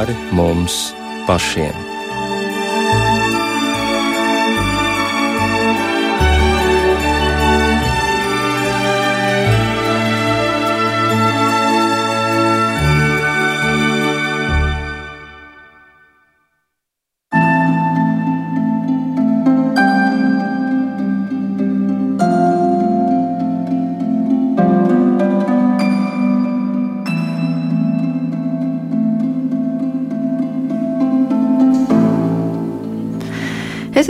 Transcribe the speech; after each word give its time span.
pāri 0.00 0.16
mums 0.32 0.94
pašiem. 1.28 1.89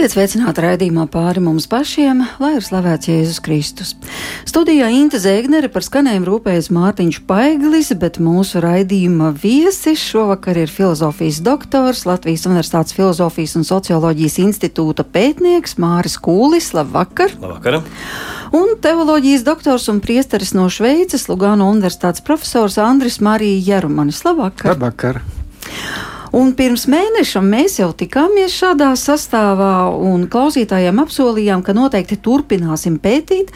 Esiet 0.00 0.14
sveicināti 0.14 0.62
raidījumā 0.64 1.02
pāri 1.12 1.42
mums 1.44 1.66
pašiem, 1.68 2.22
lai 2.40 2.54
ir 2.56 2.64
slavēts 2.64 3.10
Jēzus 3.10 3.40
Kristus. 3.44 3.90
Studijā 4.48 4.86
Inte 4.96 5.18
Zēgnere 5.20 5.68
par 5.68 5.84
skanējumu 5.84 6.24
rūpējas 6.24 6.70
Mārtiņš 6.72 7.18
Paiglis, 7.28 7.90
bet 8.00 8.16
mūsu 8.16 8.62
raidījuma 8.64 9.28
viesis 9.42 10.00
šovakar 10.00 10.56
ir 10.62 10.72
filozofijas 10.72 11.42
doktors, 11.44 12.06
Latvijas 12.08 12.46
Universitātes 12.48 12.96
filozofijas 12.96 13.58
un 13.60 13.68
socioloģijas 13.68 14.38
institūta 14.40 15.04
pētnieks 15.04 15.76
Māris 15.76 16.16
Kūlis. 16.16 16.70
Labvakar! 16.78 17.34
Labvakar! 17.36 17.82
Un 18.56 18.78
teoloģijas 18.80 19.44
doktors 19.44 19.90
un 19.92 20.00
priesteris 20.00 20.54
no 20.56 20.70
Šveices, 20.72 21.28
Lugano 21.28 21.68
Universitātes 21.74 22.24
profesors 22.24 22.80
Andris 22.80 23.20
Marija 23.20 23.60
Jerumanis. 23.74 24.24
Labvakar! 24.24 24.72
Labvakar. 24.72 25.20
Un 26.36 26.52
pirms 26.54 26.84
mēneša 26.90 27.40
mēs 27.42 27.80
jau 27.80 27.90
tikāmies 27.96 28.54
šādā 28.54 28.92
sastāvā, 28.98 29.90
un 29.90 30.28
klausītājiem 30.30 31.00
apsolījām, 31.02 31.64
ka 31.66 31.74
noteikti 31.74 32.20
turpināsim 32.22 33.00
pētīt 33.02 33.50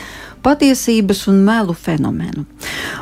patiesības 0.45 1.23
un 1.31 1.39
melu 1.47 1.75
fenomenu. 1.79 2.45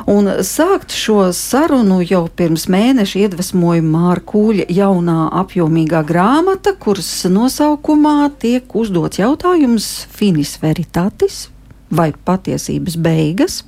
Un 0.07 0.29
sākt 0.45 0.93
šo 0.95 1.31
sarunu 1.35 2.01
jau 2.05 2.27
pirms 2.37 2.67
mēneša 2.71 3.25
iedvesmoja 3.25 3.83
Mārkuļa 3.87 4.67
jaunā 4.71 5.17
apjomīgā 5.41 6.03
grāmata, 6.07 6.75
kuras 6.79 7.09
nosaukumā 7.29 8.29
tiek 8.39 8.77
uzdots 8.77 9.19
jautājums 9.23 9.89
Finis 10.13 10.55
Veritatis 10.61 11.47
vai 11.95 12.11
patiesības 12.25 12.97
beigas. 12.97 13.61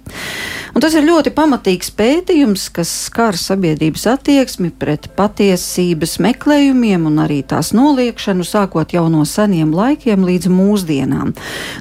Un 0.75 0.83
tas 0.83 0.91
ir 0.97 1.05
ļoti 1.07 1.31
pamatīgs 1.31 1.93
pētījums, 1.95 2.65
kas 2.75 2.89
skar 3.05 3.37
sabiedrības 3.39 4.03
attieksmi 4.11 4.73
pret 4.75 5.07
patiesības 5.15 6.17
meklējumiem 6.25 7.05
un 7.07 7.21
arī 7.23 7.39
tās 7.47 7.71
noliekšanu, 7.77 8.43
sākot 8.43 8.91
jau 8.91 9.05
no 9.13 9.23
seniem 9.29 9.71
laikiem 9.75 10.25
līdz 10.27 10.51
mūsdienām. 10.51 11.31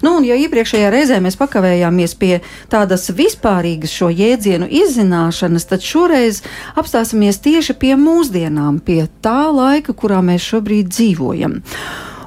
Nu, 0.04 0.14
un, 0.20 0.28
ja 0.28 0.38
iepriekšējā 0.38 0.92
reizē 0.94 1.18
mēs 1.24 1.38
pakavējāmies 1.40 2.14
pie 2.20 2.38
tādas 2.70 3.08
vispārīgas 3.10 3.98
šo 3.98 4.12
jēdzienu 4.14 4.70
izzināšanas, 4.70 5.66
tad 5.74 5.82
šoreiz 5.82 6.44
apstāsimies 6.78 7.42
tieši 7.42 7.74
pie 7.74 7.96
mūsdienām, 7.98 8.78
pie 8.78 9.08
tā 9.26 9.48
laika, 9.50 9.90
kurā 9.90 10.22
mēs 10.22 10.46
šobrīd 10.54 10.94
dzīvojam. 10.94 11.62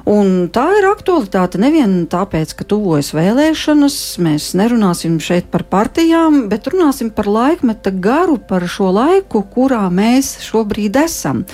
Un 0.08 0.46
tā 0.48 0.62
ir 0.78 0.86
aktualitāte 0.88 1.58
nevien 1.60 2.06
tāpēc, 2.08 2.54
ka 2.56 2.64
tuvojas 2.64 3.10
vēlēšanas, 3.12 3.96
mēs 4.24 4.46
nerunāsim 4.56 5.18
šeit 5.20 5.50
par 5.52 5.66
partijām, 5.68 6.46
bet 6.48 6.70
runāsim 6.72 7.10
par 7.12 7.28
laikmeta 7.28 7.92
garu, 7.92 8.38
par 8.40 8.64
šo 8.72 8.88
laiku, 8.96 9.42
kurā 9.52 9.82
mēs 9.92 10.38
šobrīd 10.46 10.96
esam. 11.02 11.44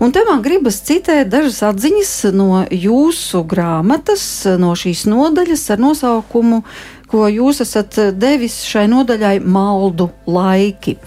Un 0.00 0.14
te 0.16 0.24
man 0.24 0.40
gribas 0.40 0.80
citēt 0.88 1.28
dažas 1.34 1.60
atziņas 1.68 2.14
no 2.32 2.64
jūsu 2.72 3.44
grāmatas, 3.44 4.24
no 4.56 4.72
šīs 4.72 5.04
nodaļas 5.10 5.68
ar 5.76 5.84
nosaukumu 5.84 6.62
ko 7.08 7.26
jūs 7.32 7.62
esat 7.64 7.98
devis 8.18 8.60
šai 8.68 8.86
nodaļai 8.92 9.38
maldu 9.44 10.10
laiki. 10.28 10.98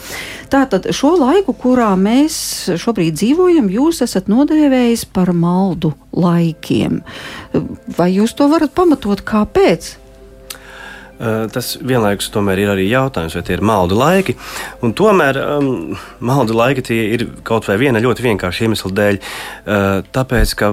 Tātad 0.51 0.89
šo 0.95 1.13
laiku, 1.22 1.56
kurā 1.56 1.94
mēs 2.00 2.35
šobrīd 2.81 3.16
dzīvojam, 3.19 3.69
jūs 3.72 4.01
esat 4.03 4.28
nodēvējis 4.31 5.07
par 5.16 5.31
maldu 5.38 5.94
laikiem. 6.12 7.01
Vai 7.97 8.12
jūs 8.17 8.35
to 8.35 8.50
varat 8.51 8.75
pamatot, 8.75 9.23
kāpēc? 9.23 9.95
Tas 11.53 11.75
vienlaikus 11.78 12.31
ir 12.33 12.69
arī 12.72 12.88
jautājums, 12.89 13.35
vai 13.38 13.44
tie 13.45 13.53
ir 13.53 13.62
maldu 13.62 13.94
laiki. 13.94 14.33
Un 14.81 14.94
tomēr 14.97 15.38
um, 15.38 15.97
maldu 16.19 16.56
laiki 16.57 16.97
ir 16.97 17.28
kaut 17.45 17.68
vai 17.69 17.78
viena 17.78 18.01
ļoti 18.01 18.25
vienkārša 18.25 18.66
iemesla 18.66 18.91
dēļ. 18.97 19.19
Uh, 19.22 20.01
tāpēc, 20.09 20.56
ka 20.57 20.72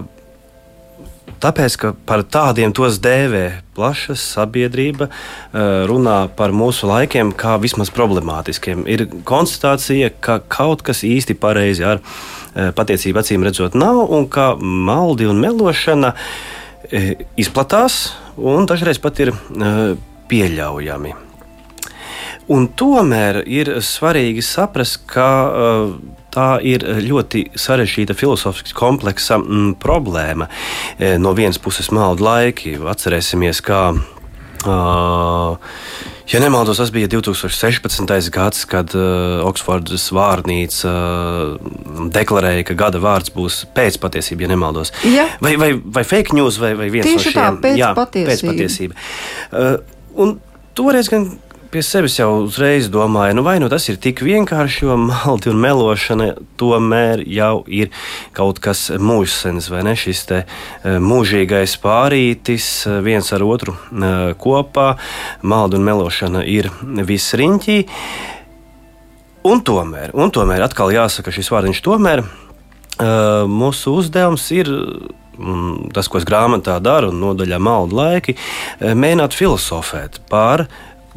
Tāpēc, 1.39 1.77
ka 1.79 1.93
par 2.09 2.25
tādiem 2.27 2.73
tos 2.75 2.99
dēvē 3.03 3.45
plaša 3.77 4.17
sabiedrība, 4.19 5.07
runā 5.91 6.17
par 6.39 6.55
mūsu 6.57 6.89
laikiem 6.91 7.31
kā 7.39 7.57
vismaz 7.63 7.93
problemātiskiem. 7.95 8.83
Ir 8.91 9.07
konstatācija, 9.29 10.11
ka 10.21 10.41
kaut 10.51 10.83
kas 10.87 11.05
īsti 11.07 11.39
pareizi 11.39 11.87
ar 11.87 12.03
patiesību 12.55 13.23
acīm 13.23 13.47
redzot 13.47 13.79
nav, 13.79 14.03
un 14.11 14.27
ka 14.27 14.51
maldi 14.59 15.29
un 15.31 15.39
melošana 15.43 16.15
izplatās 17.39 18.01
un 18.39 18.67
dažreiz 18.67 18.99
pat 19.03 19.23
ir 19.23 19.35
pieļaujami. 20.29 21.15
Un 22.49 22.65
tomēr 22.81 23.43
ir 23.45 23.75
svarīgi 23.85 24.41
saprast, 24.43 25.03
ka 25.11 25.29
tā 26.35 26.49
ir 26.67 26.85
ļoti 27.07 27.49
sarežģīta 27.59 28.17
filozofiski 28.19 28.77
kompleksa 28.77 29.39
mm, 29.41 29.75
problēma. 29.83 30.49
E, 30.99 31.17
no 31.21 31.35
vienas 31.39 31.61
puses, 31.63 31.91
maldu 31.95 32.27
laiki, 32.29 32.77
atcerēsimies, 32.95 33.65
kā. 33.65 33.83
Uh, 34.67 35.55
Ja 36.29 36.41
nemaldos, 36.41 36.77
tas 36.77 36.91
bija 36.93 37.09
2016. 37.09 38.31
gads, 38.31 38.65
kad 38.69 38.93
uh, 38.95 39.47
Oksfordas 39.49 40.11
vārnīca 40.13 40.91
uh, 40.91 41.71
deklarēja, 42.13 42.67
ka 42.69 42.77
gada 42.77 43.01
vārds 43.01 43.33
būs 43.33 43.63
pēc 43.73 43.97
patiesības, 44.03 44.45
ja 44.45 44.51
nemaldos. 44.51 44.93
Ja. 45.09 45.25
Vai, 45.41 45.55
vai, 45.57 45.71
vai 45.81 46.05
fake 46.05 46.37
news, 46.37 46.61
vai, 46.61 46.75
vai 46.77 46.91
viens 46.93 47.09
Tieši 47.09 47.31
no 47.31 47.33
šiem? 47.33 47.41
Tā, 47.41 47.63
pēc 47.65 47.81
jā, 47.81 47.93
patiesība. 47.97 48.35
pēc 48.35 48.45
patiesība. 48.51 48.99
Uh, 49.49 49.79
un 50.21 50.37
toreiz 50.77 51.09
gan 51.09 51.31
pie 51.71 51.83
sevis 51.85 52.17
jau 52.17 52.29
uzreiz 52.47 52.89
domāju, 52.93 53.35
nu 53.37 53.43
vai 53.45 53.59
nu 53.61 53.69
tas 53.69 53.85
ir 53.91 53.99
tik 54.01 54.23
vienkārši, 54.25 54.87
jo 54.87 54.97
malti 55.01 55.51
un 55.53 55.59
melošana 55.61 56.29
tomēr 56.61 57.21
jau 57.29 57.61
ir 57.67 57.91
kaut 58.37 58.61
kas 58.65 58.87
mūžsens, 58.97 59.69
vai 59.73 59.83
ne? 59.85 59.93
Šis 59.99 60.25
te 60.31 60.39
eh, 60.45 60.97
mūžīgais 61.03 61.77
pārītis 61.83 62.69
eh, 62.89 62.99
viens 63.05 63.29
ar 63.37 63.45
otru 63.45 63.77
eh, 63.77 64.33
kopā, 64.41 64.89
maldi 65.43 65.77
un 65.77 65.87
melošana 65.91 66.47
ir 66.49 66.71
viss 67.09 67.37
riņķī. 67.37 67.79
Un 69.49 69.63
tomēr, 69.65 70.17
un 70.17 70.33
tomēr 70.35 70.65
atkal 70.65 70.93
jāsaka 70.93 71.33
šis 71.33 71.53
vārdiņš 71.53 71.85
tomēr. 71.85 72.25
Mūsu 73.49 73.93
uzdevums 73.95 74.49
ir 74.51 74.69
tas, 75.95 76.09
ko 76.11 76.19
es 76.19 76.27
grāmatā 76.27 76.75
daru, 76.83 77.13
un 77.13 77.21
nodaļā 77.23 77.61
maldu 77.63 77.95
laiki, 78.01 78.35
mēģināt 78.83 79.37
filozofēt 79.39 80.19
par 80.29 80.67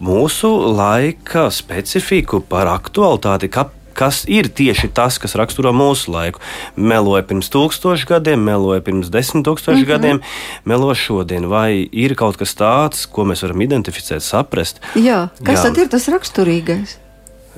mūsu 0.02 0.50
laika 0.76 1.50
specifiku, 1.54 2.42
par 2.42 2.70
aktualitāti, 2.72 3.50
kā, 3.54 3.68
kas 3.98 4.24
ir 4.32 4.50
tieši 4.50 4.90
tas, 4.96 5.20
kas 5.22 5.36
raksturo 5.40 5.74
mūsu 5.76 6.14
laiku. 6.14 6.42
Meloja 6.76 7.24
pirms 7.28 7.52
tūkstošiem 7.54 8.10
gadiem, 8.10 8.44
meloja 8.48 8.82
pirms 8.86 9.12
desmit 9.14 9.46
tūkstošiem 9.48 9.84
mm 9.84 9.86
-hmm. 9.86 9.92
gadiem, 9.92 10.22
melo 10.66 10.96
šodien. 10.96 11.48
Vai 11.50 11.90
ir 11.92 12.16
kaut 12.16 12.38
kas 12.38 12.56
tāds, 12.56 13.06
ko 13.06 13.24
mēs 13.24 13.44
varam 13.44 13.62
identificēt, 13.62 14.24
saprast? 14.24 14.82
Jā, 14.96 15.30
kas 15.44 15.60
Jā. 15.60 15.64
tad 15.64 15.78
ir 15.78 15.88
tas 15.90 16.08
raksturīgais? 16.08 16.98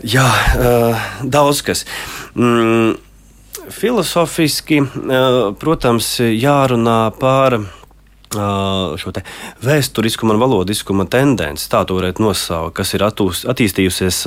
Jā, 0.03 0.27
uh, 0.57 0.97
daudz 1.23 1.61
kas. 1.61 1.85
Mm, 2.35 2.97
filozofiski, 3.69 4.81
uh, 4.81 5.53
protams, 5.59 6.19
jārunā 6.19 7.11
par 7.19 7.59
šo 8.33 9.13
vēsturiskuma 9.63 10.35
un 10.35 10.41
valodiskuma 10.41 11.05
tendenci, 11.09 11.69
tā 11.71 11.83
to 11.87 11.97
varētu 11.99 12.23
nosaukt, 12.23 12.75
kas 12.79 12.93
ir 12.97 13.05
atūs, 13.05 13.45
attīstījusies 13.49 14.23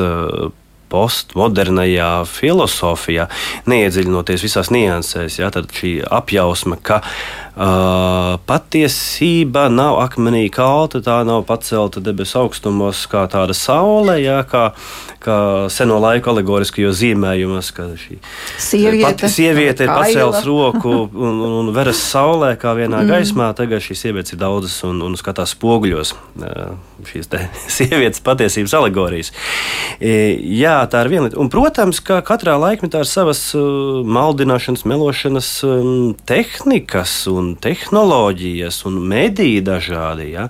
postmodernajā 0.93 2.11
filozofijā, 2.31 3.29
neiedziļinoties 3.71 4.47
visās 4.47 4.73
niansēs. 4.75 5.41
Ja, 5.41 5.51
tad 5.55 5.73
šī 5.75 5.99
apjausma, 6.07 6.79
ka 6.83 7.03
Uh, 7.57 8.35
patiesība 8.45 9.63
nav 9.73 9.95
akmenī 10.03 10.43
kalta, 10.53 11.01
tā 11.01 11.23
nav 11.25 11.47
pacelta 11.49 12.03
debesu 12.05 12.43
augstumos 12.43 13.07
kā 13.09 13.23
tāda 13.33 13.55
saule, 13.57 14.19
jā, 14.21 14.43
kā, 14.45 14.67
kā 15.25 15.37
seno 15.73 15.97
laiku 16.05 16.35
alegoriskajos 16.35 16.99
zīmējumos, 17.01 17.71
kad 17.73 17.95
šī 17.97 18.19
sieviete, 18.61 19.07
pati, 19.07 19.31
sieviete 19.33 19.87
ir 19.87 19.93
pacēlusi 19.95 20.45
roku 20.45 20.93
un, 21.31 21.41
un, 21.47 21.55
un 21.63 21.73
veras 21.73 22.03
saulē 22.11 22.53
kā 22.61 22.77
vienā 22.77 23.01
mm. 23.01 23.15
gaismā. 23.15 23.49
Tagad 23.57 23.81
šīs 23.87 24.05
sievietes 24.05 24.37
ir 24.37 24.43
daudzas 24.45 24.77
un, 24.85 25.01
un 25.09 25.17
skatās 25.17 25.57
spoguļos 25.57 26.13
šīs 27.09 27.33
sievietes 27.79 28.21
patiesības 28.21 28.77
alegorijas. 28.83 29.33
Jā, 29.97 30.76
tā 30.93 31.07
ir 31.07 31.13
viena 31.15 31.27
lieta. 31.27 31.41
Un, 31.41 31.49
protams, 31.53 32.03
ka 32.05 32.21
katrā 32.27 32.59
laikmetā 32.61 33.01
ir 33.01 33.09
savas 33.09 33.41
maldināšanas, 33.57 34.85
melošanas 34.89 35.51
tehnikas 36.29 37.19
un 37.33 37.47
un 37.47 37.55
tehnoloģijas 37.63 38.83
un 38.89 38.99
mediji 39.09 39.63
dažādi. 39.65 40.31
Ja? 40.35 40.49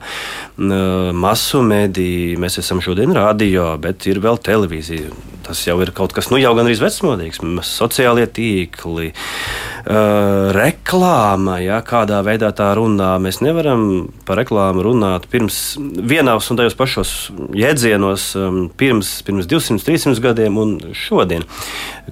Masu 0.56 1.60
mediji, 1.60 2.36
mēs 2.40 2.56
esam 2.62 2.80
šodien 2.80 3.12
radio, 3.12 3.74
bet 3.80 4.06
ir 4.08 4.22
vēl 4.24 4.38
televīzija. 4.40 5.10
Tas 5.46 5.60
jau 5.62 5.76
ir 5.84 5.92
kaut 5.94 6.14
kas, 6.16 6.26
nu 6.32 6.40
jau 6.40 6.54
gan 6.56 6.66
arī 6.66 6.78
vecmodīgs, 6.80 7.38
sociālie 7.68 8.24
tīkli, 8.26 9.12
uh, 9.12 10.48
reklāma, 10.56 11.60
ja, 11.62 11.82
kādā 11.86 12.18
veidā 12.26 12.50
tā 12.56 12.72
runā. 12.74 13.12
Mēs 13.22 13.38
nevaram 13.44 14.08
par 14.26 14.40
reklāmu 14.40 14.82
runāt 14.88 15.28
pirms 15.30 15.76
vienos 15.78 16.50
un 16.50 16.58
tajos 16.58 16.74
pašos 16.80 17.12
jēdzienos, 17.54 18.26
um, 18.40 18.58
pirms, 18.80 19.20
pirms 19.28 19.46
200, 19.52 19.84
300 19.86 20.24
gadiem 20.24 20.58
un 20.58 20.74
šodien. 20.96 21.46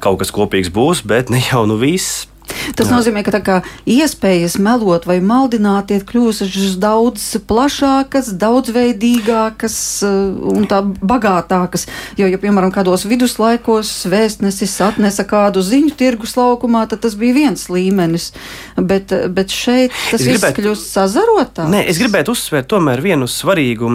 Kaut 0.04 0.20
kas 0.20 0.30
kopīgs 0.34 0.70
būs, 0.70 1.02
bet 1.02 1.32
ne 1.32 1.42
jau 1.48 1.64
nu 1.66 1.80
viss. 1.80 2.28
Tas 2.76 2.88
Jā. 2.88 2.98
nozīmē, 2.98 3.24
ka 3.24 3.60
iespējas 3.88 4.56
melot 4.62 5.06
vai 5.08 5.18
maldināt 5.24 5.92
ir 5.94 6.04
kļuvušas 6.08 6.76
daudz 6.82 7.26
plašākas, 7.48 8.32
daudzveidīgākas 8.40 9.76
uh, 10.06 10.14
un 10.54 10.68
tā 10.70 10.80
bagātākas. 10.84 11.86
Jo, 12.20 12.28
ja, 12.30 12.40
piemēram, 12.40 12.72
kādos 12.74 13.06
viduslaikos 13.08 13.92
vēstnesis 14.10 14.76
atnesa 14.84 15.26
kādu 15.28 15.62
ziņu 15.64 15.94
tirgus 15.98 16.36
laukumā, 16.38 16.86
tad 16.90 17.04
tas 17.04 17.16
bija 17.18 17.36
viens 17.36 17.68
līmenis. 17.72 18.30
Bet, 18.76 19.12
bet 19.34 19.52
šeit 19.54 19.92
tas 20.10 20.20
es 20.20 20.26
viss 20.26 20.42
gribētu, 20.42 20.62
kļūst 20.62 20.90
sazarotāks. 20.96 21.70
Nē, 21.72 21.84
es 21.90 22.00
gribētu 22.02 22.34
uzsvērt 22.34 22.70
tomēr 22.72 23.02
vienu 23.04 23.28
svarīgu 23.30 23.90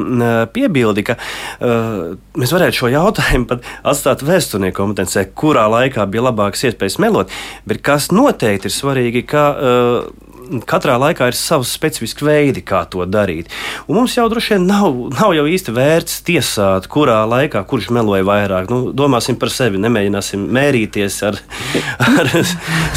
piebildi, 0.56 1.06
ka 1.08 1.18
uh, 1.20 2.16
mēs 2.40 2.54
varētu 2.56 2.82
šo 2.82 2.92
jautājumu 2.94 3.50
pat 3.50 3.68
atstāt 3.88 4.24
vēsturnieku 4.26 4.80
kompetencē, 4.80 5.26
kurā 5.38 5.66
laikā 5.72 6.06
bija 6.12 6.28
labākas 6.30 6.66
iespējas 6.70 7.00
melot, 7.02 7.34
bet 7.70 7.84
kas 7.86 8.10
notiek? 8.16 8.49
Noteikti 8.50 8.70
ir 8.70 8.74
svarīgi, 8.74 9.22
ka 9.30 9.44
uh, 9.54 10.60
katrā 10.66 10.96
laikā 10.98 11.28
ir 11.30 11.38
savs 11.38 11.70
specifisks 11.76 12.24
veidi, 12.26 12.64
kā 12.66 12.82
to 12.90 13.06
darīt. 13.06 13.52
Un 13.88 14.00
mums 14.00 14.16
jau 14.18 14.26
droši 14.32 14.56
vien 14.56 14.66
nav, 14.66 14.96
nav 15.14 15.36
jau 15.38 15.46
īsti 15.46 15.74
vērts 15.76 16.24
tiesāt, 16.26 16.88
kurā 16.90 17.22
laikā 17.30 17.62
kurš 17.70 17.92
meloja 17.94 18.26
vairāk. 18.26 18.72
Nu, 18.74 18.90
domāsim 18.92 19.38
par 19.40 19.54
sevi, 19.54 19.82
nemēģināsim 19.82 20.48
mērīties 20.50 21.20
ar, 21.30 21.38
ar 22.10 22.32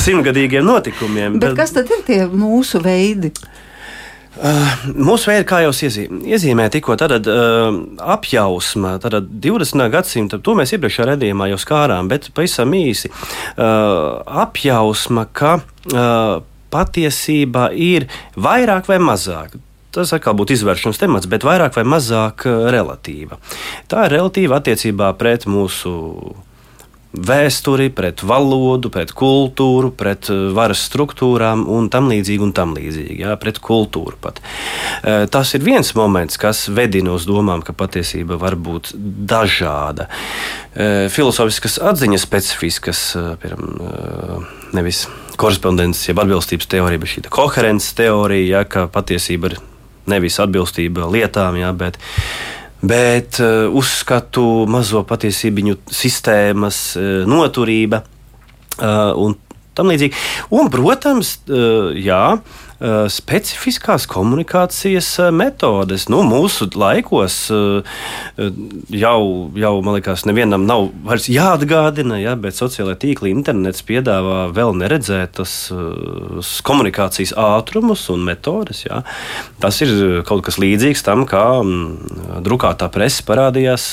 simtgadīgiem 0.00 0.64
notikumiem. 0.64 1.36
Bet, 1.36 1.50
bet 1.50 1.60
kas 1.60 1.76
tad 1.76 1.92
ir 1.92 2.06
tie 2.08 2.22
mūsu 2.32 2.80
veidi? 2.84 3.34
Uh, 4.32 4.86
mūsu 4.96 5.28
veidi, 5.28 5.44
kā 5.44 5.58
jau 5.60 5.72
iezīmēja 5.76 6.72
tikko, 6.72 6.94
tad 6.96 7.28
uh, 7.28 7.66
apjausma, 8.14 8.94
tad 9.02 9.18
20. 9.28 9.84
gadsimta, 9.92 10.38
to 10.40 10.54
mēs 10.56 10.72
iepriekšējā 10.72 11.08
redzējumā 11.10 11.50
jau 11.50 11.58
skārām, 11.60 12.08
bet 12.08 12.30
pavisam 12.32 12.72
īsi 12.76 13.10
uh, 13.12 14.22
apjausma, 14.44 15.26
ka 15.36 15.58
uh, 15.60 16.40
patiesība 16.72 17.68
ir 17.76 18.08
vairāk 18.40 18.88
vai 18.88 18.96
mazāk. 19.04 19.58
Tas 19.92 20.14
atkal 20.16 20.32
būtu 20.38 20.56
izvēršanas 20.56 21.02
temats, 21.02 21.28
bet 21.28 21.44
vairāk 21.44 21.76
vai 21.76 21.84
mazāk 21.84 22.46
relatīva. 22.72 23.36
Tā 23.92 24.06
ir 24.06 24.16
relatīva 24.16 24.62
attiecībā 24.62 25.10
pret 25.20 25.44
mūsu 25.44 25.92
vēsturi, 27.12 27.90
pret 27.92 28.22
valodu, 28.24 28.90
pret 28.92 29.12
kultūru, 29.16 29.92
pret 29.96 30.30
eh, 30.32 30.48
varas 30.56 30.82
struktūrām 30.88 31.66
un 31.70 31.90
tam 31.92 32.08
līdzīgi, 32.12 32.44
un 32.44 32.54
tam 32.56 32.72
līdzīgi 32.76 33.20
jā, 33.22 33.34
pret 33.40 33.60
kultūru 33.62 34.16
pat. 34.22 34.40
Eh, 35.02 35.26
tas 35.32 35.52
ir 35.56 35.64
viens 35.66 35.92
moments, 35.98 36.40
kas 36.40 36.64
vedina 36.72 37.12
uz 37.16 37.26
domām, 37.28 37.64
ka 37.64 37.76
patiesība 37.76 38.38
var 38.40 38.56
būt 38.56 38.94
dažāda. 39.28 40.08
Eh, 40.72 41.10
filozofiskas 41.12 41.78
atziņas 41.92 42.24
specifiskas, 42.24 43.02
piemēram, 43.42 44.46
nevis 44.72 45.04
korespondences, 45.40 46.08
jeb 46.08 46.20
atbilstības 46.22 46.70
teorija, 46.70 47.02
bet 47.02 47.12
šī 47.12 47.26
koherences 47.32 47.92
teorija, 47.98 48.58
ja, 48.58 48.64
ka 48.64 48.86
patiesība 48.92 49.52
ir 49.52 49.60
nevis 50.10 50.40
atbilstība 50.42 51.06
lietām, 51.12 51.58
ja, 51.60 51.70
bet 51.76 51.98
bet 52.82 53.38
uh, 53.40 53.70
uzskatu 53.78 54.66
mazo 54.70 55.04
patiesību 55.06 55.78
sistēmas 55.92 56.82
uh, 56.98 57.22
noturība 57.30 58.02
uh, 58.02 59.12
un 59.22 59.38
tam 59.72 59.88
līdzīgi. 59.88 60.18
Un, 60.52 60.68
protams, 60.68 61.38
jā. 61.96 62.24
Uh, 62.82 63.04
specifiskās 63.06 64.08
komunikācijas 64.10 65.06
uh, 65.22 65.28
metodes. 65.30 66.08
Nu, 66.10 66.24
mūsu 66.26 66.66
laikos 66.74 67.36
uh, 67.54 68.00
jau, 68.90 69.20
jau, 69.54 69.70
man 69.86 69.94
liekas, 70.00 70.24
nevienam 70.26 70.64
nav 70.66 70.88
vairs 71.06 71.28
jāatgādina, 71.30 72.18
ja, 72.18 72.34
bet 72.34 72.58
sociālai 72.58 72.96
tīkli, 72.98 73.30
internets 73.30 73.86
piedāvā 73.86 74.48
vēl 74.56 74.74
neredzētas 74.80 75.54
komunikācijas 76.66 77.36
ātrumus 77.38 78.08
un 78.10 78.26
metodes. 78.26 78.82
Ja. 78.88 79.04
Tas 79.62 79.78
ir 79.86 80.24
kaut 80.26 80.42
kas 80.48 80.58
līdzīgs 80.58 81.06
tam, 81.06 81.22
kā 81.30 81.46
mm, 81.62 82.42
drukātā 82.42 82.90
presa 82.90 83.22
parādījās 83.30 83.92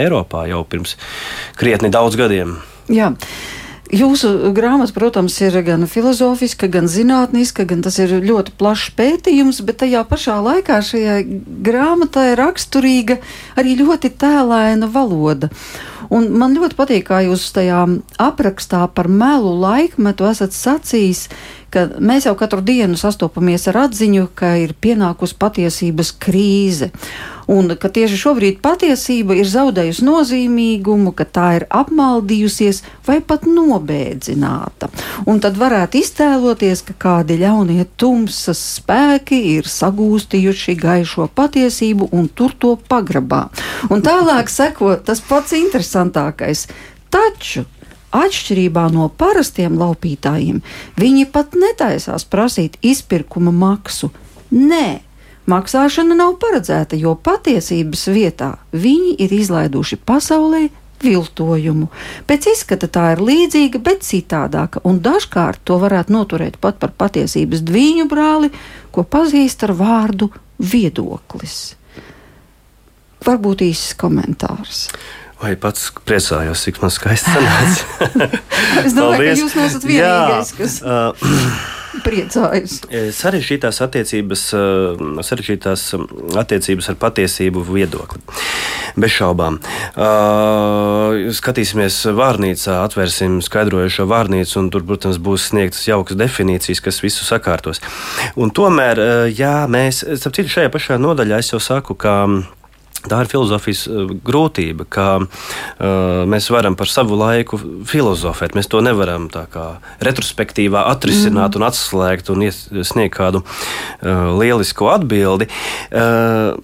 Eiropā 0.00 0.48
jau 0.48 0.64
pirms 0.64 0.96
krietni 1.60 1.92
daudz 1.92 2.16
gadiem. 2.16 2.56
Jā. 2.88 3.12
Jūsu 3.90 4.52
grāmata, 4.54 4.94
protams, 4.94 5.34
ir 5.42 5.56
gan 5.66 5.82
filozofiska, 5.90 6.68
gan 6.70 6.86
zinātniska, 6.86 7.64
gan 7.66 7.80
tas 7.82 7.98
ir 7.98 8.12
ļoti 8.22 8.54
plašs 8.60 8.92
pētījums, 8.94 9.58
bet 9.66 9.80
tajā 9.82 10.04
pašā 10.06 10.36
laikā 10.46 10.76
šajā 10.86 11.16
grāmatā 11.66 12.28
ir 12.30 12.38
raksturīga 12.38 13.18
arī 13.58 13.74
ļoti 13.82 14.12
tēlēna 14.20 14.86
valoda. 14.94 15.50
Un 16.08 16.30
man 16.40 16.56
ļoti 16.56 16.78
patīk, 16.78 17.06
kā 17.10 17.20
jūs 17.26 17.50
tajā 17.56 17.84
aprakstā 18.20 18.86
par 18.94 19.10
melu 19.12 19.52
laikmetu 19.60 20.28
esat 20.30 20.56
sacījis, 20.56 21.26
ka 21.70 21.86
mēs 22.02 22.26
jau 22.26 22.34
katru 22.38 22.62
dienu 22.66 22.98
sastopamies 22.98 23.68
ar 23.70 23.84
atziņu, 23.86 24.30
ka 24.34 24.56
ir 24.64 24.74
pienākusi 24.74 25.38
patiesības 25.38 26.14
krīze. 26.22 26.90
Un 27.50 27.72
ka 27.82 27.88
tieši 27.90 28.14
šobrīd 28.14 28.58
patiesība 28.62 29.34
ir 29.34 29.48
zaudējusi 29.50 30.04
nozīmīgumu, 30.06 31.10
ka 31.18 31.24
tā 31.26 31.46
ir 31.58 31.64
apmaldījusies 31.66 32.84
vai 33.08 33.18
pat 33.26 33.42
nobēdzināta. 33.48 34.86
Un 35.26 35.40
tad 35.42 35.58
varētu 35.58 35.98
iztēloties, 35.98 36.84
ka 36.86 36.94
kādi 37.06 37.40
ļaunie 37.40 37.88
tumsas 37.98 38.60
spēki 38.76 39.40
ir 39.56 39.66
sagūstījuši 39.66 40.76
gaišo 40.78 41.26
patiesību 41.34 42.12
un 42.14 42.30
tur 42.30 42.54
to 42.54 42.76
pagrabā. 42.90 43.48
Un 43.90 44.06
tālāk 44.06 44.52
seko 44.52 44.94
tas 45.02 45.22
pats 45.26 45.56
interesantākais. 45.90 46.68
Taču 47.10 47.66
Atšķirībā 48.10 48.88
no 48.90 49.04
parastiem 49.08 49.76
laupītājiem, 49.78 50.56
viņi 50.98 51.28
pat 51.30 51.54
netaisās 51.54 52.24
prasīt 52.26 52.74
izpirkuma 52.82 53.52
maksu. 53.54 54.10
Nē, 54.50 54.98
maksāšana 55.46 56.16
nav 56.18 56.34
paredzēta, 56.42 56.98
jo 56.98 57.14
patiesības 57.14 58.08
vietā 58.10 58.56
viņi 58.72 59.14
ir 59.14 59.30
izlaiduši 59.30 60.00
pasaulē 60.02 60.64
viltojumu. 61.04 61.86
Pēc 62.26 62.50
izskata 62.50 62.90
tā 62.90 63.12
ir 63.14 63.22
līdzīga, 63.22 63.78
bet 63.78 64.02
citādāka, 64.02 64.82
un 64.82 64.98
dažkārt 64.98 65.62
to 65.62 65.78
varētu 65.78 66.10
noturēt 66.10 66.58
pat 66.58 66.82
par 66.82 66.90
patiesības 66.90 67.62
dviņu 67.62 68.10
brāli, 68.10 68.50
ko 68.90 69.06
pazīst 69.06 69.62
ar 69.68 69.76
vārdu 69.78 70.32
viedoklis. 70.58 71.76
Varbūt 73.22 73.62
īsts 73.70 73.94
komentārs. 74.00 74.88
Vai 75.40 75.54
pats 75.56 75.88
priecājos, 76.04 76.66
cik 76.66 76.82
man 76.82 76.92
skaisti 76.92 77.32
sanāca? 77.32 78.08
es 78.84 78.92
domāju, 78.96 79.24
ka 79.24 79.36
jūs 79.40 79.54
nesat 79.56 79.86
vienīgais, 79.88 80.50
kas 80.58 80.74
priecājas. 82.04 82.74
Sarežģītās 83.16 83.80
attiecības, 83.86 84.42
sarežģītās 85.24 85.86
attiecības 86.42 86.90
ar 86.92 87.00
patiesību 87.00 87.64
viedokli. 87.70 88.20
Bez 89.00 89.14
šaubām. 89.16 89.56
Uh, 89.94 91.32
skatīsimies 91.32 92.02
vārnīcā, 92.20 92.76
atvērsim 92.84 93.40
skaidrojušo 93.44 94.04
vārnīcu, 94.10 94.56
un 94.60 94.70
tur, 94.74 94.84
protams, 94.84 95.20
būs 95.22 95.50
sniegtas 95.54 95.86
jaukas 95.88 96.20
definīcijas, 96.20 96.84
kas 96.84 97.00
visu 97.04 97.24
sakārtos. 97.24 97.80
Un 98.36 98.52
tomēr, 98.52 99.00
jā, 99.32 99.56
mēs, 99.72 100.04
starp 100.20 100.36
citu, 100.36 100.52
šajā 100.58 100.72
pašā 100.74 101.00
nodaļā 101.00 101.40
es 101.40 101.54
jau 101.54 101.62
saku, 101.62 101.96
ka 101.96 102.16
Tā 103.00 103.22
ir 103.24 103.30
filozofijas 103.32 103.86
grūtība, 104.26 104.84
ka 104.84 105.06
uh, 105.22 105.28
mēs 106.28 106.50
varam 106.52 106.76
par 106.76 106.90
savu 106.92 107.16
laiku 107.16 107.56
filozofēt. 107.88 108.52
Mēs 108.58 108.68
to 108.68 108.82
nevaram 108.84 109.30
retrospektīvā 110.04 110.84
atrisināt, 110.92 111.54
mm. 111.54 111.60
un 111.60 111.68
atslēgt 111.70 112.28
un 112.34 112.44
sniegt 112.84 113.16
kādu 113.16 113.40
uh, 113.40 114.26
lielisku 114.36 114.90
atbildi. 114.92 115.48
Uh, 115.88 116.58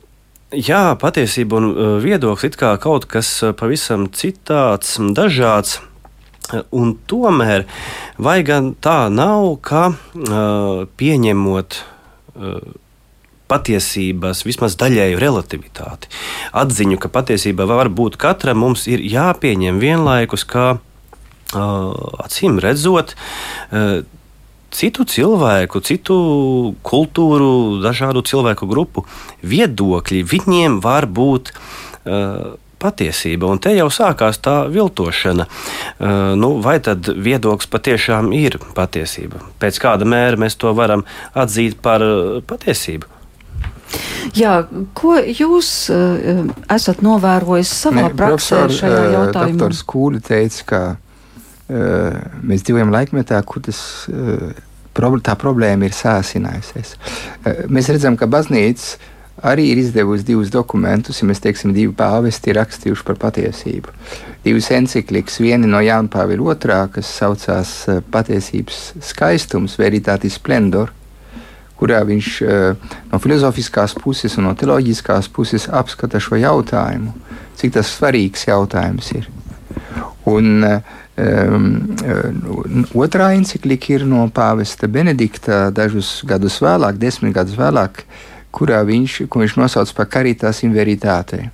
Jā, 0.55 0.95
patiesība 0.95 1.59
un 1.59 1.65
viedoklis 2.01 2.55
ir 2.55 2.77
kaut 2.79 3.09
kas 3.11 3.29
pavisam 3.59 4.07
citāds, 4.15 4.93
dažāds. 5.03 5.81
Un 6.71 6.93
tomēr, 7.11 7.65
vai 8.23 8.39
gan 8.47 8.71
tā 8.79 9.09
nav, 9.11 9.57
ka 9.67 9.89
uh, 9.91 10.87
pieņemot 10.87 11.81
uh, 11.81 12.61
patiesības, 13.51 14.43
vismaz 14.47 14.77
daļēju 14.81 15.21
relativitāti, 15.23 16.11
atziņu, 16.57 16.99
ka 17.03 17.11
patiesība 17.13 17.69
var 17.71 17.91
būt 17.93 18.19
katram, 18.21 18.65
mums 18.65 18.87
ir 18.91 19.05
jāpieņem 19.07 19.79
vienlaikus, 19.83 20.47
ka 20.49 20.77
acīm 21.55 22.59
redzot, 22.63 23.15
citu 24.77 25.07
cilvēku, 25.09 25.81
citu 25.81 26.19
kultūru, 26.83 27.81
dažādu 27.85 28.25
cilvēku 28.27 28.69
grupu 28.69 29.07
viedokļi, 29.43 30.23
viņiem 30.27 30.81
var 30.85 31.07
būt. 31.07 31.55
Patiesība. 32.77 33.49
Un 33.49 33.59
te 33.59 33.71
jau 33.73 33.87
sākās 33.89 34.37
tā 34.45 34.67
viltošana. 34.69 35.47
Uh, 35.49 36.35
nu, 36.37 36.51
vai 36.61 36.77
tad 36.85 37.09
viedoklis 37.09 37.71
patiešām 37.73 38.29
ir 38.37 38.59
patiesība? 38.77 39.41
Pēc 39.59 39.81
kāda 39.81 40.05
mēra 40.05 40.37
mēs 40.45 40.59
to 40.61 40.75
varam 40.77 41.07
atzīt 41.33 41.81
par 41.83 42.05
patiesību? 42.47 43.16
Jā, 44.37 44.59
ko 44.97 45.17
jūs 45.21 45.71
uh, 45.95 46.45
esat 46.73 47.03
novērojis 47.07 47.73
savā 47.85 48.09
ne, 48.09 48.15
praksē 48.19 48.67
šajā 48.73 49.03
uh, 49.03 49.11
jautājumā? 49.15 49.57
Doktors 49.57 49.83
Kūli 49.87 50.23
teica, 50.25 50.63
ka 50.71 50.81
uh, 50.97 52.23
mēs 52.43 52.67
dzīvojam 52.67 52.93
laikmetā, 52.95 53.41
kur 53.49 53.65
tas, 53.65 53.81
uh, 54.11 54.51
tā 54.97 55.37
problēma 55.41 55.89
ir 55.89 55.97
sāsinājusies. 55.97 56.97
Uh, 56.97 57.67
mēs 57.71 57.93
redzam, 57.95 58.19
ka 58.19 58.29
baznīca 58.31 59.15
arī 59.43 59.71
ir 59.73 59.81
izdevusi 59.81 60.25
divus 60.25 60.51
dokumentus, 60.53 61.21
ja 61.21 61.29
mēs 61.29 61.43
teiksim, 61.45 61.75
divi 61.77 61.93
pāvesti 61.97 62.53
ir 62.53 62.61
rakstījuši 62.61 63.07
par 63.07 63.19
patiesību. 63.27 63.95
Divas 64.47 64.71
encyklikas, 64.73 65.41
viena 65.43 65.69
no 65.69 65.81
Jāna 65.85 66.11
Pāvila 66.13 66.53
otrā, 66.55 66.81
kas 66.93 67.11
saucās 67.19 67.73
eh, 67.91 68.01
Patiesības 68.13 68.81
skaistums, 69.05 69.77
Veritātis 69.81 70.39
Splendor, 70.41 70.93
kurā 71.81 72.03
viņš 72.09 72.29
eh, 72.43 72.93
no 73.13 73.21
filozofiskās 73.23 73.97
puses 74.01 74.37
un 74.41 74.49
no 74.49 74.55
teoloģiskās 74.59 75.29
puses 75.33 75.69
apskata 75.69 76.21
šo 76.23 76.39
jautājumu, 76.41 77.13
cik 77.61 77.77
tas 77.77 77.93
svarīgs 77.99 78.49
jautājums 78.49 79.13
ir. 79.17 79.29
Un, 80.27 80.65
um, 80.67 81.67
otrā 82.99 83.29
encyklika 83.37 83.93
ir 83.95 84.07
no 84.11 84.25
Pāvesta 84.35 84.89
Benedikta 84.91 85.69
dažus 85.71 86.25
gadus 86.27 86.59
vēlāk, 86.65 86.99
desmit 86.99 87.37
gadus 87.37 87.55
vēlāk, 87.59 88.03
kurā 88.51 88.81
viņš, 88.89 89.21
viņš 89.31 89.55
nosauc 89.61 89.93
par 89.95 90.11
karitas 90.11 90.65
inveritātei. 90.67 91.47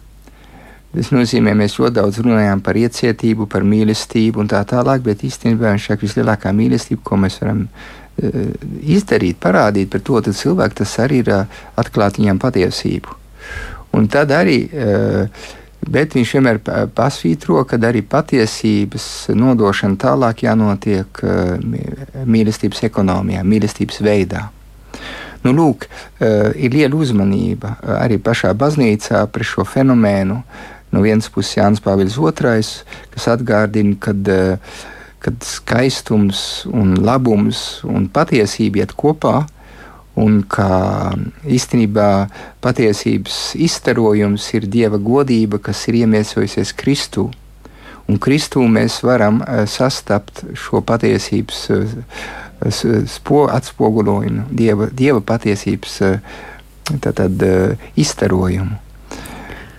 Tas 0.92 1.08
nozīmē, 1.12 1.54
mēs 1.56 1.78
ļoti 1.80 1.96
daudz 1.98 2.20
runājām 2.24 2.60
par 2.64 2.76
iecietību, 2.80 3.46
par 3.48 3.64
mīlestību 3.64 4.40
un 4.40 4.48
tā 4.48 4.60
tālāk, 4.68 5.04
bet 5.04 5.24
īstenībā 5.24 5.72
viņš 5.72 5.88
saka, 5.88 6.04
vislielākā 6.04 6.52
mīlestība, 6.56 7.04
ko 7.04 7.20
mēs 7.20 7.38
varam 7.40 7.62
uh, 7.64 8.01
izdarīt, 8.18 9.40
parādīt 9.40 9.90
par 9.90 10.04
to 10.04 10.20
cilvēku, 10.20 10.82
tas 10.82 10.98
arī 11.00 11.22
ir 11.24 11.32
uh, 11.32 11.58
atklāt 11.80 12.20
viņam 12.20 12.38
patiesību. 12.42 13.18
Un 13.96 14.08
tad 14.08 14.30
arī, 14.36 14.58
uh, 14.68 15.50
bet 15.82 16.14
viņš 16.14 16.32
vienmēr 16.36 16.62
pasvītro, 16.94 17.64
ka 17.68 17.80
arī 17.88 18.04
patiesības 18.06 19.34
nodošana 19.34 19.98
tālāk 19.98 20.44
jānotiek 20.46 21.22
mīlestības 22.22 22.84
ekonomijā, 22.86 23.42
mīlestības 23.42 24.02
veidā. 24.06 24.46
Nu, 25.42 25.50
lūk, 25.50 25.88
eh, 26.20 26.52
ir 26.54 26.74
liela 26.74 26.94
uzmanība 26.94 27.74
eh, 27.74 27.96
arī 28.04 28.18
pašā 28.22 28.52
baznīcā 28.54 29.24
par 29.26 29.44
šo 29.46 29.66
fenomenu. 29.66 30.42
No 30.92 31.00
vienas 31.02 31.30
puses 31.32 31.56
Jānis 31.56 31.82
Pāvils 31.82 32.18
II, 32.20 32.62
kas 33.14 33.28
atgādina, 33.32 33.96
ka 33.98 34.12
eh, 34.12 34.58
kad 35.22 35.44
skaistums, 35.46 36.64
un 36.66 36.96
labums 36.98 37.82
un 37.86 38.08
patiesība 38.10 38.82
iet 38.82 38.94
kopā, 38.98 39.44
un 40.18 40.42
ka 40.44 41.14
īstenībā 41.48 42.08
patiesības 42.64 43.54
izstarojums 43.56 44.48
ir 44.58 44.66
dieva 44.68 44.98
godība, 45.00 45.62
kas 45.62 45.86
ir 45.88 46.02
iemiesojusies 46.02 46.74
Kristū. 46.76 47.30
Un 48.10 48.18
Kristū 48.20 48.64
mēs 48.68 48.98
varam 49.06 49.40
sastapt 49.70 50.42
šo 50.58 50.82
patiesības 50.84 51.64
spo, 53.14 53.46
atspoguļojumu, 53.50 54.48
dieva, 54.50 54.90
dieva 54.92 55.22
patiesības 55.24 56.00
tātad, 57.02 57.46
izstarojumu. 57.96 58.76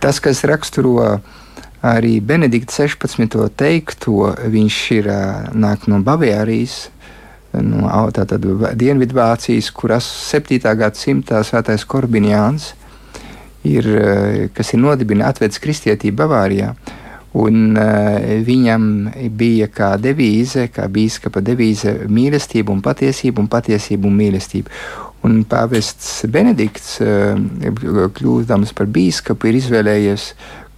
Tas, 0.04 0.20
kas 0.24 0.44
raksturo 0.48 1.20
arī 1.84 2.18
Benedikta 2.24 2.88
16. 2.88 3.50
teikto, 3.60 4.32
viņš 4.54 4.80
ir 4.98 5.10
nāk 5.54 5.88
no 5.92 6.00
Bavārijas. 6.04 6.88
No 7.54 7.92
tātad 8.16 8.46
Dienvidvācijas, 8.80 9.70
kuras 9.76 10.08
7. 10.32 10.58
gadsimtā 10.80 11.44
svētais 11.46 11.84
Korbiniāns 11.86 12.72
ir, 13.68 13.88
kas 14.56 14.74
ir 14.74 14.82
nodibinājis, 14.82 15.36
atvedis 15.36 15.62
kristietību 15.62 16.24
Bavārijā. 16.24 16.74
Un 17.34 17.74
uh, 17.74 18.18
viņam 18.46 18.84
bija 19.34 19.66
kā 19.74 19.96
devīze, 19.98 20.68
kā 20.70 20.86
biskupa 20.86 21.42
devīze, 21.42 22.04
mīlestība 22.06 22.70
un 22.70 22.84
patiesība, 22.86 23.42
un 23.42 23.50
patiesība 23.50 24.06
un 24.06 24.20
mīlestība. 24.20 24.70
Un 25.26 25.40
pāvests 25.50 26.28
Benedikts, 26.30 27.00
uh, 27.02 27.34
kļūdams 28.14 28.76
par 28.78 28.92
biskupu, 28.94 29.50
ir 29.50 29.58
izvēlējies 29.64 30.28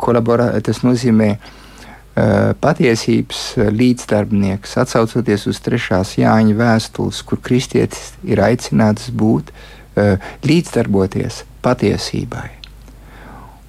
kolaborēt. 0.02 0.64
Tas 0.68 0.82
nozīmē 0.86 1.30
uh, 1.36 2.52
patiesības 2.62 3.46
līdzdarbnieks, 3.76 4.76
atsaucoties 4.84 5.48
uz 5.52 5.62
trešās 5.66 6.18
Jāņa 6.22 6.60
vēstules, 6.60 7.24
kur 7.28 7.42
kristietis 7.44 8.14
ir 8.24 8.44
aicināts 8.44 9.12
būt 9.14 9.54
uh, 9.54 10.22
līdzdarboties 10.46 11.44
patiesībai. 11.66 12.56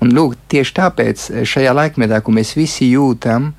Un, 0.04 0.12
lūk, 0.12 0.36
tieši 0.52 0.74
tāpēc 0.76 1.22
eh, 1.30 1.44
šajā 1.48 1.72
laikmetā, 1.76 2.20
ko 2.24 2.34
mēs 2.36 2.52
visi 2.58 2.90
jūtam, 2.90 3.52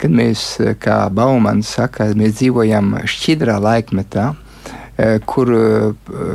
kad 0.00 0.14
mēs, 0.14 0.44
eh, 0.62 0.74
kā 0.80 1.04
Baumans 1.12 1.74
saka, 1.76 2.08
mēs 2.16 2.38
dzīvojam 2.38 2.94
šķidrā 3.04 3.58
laikmetā, 3.60 4.30
eh, 4.96 5.18
kur, 5.28 5.52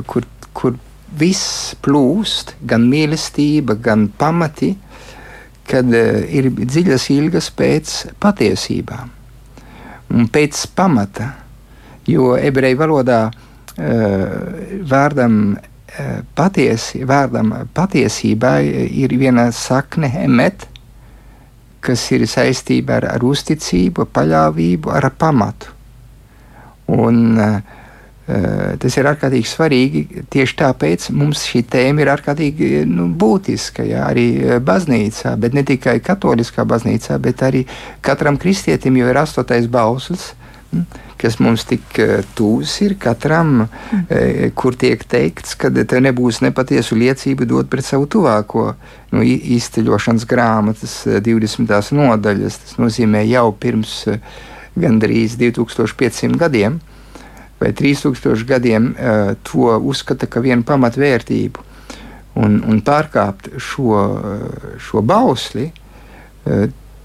kur, 0.08 0.28
kur 0.54 0.78
viss 1.18 1.74
plūst, 1.82 2.54
gan 2.66 2.86
mīlestība, 2.90 3.76
gan 3.82 4.08
pamati, 4.08 4.76
kad 5.70 5.94
ir 5.94 6.50
dziļas 6.58 7.10
ilgas 7.14 7.50
pēc 7.56 7.94
patiesībām 8.22 9.12
un 10.14 10.28
pēc 10.30 10.66
pamata. 10.76 11.30
Jo 12.08 12.34
ebreju 12.36 12.78
valodā 12.82 13.20
vārdam 14.92 15.38
patiesi, 16.36 17.04
vārdam 17.08 17.54
patiesībai 17.74 18.60
ir 19.04 19.16
viena 19.18 19.48
sakne, 19.56 20.10
emet, 20.26 20.68
kas 21.84 22.04
ir 22.16 22.28
saistība 22.28 23.00
ar, 23.00 23.08
ar 23.16 23.24
uzticību, 23.24 24.06
paļāvību, 24.14 24.92
ar 24.92 25.10
pamatu. 25.20 25.72
Un, 26.94 27.24
uh, 27.40 27.83
tas 28.26 28.98
ir 28.98 29.08
ārkārtīgi 29.10 29.50
svarīgi. 29.50 30.04
Tieši 30.32 30.58
tāpēc 30.62 31.10
mums 31.12 31.44
šī 31.50 31.64
tēma 31.74 32.06
ir 32.06 32.12
ārkārtīgi 32.14 32.84
nu, 32.90 33.10
būtiska. 33.20 33.84
Jā, 33.88 34.06
arī 34.08 34.28
baznīcā, 34.64 35.36
bet 35.40 35.58
ne 35.58 35.66
tikai 35.68 35.98
katoliskā 36.04 36.64
baznīcā, 36.68 37.20
bet 37.24 37.44
arī 37.44 37.66
katram 38.06 38.40
kristietim 38.40 39.02
jau 39.02 39.12
ir 39.12 39.24
astotais 39.26 39.68
bauslis. 39.72 40.32
Mm 40.74 41.04
kas 41.24 41.40
mums 41.40 41.64
tik 41.68 42.00
eh, 42.04 42.20
tūs 42.36 42.74
ir 42.84 42.98
katram, 43.00 43.68
kur 44.60 44.76
tiek 44.80 45.04
teikts, 45.08 45.56
ka 45.60 45.72
te 45.72 46.02
nebūs 46.04 46.42
nepatiesu 46.44 46.98
liecību 47.00 47.48
dot 47.48 47.70
pret 47.72 47.88
savu 47.88 48.10
tuvāko. 48.12 48.74
Nu, 49.14 49.24
izceļošanas 49.24 50.26
grāmatas 50.28 50.98
20. 51.08 51.72
Eh, 51.78 51.92
nodaļas, 52.00 52.60
tas 52.66 52.80
nozīmē 52.82 53.24
jau 53.30 53.52
pirms 53.56 54.02
gandrīz 54.74 55.38
2500 55.40 56.40
gadiem 56.42 56.82
vai 57.64 57.72
3000 57.76 58.44
gadiem 58.50 58.92
to 59.48 59.72
uzskata 59.80 60.28
par 60.28 60.44
vienu 60.46 60.68
pamatvērtību. 60.68 61.70
Un, 62.44 62.58
un 62.66 62.82
pārkāpt 62.82 63.52
šo, 63.62 64.00
šo 64.82 65.04
bausli, 65.06 65.68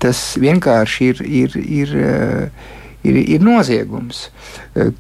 tas 0.01 0.23
vienkārši 0.41 1.09
ir, 1.13 1.23
ir, 1.43 1.57
ir 1.83 1.97
ir, 3.03 3.17
ir 3.17 3.43
noziegums. 3.45 4.29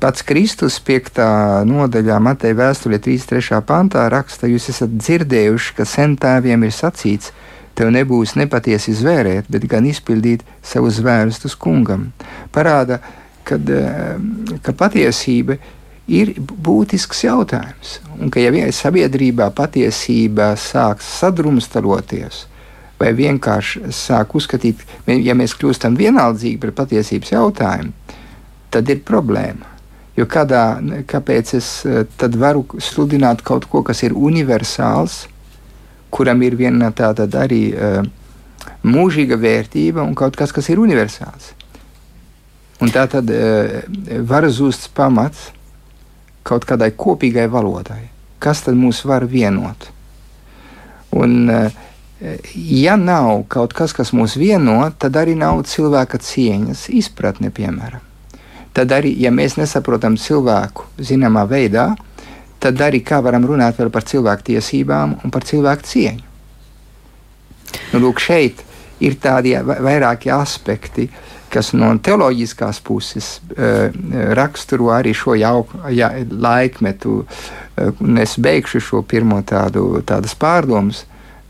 Pats 0.00 0.24
Kristus 0.26 0.78
5. 0.84 1.20
nodaļā 1.68 2.18
Mateja 2.22 2.56
vēstulē 2.58 3.00
33. 3.02 3.60
pantā 3.66 4.06
raksta, 4.12 4.50
jūs 4.50 4.70
esat 4.72 4.94
dzirdējuši, 4.96 5.76
ka 5.78 5.86
sentēviem 5.88 6.66
ir 6.66 6.74
sacīts, 6.74 7.32
tev 7.78 7.92
nebūs 7.94 8.34
nepatiesi 8.38 8.94
zvērēt, 8.98 9.50
bet 9.52 9.68
gan 9.70 9.86
izpildīt 9.86 10.44
savus 10.66 10.98
zvērstus 10.98 11.54
kungam. 11.58 12.10
Parāda, 12.54 13.00
kad, 13.48 13.70
ka 14.62 14.74
patiesība 14.76 15.58
ir 16.08 16.34
būtisks 16.38 17.24
jautājums. 17.26 17.98
Un 18.18 18.32
ka 18.32 18.42
ja 18.42 18.52
sabiedrībā 18.72 19.50
patiesība 19.56 20.54
sāks 20.58 21.08
sadrumstaloties, 21.20 22.46
vai 22.98 23.12
vienkārši 23.14 23.92
sāk 23.94 24.34
uzskatīt, 24.38 24.82
ja 25.06 25.36
mēs 25.38 25.54
kļūstam 25.58 25.96
vienaldzīgi 25.98 26.60
par 26.62 26.74
patiesības 26.82 27.34
jautājumu, 27.34 27.92
tad 28.74 28.88
ir 28.90 29.04
problēma. 29.06 29.76
Jo 30.18 30.26
kādā, 30.26 30.80
kāpēc 31.06 31.52
es 31.54 31.68
eh, 31.86 32.02
tad 32.18 32.34
varu 32.34 32.64
sludināt 32.82 33.44
kaut 33.46 33.68
ko, 33.70 33.84
kas 33.86 34.02
ir 34.02 34.16
universāls, 34.18 35.28
kuram 36.10 36.42
ir 36.42 36.56
viena 36.58 36.88
tāda 36.96 37.28
arī 37.38 37.60
uh, 37.76 38.00
mūžīga 38.88 39.36
vērtība 39.38 40.02
un 40.02 40.14
kaut 40.18 40.38
kas, 40.40 40.54
kas 40.56 40.70
ir 40.72 40.80
universāls. 40.80 41.52
Un 42.82 42.92
tā 42.94 43.06
tad 43.10 43.30
uh, 43.34 43.80
var 44.28 44.46
zust 44.54 44.90
pamats 44.94 45.48
kaut 46.46 46.64
kādai 46.68 46.92
kopīgai 46.96 47.48
valodai. 47.50 48.06
Kas 48.38 48.62
tad 48.66 48.78
mūs 48.78 49.02
var 49.08 49.26
vienot? 49.28 49.88
Un, 51.18 51.48
uh, 51.50 51.86
ja 52.54 52.96
nav 52.96 53.44
kaut 53.50 53.74
kas, 53.76 53.94
kas 53.94 54.12
mūs 54.14 54.36
vieno, 54.38 54.80
tad 54.98 55.16
arī 55.18 55.34
nav 55.38 55.62
cilvēka 55.70 56.20
cieņas 56.22 56.88
izpratne, 56.94 57.50
piemēram. 57.54 58.04
Tad 58.74 58.92
arī, 58.94 59.10
ja 59.18 59.32
mēs 59.34 59.56
nesaprotam 59.58 60.16
cilvēku 60.20 60.86
zināmā 61.02 61.44
veidā, 61.50 61.90
tad 62.62 62.80
arī 62.82 63.00
kā 63.06 63.20
varam 63.22 63.46
runāt 63.46 63.78
par 63.92 64.06
cilvēku 64.06 64.52
tiesībām 64.52 65.16
un 65.24 65.34
par 65.34 65.46
cilvēku 65.46 65.86
cieņu. 65.86 66.24
Nu, 67.92 68.00
lūk, 68.02 68.20
šeit 68.22 68.62
ir 69.04 69.16
tādi 69.22 69.54
vairāki 69.58 70.30
aspekti, 70.34 71.08
kas 71.52 71.72
no 71.76 71.90
teoloģiskās 72.02 72.80
puses 72.84 73.38
uh, 73.54 73.88
raksturo 74.36 74.92
arī 74.94 75.14
šo 75.16 75.36
jauku, 75.38 75.80
ja, 75.94 76.10
laikmetu. 76.30 77.22
Uh, 77.78 78.18
es 78.22 78.36
beigšu 78.42 78.82
šo 78.82 79.02
pirmo 79.06 79.40
tādu 79.46 80.02
pārdomu 80.38 80.92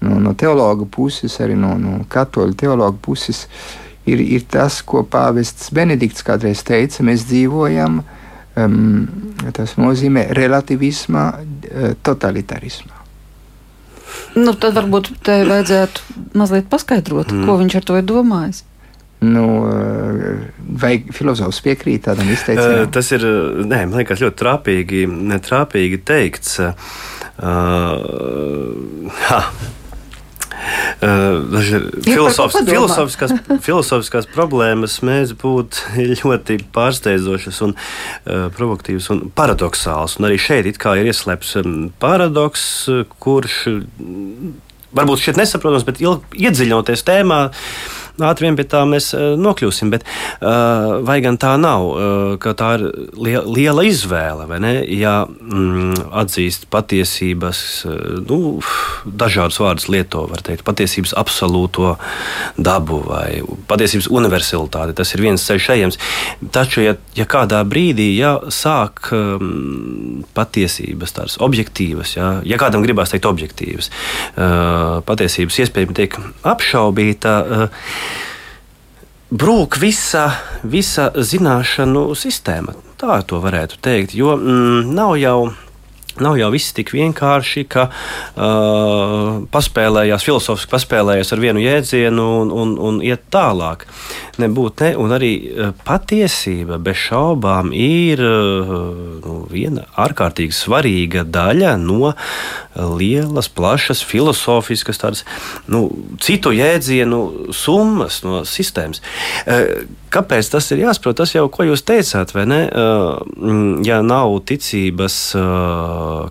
no, 0.00 0.18
no 0.20 0.34
teologa 0.38 0.86
puses, 0.90 1.38
arī 1.40 1.56
no, 1.58 1.74
no 1.80 2.02
katoļu 2.10 2.56
teologa 2.58 2.98
puses, 3.02 3.46
ir, 4.06 4.20
ir 4.20 4.44
tas, 4.50 4.82
ko 4.82 5.02
pāvests 5.04 5.72
Benedikts 5.74 6.26
kādreiz 6.26 6.62
teica. 6.66 7.02
Mēs 7.06 7.26
dzīvojam, 7.30 8.02
um, 8.60 9.08
tas 9.56 9.74
nozīmē 9.80 10.28
relativismā, 10.36 11.26
totalitarismā. 12.06 12.98
Nu, 14.38 14.52
tad 14.54 14.76
varbūt 14.76 15.12
te 15.24 15.40
vajadzētu 15.48 16.34
mazliet 16.38 16.68
paskaidrot, 16.70 17.32
mm. 17.32 17.46
ko 17.46 17.56
viņš 17.60 17.78
ar 17.78 17.86
to 17.88 17.98
ir 17.98 18.06
domājis. 18.08 18.64
Nu, 19.24 19.44
uh, 19.66 20.36
vai 20.78 20.92
filozofs 21.10 21.58
piekrīt 21.64 22.04
tādam 22.06 22.28
izteicienam? 22.30 22.84
Uh, 22.84 22.92
tas 22.94 23.10
ir 23.16 23.24
nē, 23.66 23.80
liekas, 23.96 24.22
ļoti 24.22 24.38
trāpīgi, 24.44 25.02
trāpīgi 25.48 25.98
teikts. 26.06 26.60
Uh, 26.62 26.76
ha, 29.26 29.42
Filosofis, 30.98 32.64
filosofiskās, 32.66 33.34
filosofiskās 33.62 34.26
problēmas 34.32 34.98
mēdz 35.06 35.34
būt 35.38 35.82
ļoti 36.24 36.58
pārsteidzošas 36.74 37.60
un 37.66 37.74
uh, 37.76 38.48
provokatīvas 38.56 39.06
un 39.14 39.22
paradoxālas. 39.34 40.18
Un 40.18 40.28
arī 40.28 40.40
šeit 40.42 40.66
ir 40.68 41.10
ieslēpts 41.12 41.54
paradoks, 42.02 42.64
kurš 43.22 43.60
varbūt 44.98 45.22
šeit 45.22 45.38
nesaprotams, 45.38 45.86
bet 45.86 46.02
iedziļinoties 46.02 47.06
tēmā 47.06 47.40
ātri 48.24 48.48
vien 48.48 48.56
pie 48.58 48.66
tā 48.68 48.82
mēs 48.88 49.12
eh, 49.16 49.34
nokļūsim. 49.38 49.92
Bet 49.92 50.04
uh, 50.04 50.98
vai 51.06 51.18
gan 51.24 51.38
tā 51.40 51.54
nav, 51.60 51.84
uh, 51.88 52.32
ka 52.42 52.54
tā 52.58 52.72
ir 52.78 52.84
liela, 53.18 53.84
izvēle, 53.86 54.46
vai 54.50 54.58
ne? 54.62 54.72
Ja 54.92 55.22
mm, 55.26 56.10
atzīst 56.22 56.68
patiesības, 56.72 57.60
nu, 58.28 58.38
dažādus 59.04 59.60
vārdus 59.62 59.88
lieto, 59.92 60.24
var 60.30 60.42
teikt, 60.44 60.64
patiesības 60.66 61.14
absolūto 61.18 61.94
dabu 62.58 63.00
vai 63.06 63.40
patiesības 63.70 64.10
universalitāti, 64.12 64.96
tas 64.98 65.14
ir 65.14 65.24
viens 65.24 65.46
ceļš 65.48 65.68
ejams. 65.76 66.00
Taču, 66.54 66.82
ja, 66.84 66.96
ja 67.18 67.26
kādā 67.28 67.62
brīdī 67.68 68.10
ja, 68.18 68.34
sāk 68.54 69.12
um, 69.16 70.24
patiesības 70.36 71.16
tādas 71.16 71.38
objektīvas, 71.44 72.16
ja, 72.18 72.30
ja 72.46 72.60
kādam 72.60 72.84
gribās 72.84 73.14
teikt 73.14 73.28
objektīvas, 73.30 73.90
uh, 74.34 75.00
patiesības 75.08 75.62
iespējami 75.64 75.98
tiek 75.98 76.18
apšaubīta. 76.48 77.38
Uh, 77.38 78.07
brūk 79.30 79.78
visa, 79.80 80.30
visa 80.64 81.10
zināšanu 81.14 82.10
sistēma. 82.16 82.74
Tā 82.98 83.20
to 83.28 83.38
varētu 83.42 83.78
teikt, 83.84 84.14
jo 84.16 84.34
mm, 84.36 84.88
nav 84.94 85.16
jau. 85.20 85.40
Nav 86.24 86.38
jau 86.40 86.50
viss 86.54 86.74
tik 86.76 86.92
vienkārši, 86.94 87.64
ka 87.70 87.88
uh, 87.88 89.42
paspēlējās, 89.52 90.26
filozofiski 90.26 90.72
paspēlējās 90.72 91.34
ar 91.34 91.42
vienu 91.42 91.62
jēdzienu 91.62 92.26
un, 92.42 92.52
un, 92.54 92.74
un 92.90 93.00
iet 93.04 93.28
tālāk. 93.34 93.86
Nebūt 94.38 94.84
ne, 94.84 94.92
un 95.02 95.14
arī 95.16 95.32
patiesība 95.86 96.78
bez 96.82 97.00
šaubām 97.08 97.72
ir 97.74 98.22
uh, 98.24 98.74
nu, 99.24 99.38
viena 99.50 99.86
ārkārtīgi 99.98 100.54
svarīga 100.54 101.24
daļa 101.28 101.76
no 101.82 102.14
lielas, 102.78 103.48
plašas, 103.48 104.02
filozofiskas, 104.06 105.00
tādas 105.00 105.24
nu, 105.70 105.88
citu 106.22 106.52
jēdzienu 106.54 107.52
summas 107.54 108.22
no 108.26 108.42
sistēmas. 108.48 109.02
E, 109.46 109.58
kāpēc 110.12 110.50
tas 110.52 110.70
ir 110.74 110.82
jāsaprot? 110.84 111.16
Tas 111.20 111.34
jau, 111.34 111.44
ko 111.52 111.66
jūs 111.68 111.84
teicāt, 111.86 112.34
vai 112.36 112.44
ne? 112.48 112.60
E, 112.68 113.56
ja 113.86 114.00
nav 114.06 114.36
ticības 114.48 115.16
e, 115.38 115.44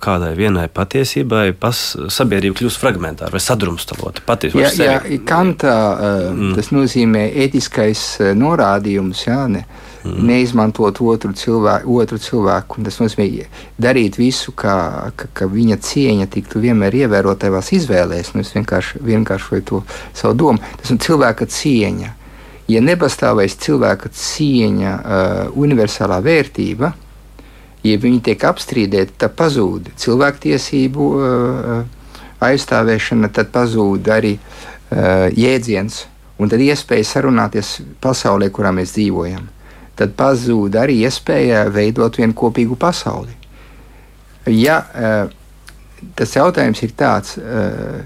kādai 0.03 0.33
vienai 0.37 0.67
patiesībai, 0.73 1.51
pas, 1.59 1.81
sabiedrība 2.13 2.59
kļūst 2.61 2.81
fragmentāra 2.81 3.33
vai 3.33 3.43
sadrumstalota. 3.43 4.25
Jā, 4.53 4.71
jā, 4.77 4.97
Kantā 5.27 5.75
mm. 6.31 6.55
tas 6.57 6.71
nozīmē 6.75 7.27
ētiskais 7.45 8.07
norādījums. 8.37 9.27
Jā, 9.27 9.43
ne? 9.51 9.67
mm. 10.07 10.25
neizmantot 10.27 11.01
otru 11.01 11.33
cilvēku, 11.33 11.97
otru 12.01 12.19
cilvēku. 12.21 12.81
Tas 12.85 12.99
nozīmē 13.01 13.47
darīt 13.81 14.19
visu, 14.19 14.53
kā, 14.57 14.77
ka, 15.17 15.29
ka 15.33 15.49
viņa 15.51 15.79
cieņa 15.83 16.29
tiktu 16.33 16.61
vienmēr 16.63 16.95
ievērota 17.03 17.47
tavās 17.47 17.71
izvēlēs. 17.75 18.33
Nu, 18.35 18.45
es 18.45 18.53
vienkārši 18.55 19.03
vienkāršoju 19.07 19.67
to 19.67 19.83
savu 20.13 20.37
domu. 20.37 20.75
Tas 20.81 20.93
ir 20.93 21.01
cilvēka 21.03 21.49
cieņa. 21.51 22.13
Ja 22.67 22.82
nepastāvēs 22.84 23.56
cilvēka 23.63 24.12
cieņa, 24.12 24.93
uh, 24.99 25.43
universālā 25.56 26.19
vērtība, 26.23 26.91
ja 27.88 27.99
viņi 28.03 28.23
tiek 28.25 28.47
apstrīdēti, 28.49 29.15
tad 29.23 29.38
pazūd 29.39 29.93
cilvēktiesību 29.95 31.10
uh, 31.15 31.84
aizstāvēšana, 32.43 33.32
tad 33.34 33.53
pazūd 33.56 34.12
arī 34.12 34.36
uh, 34.38 35.27
jēdziens 35.32 36.06
un 36.38 36.51
tad 36.51 36.62
iespēja 36.62 37.08
sarunāties 37.15 37.77
pasaulē, 38.03 38.51
kurā 38.53 38.75
mēs 38.75 38.97
dzīvojam 38.97 39.47
tad 39.97 40.13
pazūd 40.17 40.77
arī 40.77 41.01
iespēja 41.08 41.65
veidot 41.73 42.19
vienu 42.19 42.36
kopīgu 42.38 42.77
pasauli. 42.80 43.34
Ja 44.53 44.77
uh, 44.86 45.32
tas 46.17 46.36
jautājums 46.38 46.84
ir 46.86 46.93
tāds, 46.97 47.36
uh, 47.41 48.03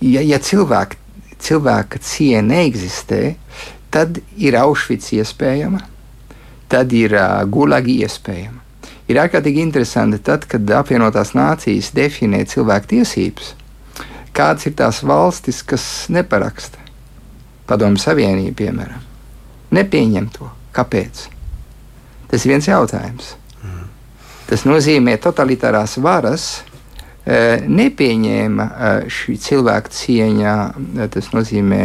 ja, 0.00 0.22
ja 0.22 0.38
cilvēka, 0.38 1.00
cilvēka 1.42 2.00
cieņa 2.02 2.42
neeksistē, 2.46 3.22
tad 3.94 4.20
ir 4.36 4.56
Auschwitz 4.58 5.12
iespējama, 5.16 5.82
tad 6.68 6.92
ir 6.96 7.14
uh, 7.16 7.42
Gulagi 7.48 8.00
iespējama. 8.04 8.64
Ir 9.08 9.20
ārkārtīgi 9.22 9.62
interesanti, 9.64 10.20
tad, 10.20 10.44
kad 10.50 10.68
apvienotās 10.76 11.32
nācijas 11.36 11.94
definē 11.96 12.42
cilvēku 12.48 12.92
tiesības, 12.92 13.54
kādas 14.36 14.68
ir 14.68 14.76
tās 14.76 15.00
valstis, 15.06 15.62
kas 15.64 15.84
neparaksta. 16.12 16.84
Padomu 17.68 18.00
Savienība, 18.00 18.54
piemēram, 18.62 19.00
nepieņem 19.76 20.28
to. 20.36 20.48
Kāpēc? 20.76 21.24
Tas 22.28 22.44
ir 22.44 22.52
viens 22.52 22.68
jautājums. 22.68 23.32
Mm. 23.64 23.88
Tas 24.48 24.64
nozīmē, 24.68 25.16
totalitārās 25.20 25.96
varas 26.04 26.46
nepieņēma 27.28 28.66
šī 29.12 29.34
cilvēka 29.44 29.92
cieņā, 29.92 30.54
tas 31.12 31.28
nozīmē 31.34 31.84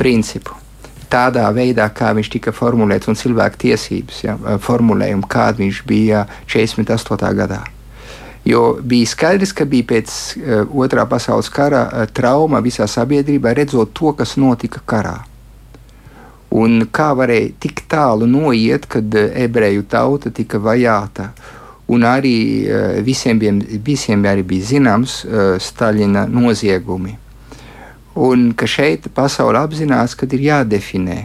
principu. 0.00 0.56
Tādā 1.12 1.46
veidā, 1.56 1.88
kā 1.92 2.12
viņš 2.16 2.30
tika 2.32 2.52
formulēts, 2.52 3.08
un 3.08 3.16
cilvēku 3.16 3.60
tiesības 3.64 4.22
ja, 4.24 4.36
formulējumu, 4.64 5.28
kāda 5.28 5.60
viņš 5.60 5.82
bija 5.88 6.26
48. 6.48 7.34
gadā. 7.36 7.62
Jo 8.48 8.78
bija 8.80 9.06
skaidrs, 9.08 9.52
ka 9.52 9.66
bija 9.68 9.84
pēc 9.92 10.12
uh, 10.12 10.76
otrā 10.84 11.04
pasaules 11.08 11.50
kara 11.52 11.82
uh, 11.86 12.04
trauma 12.12 12.62
visā 12.64 12.86
sabiedrībā, 12.88 13.52
redzot 13.56 13.92
to, 13.96 14.12
kas 14.16 14.36
notika 14.40 14.80
karā. 14.88 15.18
Un 16.56 16.86
kā 16.92 17.10
varēja 17.16 17.50
tik 17.60 17.82
tālu 17.92 18.28
noiet, 18.30 18.86
kad 18.88 19.14
ebreju 19.18 19.84
tauta 19.90 20.32
tika 20.32 20.60
vajāta. 20.64 21.32
Un 21.88 22.04
arī 22.04 22.36
eh, 22.68 22.98
visiem 23.04 23.38
bija, 23.40 23.54
visiem 23.84 24.24
arī 24.28 24.44
bija 24.46 24.66
zināms 24.74 25.22
eh, 25.24 25.56
Staļina 25.62 26.26
noziegumi. 26.28 27.14
Un 28.18 28.50
ka 28.58 28.66
šeit 28.68 29.06
pasaule 29.14 29.60
apzinās, 29.60 30.16
ka 30.18 30.26
ir 30.34 30.42
jādefinē 30.48 31.18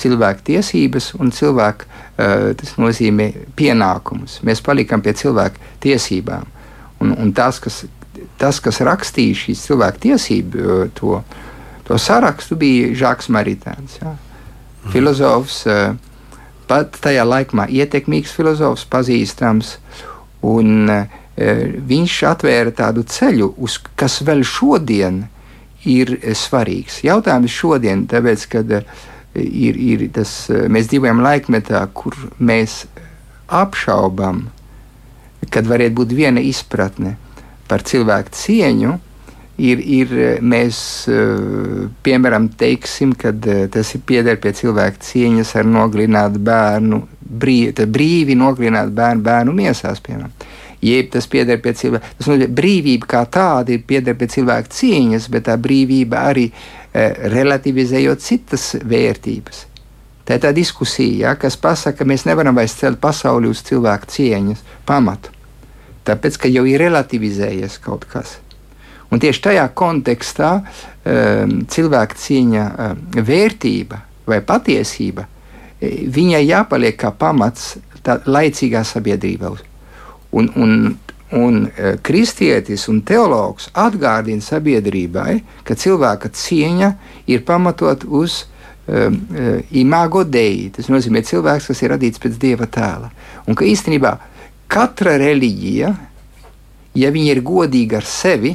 cilvēku 0.00 0.46
tiesības 0.46 1.10
un 1.20 1.28
cilvēku 1.34 1.98
tas 2.16 2.70
nozīmē 2.80 3.26
pienākumus. 3.56 4.38
Mēs 4.44 4.60
palikam 4.64 5.00
pie 5.04 5.12
cilvēku 5.16 5.60
tiesībām. 5.84 6.46
Un, 7.04 7.12
un 7.12 7.32
tas, 7.36 7.58
kas, 7.60 7.82
tas, 8.40 8.60
kas 8.64 8.80
rakstīja 8.84 9.36
šīs 9.42 9.66
cilvēku 9.68 10.02
tiesību 10.06 10.78
to, 10.96 11.18
to 11.88 12.00
sarakstu, 12.00 12.56
bija 12.60 12.94
Žaks 13.02 13.28
Maritāns. 13.32 13.98
Ja? 14.00 14.14
Mm. 14.14 16.00
Pat 16.70 17.00
tajā 17.02 17.24
laikā 17.26 17.66
ietekmīgs 17.66 18.36
filozofs, 18.36 18.86
pazīstams. 18.90 19.74
Un, 20.46 20.86
viņš 21.90 22.16
atvēra 22.30 22.72
tādu 22.76 23.04
ceļu, 23.08 23.54
uz, 23.58 23.78
kas 23.98 24.20
vēl 24.26 24.44
šodien 24.46 25.24
ir 25.88 26.14
svarīgs. 26.36 27.00
Jautājums 27.06 27.54
šodien, 27.54 28.04
tāpēc, 28.10 28.46
kad 28.52 28.72
ir, 28.76 29.76
ir 29.76 30.06
tas, 30.14 30.34
mēs 30.50 30.90
dzīvojam 30.90 31.22
laikmetā, 31.24 31.82
kur 31.96 32.16
mēs 32.38 32.84
apšaubām, 33.50 34.44
kad 35.50 35.68
varētu 35.70 35.96
būt 35.96 36.14
viena 36.14 36.42
izpratne 36.44 37.16
par 37.70 37.84
cilvēku 37.86 38.34
cieņu. 38.36 38.98
Ir, 39.60 39.80
ir, 39.84 40.12
mēs, 40.40 40.78
piemēram, 42.06 42.46
teiksim, 42.56 43.12
ka 43.18 43.32
tas 43.74 43.90
ir 43.92 44.00
pieder 44.08 44.38
pie 44.40 44.54
cilvēka 44.56 45.02
cieņas 45.04 45.50
ar 45.60 45.68
nogalinātu 45.68 46.40
bērnu, 46.46 47.02
brīvi, 47.20 47.84
brīvi 47.84 48.38
nogalinātu 48.40 48.94
bērnu, 48.96 49.26
bērnu 49.26 49.56
miesās, 49.58 50.00
piemēram 50.06 50.32
jeb 50.80 51.10
tas 51.12 51.26
pieder 51.28 51.60
pie 51.62 51.74
cilvēka. 51.76 52.14
Tas 52.18 52.28
nozīmē, 52.30 52.48
brīvība 52.56 53.08
kā 53.10 53.24
tāda 53.28 53.74
ir 53.74 53.84
pieder 53.86 54.16
pie 54.18 54.30
cilvēka 54.32 54.72
cieņas, 54.74 55.28
bet 55.32 55.48
tā 55.48 55.56
brīvība 55.60 56.24
arī 56.32 56.46
e, 56.50 56.52
relativizējot 57.34 58.24
citas 58.24 58.70
vērtības. 58.80 59.66
Tā 60.24 60.38
ir 60.38 60.44
tā 60.44 60.52
diskusija, 60.56 61.30
ja, 61.30 61.34
kas 61.36 61.58
pasaka, 61.60 62.00
ka 62.00 62.08
mēs 62.08 62.26
nevaram 62.28 62.56
vairs 62.56 62.76
celt 62.78 63.00
pasauli 63.02 63.50
uz 63.50 63.64
cilvēku 63.66 64.10
cieņas 64.14 64.64
pamatu. 64.88 65.34
Tāpēc, 66.06 66.38
ka 66.40 66.50
jau 66.50 66.64
ir 66.68 66.80
relativizējies 66.80 67.80
kaut 67.84 68.06
kas. 68.08 68.38
Un 69.10 69.18
tieši 69.22 69.42
tajā 69.48 69.66
kontekstā 69.74 70.52
um, 70.60 71.58
cilvēka 71.70 72.18
cieņa, 72.18 72.64
um, 72.70 73.04
vērtība 73.26 74.04
vai 74.30 74.38
patiesība, 74.46 75.26
viņai 75.80 76.42
jāpaliek 76.44 76.98
kā 77.00 77.10
pamats 77.16 77.76
laicīgā 78.04 78.82
sabiedrībā. 78.86 79.50
Un, 80.30 80.50
un, 80.54 80.74
un 81.36 81.58
e, 81.66 81.94
kristietis 82.06 82.86
un 82.90 83.00
teologs 83.06 83.70
atgādina 83.74 84.44
sabiedrībai, 84.44 85.40
ka 85.66 85.74
cilvēka 85.74 86.30
cieņa 86.36 86.92
ir 87.30 87.42
pamatot 87.48 88.04
uz 88.06 88.44
um, 88.86 89.18
imago 89.70 90.24
dei. 90.24 90.68
Tas 90.74 90.90
nozīmē 90.92 91.24
cilvēks, 91.26 91.70
kas 91.72 91.82
ir 91.82 91.94
radīts 91.94 92.22
pēc 92.22 92.38
dieva 92.40 92.68
tēla. 92.70 93.10
Un 93.48 93.58
ka 93.58 93.66
īstenībā 93.66 94.14
katra 94.70 95.16
reliģija, 95.20 95.94
ja 97.00 97.10
viņa 97.14 97.34
ir 97.34 97.42
godīga 97.46 97.98
ar 98.00 98.06
sevi, 98.06 98.54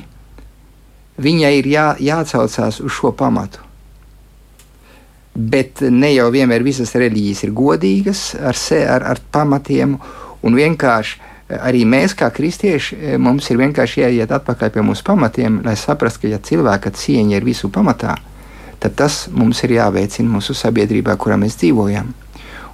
viņai 1.21 1.53
ir 1.59 1.69
jā, 1.69 1.85
jāatcaucās 1.99 2.81
uz 2.83 2.91
šo 2.91 3.11
pamatu. 3.15 3.63
Bet 5.35 5.81
ne 5.91 6.13
jau 6.13 6.29
vienmēr 6.31 6.63
visas 6.63 6.93
reliģijas 6.95 7.43
ir 7.43 7.51
godīgas 7.55 8.21
ar, 8.39 8.55
se, 8.55 8.79
ar, 8.87 9.03
ar 9.03 9.19
pamatiem, 9.35 9.97
un 10.45 10.55
vienkārši 10.55 11.33
arī 11.59 11.83
mēs, 11.85 12.15
kā 12.17 12.29
kristieši, 12.33 12.95
e, 12.95 13.17
mums 13.21 13.49
ir 13.51 13.59
vienkārši 13.59 14.01
jāiet 14.01 14.31
atpakaļ 14.33 14.71
pie 14.73 14.85
mūsu 14.85 15.05
pamatiem, 15.05 15.59
lai 15.65 15.75
saprastu, 15.77 16.23
ka 16.23 16.31
ja 16.31 16.39
cilvēka 16.41 16.93
cieņa 16.95 17.37
ir 17.37 17.45
visu 17.45 17.69
pamatā, 17.69 18.15
tad 18.79 18.95
tas 18.97 19.25
mums 19.31 19.61
ir 19.67 19.75
jāveicina 19.75 20.31
mūsu 20.37 20.55
sabiedrībā, 20.57 21.17
kurā 21.19 21.37
mēs 21.41 21.59
dzīvojam. 21.61 22.13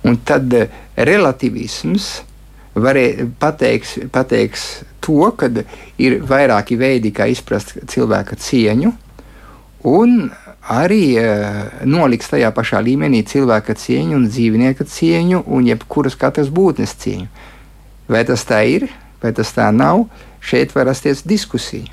Un 0.07 0.21
tad 0.25 0.53
e, 0.53 0.67
relativisms 0.95 2.21
varē, 2.75 3.05
pateiks, 3.39 3.97
pateiks 4.11 4.65
to, 5.03 5.31
ka 5.35 5.49
ir 6.01 6.19
vairāki 6.27 6.77
veidi, 6.79 7.11
kā 7.15 7.27
izprast 7.31 7.75
cilvēka 7.91 8.37
cieņu, 8.39 8.93
un 9.91 10.29
arī 10.71 11.05
uh, 11.17 11.61
noliks 11.89 12.29
tajā 12.31 12.51
pašā 12.55 12.81
līmenī 12.85 13.23
cilvēka 13.27 13.75
cieņu 13.75 14.19
un 14.19 14.27
dzīvnieka 14.29 14.85
cieņu 14.87 15.43
un 15.47 15.67
jebkuras 15.71 16.15
katras 16.19 16.51
būtnes 16.53 16.93
cieņu. 17.01 17.27
Vai 18.11 18.23
tas 18.27 18.45
tā 18.45 18.61
ir, 18.69 18.87
vai 19.23 19.33
tas 19.33 19.51
tā 19.55 19.71
nav, 19.73 20.05
šeit 20.39 20.75
var 20.75 20.87
rasties 20.91 21.25
diskusija. 21.25 21.89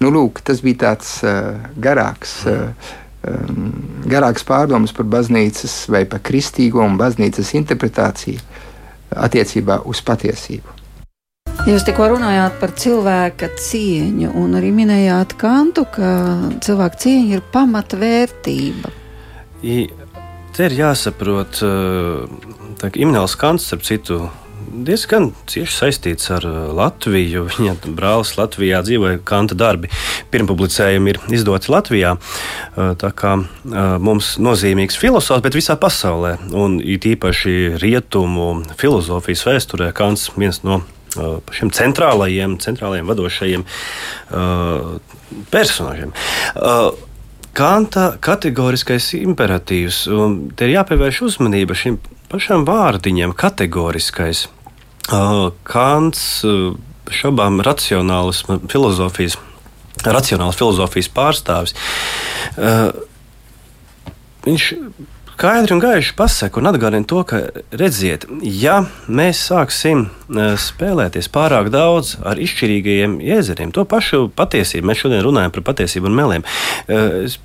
Nu, 0.00 0.08
lūk, 0.12 0.40
tas 0.44 0.62
bija 0.64 0.86
tāds 0.86 1.18
uh, 1.24 1.56
garāks, 1.76 2.38
uh, 2.48 2.70
um, 3.28 3.72
garāks 4.08 4.44
pārdoms 4.48 4.94
par 4.96 5.08
baznīcas 5.12 5.82
vai 5.92 6.06
par 6.08 6.22
kristīgo 6.24 6.84
un 6.84 6.96
baznīcas 7.00 7.52
interpretāciju 7.58 8.40
attiecībā 9.16 9.80
uz 9.88 10.02
patiesību. 10.06 10.76
Jūs 11.68 11.84
tikko 11.84 12.06
runājāt 12.14 12.54
par 12.60 12.70
cilvēka 12.72 13.50
cieņu, 13.60 14.30
un 14.40 14.56
arī 14.56 14.70
minējāt 14.72 15.34
kantu, 15.40 15.84
ka 15.92 16.12
cilvēka 16.64 17.00
cieņa 17.02 17.34
ir 17.36 17.42
pamatvērtība. 17.52 18.92
I, 19.60 19.82
te 20.56 20.70
ir 20.70 20.76
jāsaprot, 20.78 21.60
ka 22.80 22.92
Imants 22.96 23.36
Kants, 23.36 23.68
starp 23.68 23.84
citu, 23.84 24.22
diezgan 24.86 25.30
cieši 25.50 25.72
saistīts 25.74 26.30
ar 26.34 26.46
uh, 26.46 26.58
Latviju. 26.76 27.46
Viņa 27.50 27.74
brālis 27.96 28.34
Latvijā 28.38 28.82
dzīvoja, 28.86 29.20
Kanta 29.26 29.56
darbi 29.58 29.90
pirmpublicējumi 30.32 31.14
ir 31.14 31.20
izdoti 31.36 31.72
Latvijā. 31.72 32.14
Uh, 32.16 32.92
tā 33.00 33.12
kā 33.16 33.36
uh, 33.40 33.96
mums 34.02 34.36
nozīmīgs 34.42 34.98
filozofs, 35.00 35.44
bet 35.44 35.58
visā 35.58 35.76
pasaulē, 35.80 36.36
un 36.56 36.78
it 36.80 37.08
īpaši 37.08 37.76
rietumu 37.82 38.52
filozofijas 38.80 39.44
vēsturē, 39.48 39.92
Kants 39.96 40.30
viens 40.38 40.62
no 40.66 40.82
šiem 41.50 41.72
centrālajiem, 41.74 42.52
centrālajiem 42.62 43.08
vadošajiem 43.10 43.64
personāžiem. 45.50 46.12
Kanta 47.50 48.04
kategoriskais 48.22 49.10
imperatīvs, 49.18 50.04
un 50.14 50.36
te 50.54 50.68
ir 50.68 50.76
jāpievērš 50.76 51.24
uzmanība 51.26 51.74
šim 51.74 51.98
pašam 52.30 52.64
vārdiņam, 52.68 53.34
kategoriskais. 53.36 54.46
Kants 55.66 56.24
šaubām 57.10 57.62
racionālas 57.66 58.44
filozofijas, 58.70 59.36
racionālas 60.06 60.58
filozofijas 60.60 61.10
pārstāvis. 61.14 61.74
Viņš 64.46 64.68
skaidri 65.40 65.72
un 65.72 65.80
gaiši 65.80 66.14
pasaka 66.18 66.60
un 66.60 66.68
atgādina 66.68 67.08
to, 67.08 67.22
ka, 67.24 67.38
redziet, 67.80 68.26
ja 68.44 68.82
mēs 69.08 69.40
sāksim 69.48 70.06
spēlēties 70.30 71.30
pārāk 71.32 71.72
daudz 71.72 72.18
ar 72.28 72.40
izšķirīgajiem 72.44 73.18
jēzeriem, 73.24 73.72
to 73.72 73.86
pašu 73.88 74.26
patiesību, 74.36 74.90
mēs 74.90 75.00
šodien 75.00 75.24
runājam 75.24 75.54
par 75.56 75.64
patiesību 75.72 76.12
un 76.12 76.18
meliem. 76.18 76.44
Es 77.24 77.38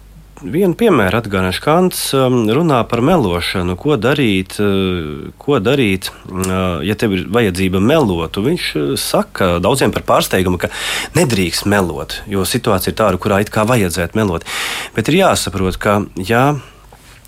vienu 0.43 0.75
piemēru 0.77 1.19
atgādināšu. 1.19 1.61
Kants 1.63 2.01
um, 2.17 2.43
runā 2.51 2.81
par 2.89 3.01
melošanu, 3.05 3.77
ko 3.79 3.95
darīt, 4.01 4.57
uh, 4.59 5.31
ko 5.41 5.59
darīt 5.63 6.09
uh, 6.11 6.83
ja 6.85 6.97
tev 6.99 7.15
ir 7.15 7.25
vajadzība 7.31 7.81
melot. 7.83 8.39
Viņš 8.43 8.67
uh, 8.79 8.93
saka 8.99 9.55
daudziem 9.63 9.95
par 9.95 10.05
pārsteigumu, 10.07 10.59
ka 10.61 10.71
nedrīkst 11.17 11.69
melot, 11.71 12.19
jo 12.31 12.45
situācija 12.47 12.93
ir 12.93 12.99
tāda, 12.99 13.21
kurā 13.21 13.41
it 13.43 13.51
kā 13.53 13.65
vajadzētu 13.67 14.19
melot. 14.19 14.47
Bet 14.95 15.11
ir 15.11 15.21
jāsaprot, 15.21 15.79
ka 15.81 16.01
ja, 16.19 16.45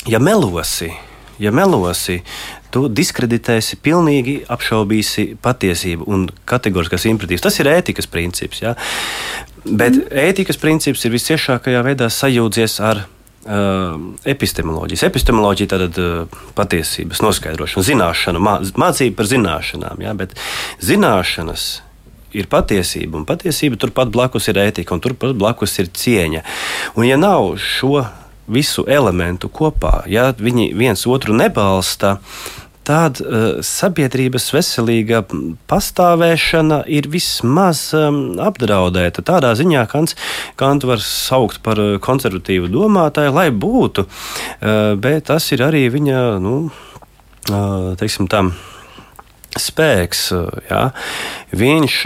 ja 0.10 0.24
melosi, 0.24 0.92
ja 1.40 1.54
melosi, 1.56 2.22
tu 2.74 2.88
diskreditēsi, 2.92 3.80
pilnīgi 3.84 4.42
apšaubīsi 4.52 5.38
patiesību 5.44 6.08
un 6.12 6.28
kategoriskas 6.50 7.08
imperatīvas. 7.10 7.46
Tas 7.48 7.62
ir 7.62 7.72
ētikas 7.72 8.10
princips. 8.12 8.62
Ja? 8.66 8.76
Bet 9.68 9.96
mm. 9.96 10.10
ētikas 10.30 10.60
princips 10.62 11.06
ir 11.06 11.14
visciešākajā 11.16 11.84
veidā 11.86 12.10
sajūdzies 12.14 12.78
ar 12.88 13.04
uh, 13.04 13.98
epistemoloģijas. 14.28 15.06
Epistemoloģija 15.10 15.72
tad 15.74 16.00
uh, 16.02 16.40
patiesības 16.58 17.24
noskaidrošana, 17.26 17.88
zināšana, 17.90 18.44
mā, 18.44 18.60
mācība 18.80 19.20
par 19.20 19.32
zināšanām. 19.32 20.06
Ja? 20.06 20.16
Bet 20.18 20.38
zināšanas 20.84 21.68
ir 22.38 22.48
patiesība, 22.52 23.20
un 23.20 23.26
patiesība 23.28 23.80
turpat 23.80 24.12
blakus 24.14 24.50
ir 24.52 24.60
ētika, 24.62 24.96
un 24.96 25.04
turpat 25.04 25.36
blakus 25.40 25.78
ir 25.82 25.92
cieņa. 25.92 26.44
Un 27.00 27.08
ja 27.08 27.20
nav 27.20 27.56
šo 27.62 28.06
visu 28.48 28.86
elementu 28.88 29.50
kopā, 29.52 30.06
ja 30.08 30.30
viņi 30.32 30.72
viens 30.78 31.04
otru 31.10 31.36
nebalsta, 31.36 32.18
tad 32.88 33.20
uh, 33.22 33.60
sabiedrības 33.66 34.48
veselīga 34.56 35.24
pastāvēšana 35.70 36.84
ir 36.88 37.10
vismaz 37.12 37.90
um, 37.98 38.38
apdraudēta. 38.44 39.26
Tādā 39.28 39.52
ziņā 39.60 39.84
Kants, 39.92 40.16
Kantu 40.60 40.94
var 40.94 41.04
saukt 41.04 41.62
par 41.66 41.82
uh, 41.84 41.98
konservatīvu 42.04 42.72
domātāju, 42.72 43.36
lai 43.36 43.50
būtu, 43.52 44.08
uh, 44.08 44.96
bet 45.00 45.28
tas 45.32 45.52
ir 45.56 45.66
arī 45.68 45.88
viņa, 45.94 46.24
nu, 46.44 46.56
uh, 46.68 47.94
teiksim, 48.00 48.32
tam 48.32 48.56
spēks, 49.62 50.22
ja, 50.70 50.82
viņš 51.58 51.98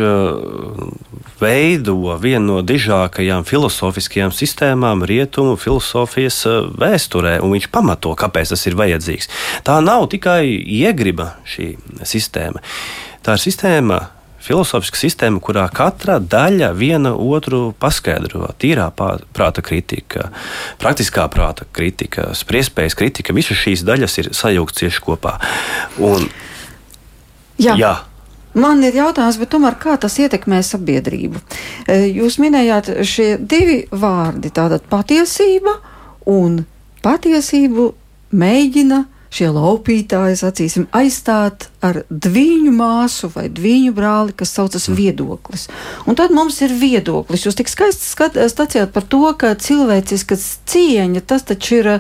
veido 1.42 1.98
vienu 2.22 2.46
no 2.52 2.62
dižākajām 2.66 3.46
filozofiskajām 3.48 4.34
sistēmām 4.36 5.06
rietumu 5.08 5.58
filozofijas 5.60 6.44
vēsturē, 6.78 7.40
un 7.42 7.56
viņš 7.56 7.70
pamato, 7.74 8.14
kāpēc 8.18 8.54
tas 8.54 8.66
ir 8.70 8.78
vajadzīgs. 8.80 9.30
Tā 9.68 9.80
nav 9.84 10.08
tikai 10.14 10.46
iegriba 10.50 11.36
šī 11.48 11.74
sistēma. 12.08 12.62
Tā 13.22 13.38
ir 13.38 13.44
sistēma, 13.44 14.02
filozofiska 14.42 15.00
sistēma, 15.00 15.42
kurā 15.44 15.68
katra 15.74 16.18
daļa 16.20 16.72
viena 16.78 17.14
otru 17.14 17.72
paskaidro. 17.80 18.48
Tīrā 18.62 18.90
prāta 18.96 19.64
kritika, 19.66 20.30
praktiskā 20.82 21.28
prāta 21.32 21.68
kritika, 21.72 22.32
spriedzspējas 22.38 22.98
kritika, 22.98 23.36
visas 23.38 23.60
šīs 23.62 23.86
daļas 23.88 24.18
ir 24.24 24.32
sajūgtas 24.38 24.82
cieši 24.82 25.06
kopā. 25.06 25.38
Un, 26.02 26.28
jā. 27.62 27.76
jā. 27.80 27.94
Man 28.54 28.84
ir 28.84 28.98
jautājums, 28.98 29.38
bet 29.40 29.52
tomēr 29.54 29.78
kā 29.80 29.96
tas 30.02 30.18
ietekmē 30.20 30.60
sabiedrību? 30.66 31.40
E, 31.88 32.02
jūs 32.12 32.36
minējāt 32.44 32.90
šie 33.08 33.38
divi 33.40 33.86
vārdi- 33.92 34.52
tātad 34.58 34.84
patiesība 34.92 35.78
un 36.28 36.66
patiesību 37.06 37.94
mēģina 38.36 39.06
šie 39.32 39.48
laupītāji, 39.56 40.40
sacīsim, 40.40 40.88
aizstāt 40.96 41.70
ar 41.84 42.04
dviņu 42.12 42.74
māsu 42.76 43.32
vai 43.32 43.48
dviņu 43.52 43.94
brāli, 43.96 44.36
kas 44.38 44.52
saucas 44.58 44.90
mm. 44.90 44.98
viedoklis. 45.00 45.70
Un 46.06 46.20
tad 46.20 46.36
mums 46.36 46.60
ir 46.66 46.76
viedoklis. 46.76 47.48
Jūs 47.48 47.58
tik 47.60 47.72
skaisti 47.72 48.12
stāstījāt 48.52 48.92
par 48.96 49.08
to, 49.08 49.24
ka 49.40 49.56
cilvēciskas 49.56 50.46
cieņa, 50.70 51.24
tas 51.24 51.48
taču 51.48 51.80
ir 51.80 51.92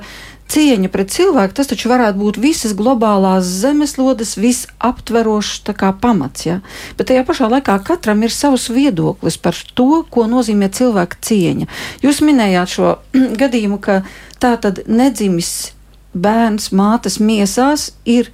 cieņa 0.51 0.91
pret 0.91 1.11
cilvēku, 1.13 1.55
tas 1.55 1.69
taču 1.71 1.87
varētu 1.91 2.19
būt 2.19 2.39
visas 2.43 2.75
globālās 2.75 3.47
zemeslodes 3.61 4.35
visaptverošs 4.35 5.63
pamats. 6.03 6.45
Ja? 6.49 6.59
Bet 6.99 7.11
tajā 7.11 7.23
pašā 7.27 7.47
laikā 7.51 7.77
katram 7.87 8.23
ir 8.27 8.35
savs 8.35 8.67
viedoklis 8.73 9.39
par 9.39 9.55
to, 9.55 10.03
ko 10.11 10.27
nozīmē 10.27 10.67
cilvēka 10.75 11.21
cieņa. 11.23 11.69
Jūs 12.03 12.23
minējāt 12.27 12.75
šo 12.75 12.97
gadījumu, 13.41 13.79
ka 13.79 14.01
tā 14.43 14.57
tad 14.59 14.83
nedzimis 14.91 15.71
bērns 16.13 16.71
mātes 16.75 17.19
miesās 17.23 17.91
ir 18.05 18.31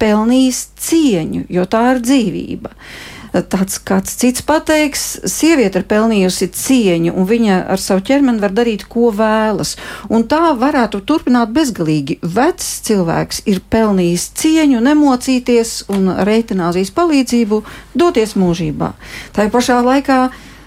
pelnījis 0.00 0.62
cieņu, 0.86 1.44
jo 1.52 1.66
tā 1.70 1.82
ir 1.94 2.02
dzīvība. 2.04 2.72
Tāds 3.36 3.76
kāds 3.84 4.14
cits 4.16 4.40
pateiks, 4.46 5.02
sieviete 5.28 5.82
ir 5.82 5.84
pelnījusi 5.90 6.46
cieņu, 6.56 7.12
un 7.20 7.26
viņa 7.28 7.58
ar 7.74 7.82
savu 7.82 8.00
ķermeni 8.06 8.40
var 8.40 8.54
darīt, 8.56 8.86
ko 8.88 9.10
vēlas. 9.12 9.74
Un 10.08 10.24
tā 10.30 10.54
varētu 10.56 11.02
turpināt 11.04 11.52
bezgalīgi. 11.52 12.16
Vecs 12.22 12.70
cilvēks 12.86 13.42
ir 13.50 13.60
pelnījis 13.60 14.30
cieņu, 14.40 14.80
nemocīties 14.88 15.74
un 15.92 16.14
reitinājis 16.24 16.94
palīdzību, 16.96 17.60
doties 17.98 18.36
mūžībā. 18.40 18.94
Tā 19.36 19.50
pašā 19.52 19.82
laikā 19.84 20.20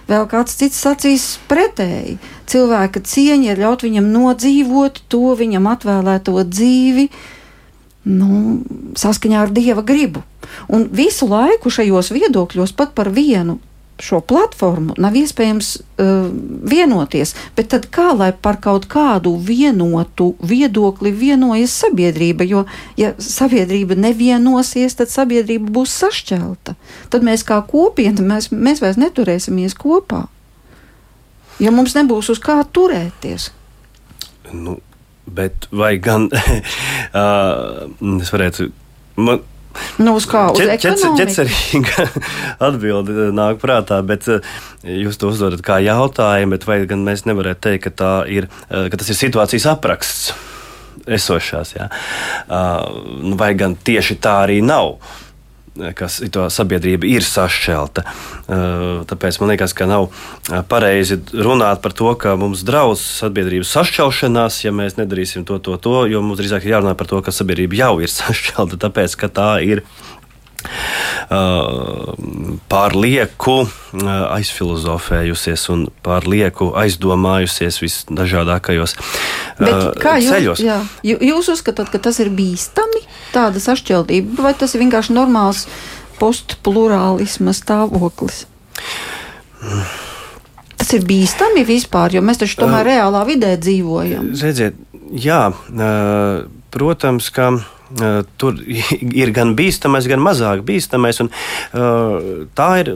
Vēl 0.09 0.25
kāds 0.29 0.55
cits 0.57 0.79
sacīs 0.81 1.25
pretēji. 1.49 2.17
Cilvēka 2.49 3.03
cieņa 3.05 3.51
ir 3.51 3.61
ļaut 3.61 3.85
viņam 3.85 4.09
nodzīvot 4.09 5.03
to 5.11 5.35
viņam 5.37 5.69
atvēlēto 5.69 6.33
dzīvi 6.49 7.05
nu, 8.09 8.29
saskaņā 8.97 9.43
ar 9.45 9.53
dieva 9.53 9.83
gribu. 9.85 10.23
Un 10.71 10.87
visu 10.89 11.27
laiku 11.29 11.69
šajos 11.69 12.09
viedokļos 12.15 12.73
pat 12.73 12.95
par 12.97 13.11
vienu 13.13 13.59
šo 13.99 14.21
platformu 14.23 14.95
nav 14.97 15.15
iespējams 15.19 15.69
uh, 15.75 16.29
vienoties. 16.71 17.35
Bet 17.57 17.71
tad 17.73 17.89
kā 17.93 18.11
lai 18.15 18.31
par 18.33 18.59
kaut 18.63 18.87
kādu 18.91 19.35
vienotu 19.43 20.31
viedokli 20.39 21.11
vienojas 21.11 21.75
sabiedrība? 21.83 22.47
Jo, 22.47 22.65
ja 22.99 23.13
sabiedrība 23.19 23.97
nevienosies, 23.99 24.95
tad 24.99 25.11
sabiedrība 25.11 25.71
būs 25.79 25.95
sašķelta. 26.01 26.75
Tad 27.11 27.27
mēs 27.27 27.45
kā 27.47 27.59
kopiena 27.67 28.25
mēs, 28.33 28.51
mēs 28.55 28.83
vairs 28.83 28.99
neturēsimies 29.01 29.77
kopā. 29.79 30.25
Ja 31.59 31.73
mums 31.75 31.95
nebūs 31.97 32.31
uz 32.31 32.39
kā 32.39 32.61
turēties. 32.63 33.49
Nu, 34.55 34.79
bet 35.27 35.67
vai 35.75 35.97
gan 36.01 36.29
uh, 36.31 37.87
es 38.15 38.31
varētu. 38.31 38.71
Man, 39.19 39.43
Nu, 39.99 40.15
uz 40.19 40.27
kā? 40.29 40.47
Uz 40.53 40.61
ķecerīga 41.19 42.07
atbilde 42.69 43.15
eh, 43.27 43.31
nāk 43.35 43.61
prātā, 43.61 43.99
bet 44.05 44.27
eh, 44.31 44.45
jūs 44.83 45.19
to 45.19 45.31
uzdodat 45.33 45.63
kā 45.65 45.79
jautājumu, 45.83 46.55
bet 46.55 46.67
vai 46.69 46.81
gan 46.89 47.03
mēs 47.07 47.25
nevarētu 47.29 47.65
teikt, 47.67 47.95
ka, 47.99 48.11
ir, 48.29 48.49
eh, 48.69 48.87
ka 48.91 49.01
tas 49.01 49.11
ir 49.11 49.19
situācijas 49.19 49.67
apraksts 49.73 50.31
esošās, 51.09 51.71
jā? 51.73 51.85
Nu, 53.23 53.33
vai 53.39 53.53
gan 53.57 53.73
tieši 53.73 54.19
tā 54.21 54.35
arī 54.43 54.59
nav? 54.61 54.99
Kas 55.97 56.19
sabiedrība 56.53 57.07
ir 57.09 57.25
sašķelta. 57.25 58.03
Tāpēc 59.09 59.39
man 59.41 59.53
liekas, 59.53 59.75
ka 59.77 59.87
nav 59.89 60.09
pareizi 60.71 61.19
runāt 61.33 61.83
par 61.83 61.95
to, 61.95 62.11
ka 62.19 62.35
mums 62.39 62.63
draudz 62.67 63.03
sabiedrības 63.21 63.73
sašķelšanās, 63.77 64.61
ja 64.65 64.73
mēs 64.75 64.99
nedarīsim 64.99 65.47
to, 65.47 65.59
to, 65.63 65.77
to, 65.81 65.95
jo 66.11 66.23
mums 66.25 66.41
drīzāk 66.41 66.67
ir 66.67 66.77
jārunā 66.77 66.95
par 66.99 67.09
to, 67.09 67.21
ka 67.25 67.33
sabiedrība 67.35 67.81
jau 67.83 67.93
ir 68.03 68.13
sašķelta, 68.19 68.81
tāpēc 68.87 69.17
ka 69.19 69.31
tā 69.31 69.51
ir 69.65 69.83
pārlieku 72.69 73.55
aizfilozofējusies 74.09 75.65
un 75.73 75.85
pārlieku 76.05 76.71
aizdomājusies 76.79 77.79
visdažādākajos 77.83 78.95
ceļos. 79.59 80.63
Jā, 80.63 80.79
jūs 81.03 81.51
uzskatāt, 81.55 81.91
ka 81.93 82.01
tas 82.09 82.19
ir 82.23 82.31
bīstami, 82.35 83.03
tāda 83.35 83.61
sašķeldība, 83.63 84.41
vai 84.49 84.53
tas 84.57 84.75
ir 84.75 84.83
vienkārši 84.85 85.15
normāls 85.15 85.65
postplurālisma 86.19 87.55
stāvoklis? 87.55 88.45
Tas 90.79 90.93
ir 90.95 91.03
bīstami 91.07 91.65
vispār, 91.67 92.15
jo 92.15 92.21
mēs 92.25 92.39
taču 92.41 92.61
tomēr 92.61 92.87
uh, 92.87 92.91
reālā 92.93 93.25
vidē 93.27 93.55
dzīvojam. 93.59 94.31
Redziet, 94.39 94.79
jā, 95.11 95.43
uh, 95.51 96.47
protams, 96.73 97.27
ka 97.35 97.51
Uh, 97.53 97.78
tur 98.41 98.57
ir 99.21 99.33
gan 99.35 99.55
bīstamais, 99.57 100.07
gan 100.09 100.23
mazāk 100.23 100.63
bīstamais. 100.67 101.21
Un, 101.23 101.31
tā, 102.57 102.69
ir, 102.83 102.93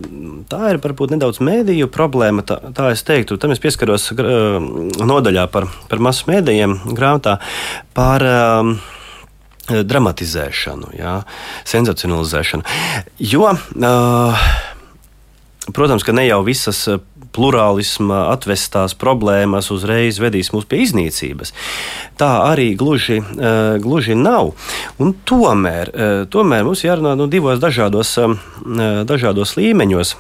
tā 0.52 0.62
ir 0.74 0.82
varbūt 0.84 1.16
nedaudz 1.16 1.42
mēdīju 1.44 1.90
problēma. 1.94 2.46
Tā, 2.48 2.60
tā 2.76 2.92
es 2.94 3.06
teiktu, 3.08 3.40
tam 3.42 3.56
es 3.56 3.62
pieskaros 3.64 4.12
nodaļā 4.14 5.48
par, 5.54 5.70
par 5.90 6.04
masu 6.04 6.30
mēdījiem 6.32 6.82
grāmatā 6.94 7.40
par. 7.98 8.28
Dramatizēšanu, 9.64 10.90
jā, 10.98 11.14
sensacionalizēšanu. 11.72 12.66
Jo, 13.24 13.54
uh, 13.56 14.42
protams, 15.72 16.04
ka 16.04 16.12
ne 16.12 16.26
jau 16.28 16.42
visas 16.44 16.82
plurālisma 17.34 18.28
atvestās 18.32 18.96
problēmas 19.00 19.72
uzreiz 19.74 20.20
vedīs 20.22 20.52
mūs 20.54 20.68
pie 20.70 20.84
iznīcības. 20.86 21.54
Tā 22.20 22.30
arī 22.50 22.72
gluži, 22.80 23.20
uh, 23.22 23.76
gluži 23.84 24.18
nav. 24.20 24.54
Un 25.02 25.16
tomēr, 25.28 25.94
uh, 25.94 26.14
tomēr 26.30 26.68
mums 26.68 26.86
jārunā 26.86 27.16
nu, 27.20 27.28
divos 27.32 27.62
dažādos, 27.64 28.16
uh, 28.22 28.38
dažādos 29.10 29.58
līmeņos. 29.60 30.16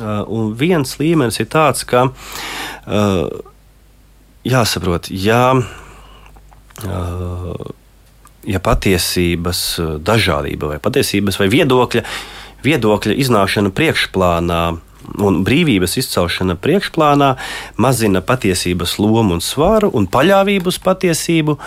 Un 0.00 0.54
viens 0.56 0.94
līmenis 0.96 1.36
ir 1.42 1.50
tāds, 1.52 1.82
ka 1.84 2.06
jāsaprot, 4.48 5.10
ja, 5.12 5.42
ja 8.48 8.62
patiesības 8.64 9.60
dažādība 10.00 10.70
vai 10.72 10.78
patiesības 10.80 11.36
vai 11.42 11.50
viedokļa, 11.52 12.04
viedokļa 12.64 13.18
iznākšana 13.26 13.74
priekšplānā 13.76 14.62
un 15.22 15.42
brīvības 15.46 15.98
izcelšana 16.02 16.56
priekšplānā 16.62 17.34
mazina 17.82 18.22
patiesības 18.24 18.98
lomu 19.02 19.38
un 19.38 19.44
svaru 19.44 19.90
un 19.92 20.08
paļāvību 20.10 20.72
uz 20.72 20.80
patiesību. 20.82 21.58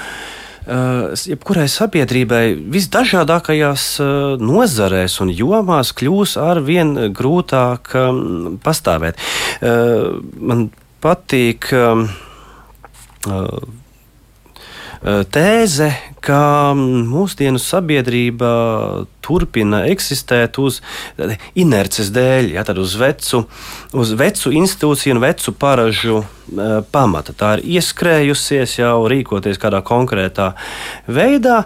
Uh, 0.65 1.13
jebkurai 1.29 1.67
sabiedrībai 1.69 2.55
visdažādākajās 2.73 3.83
uh, 4.01 4.07
nozarēs 4.41 5.19
un 5.21 5.29
jomās 5.29 5.91
kļūs 5.93 6.33
ar 6.41 6.63
vien 6.65 6.95
grūtāk 7.13 7.93
um, 8.01 8.57
pastāvēt. 8.65 9.21
Uh, 9.61 10.17
man 10.41 10.71
patīk 11.05 11.69
um, 11.77 12.07
tēze, 15.05 15.91
ka 16.25 16.73
mūsdienu 16.75 17.59
sabiedrība 17.61 18.47
turpina 19.25 19.83
eksistēt 19.89 20.57
uz 20.61 20.79
inerces 21.57 22.09
dēļ, 22.13 22.49
ja, 22.55 22.63
uz, 22.81 22.95
vecu, 22.97 23.43
uz 23.93 24.13
vecu 24.17 24.53
institūciju 24.57 25.15
un 25.15 25.21
vecu 25.21 25.53
paražu 25.61 26.17
uh, 26.21 26.25
pamata. 26.93 27.35
Tā 27.37 27.55
ir 27.57 27.77
ieskrējusies 27.77 28.79
jau 28.79 28.97
rīkoties 29.11 29.61
kādā 29.61 29.83
konkrētā 29.85 30.51
veidā, 31.05 31.61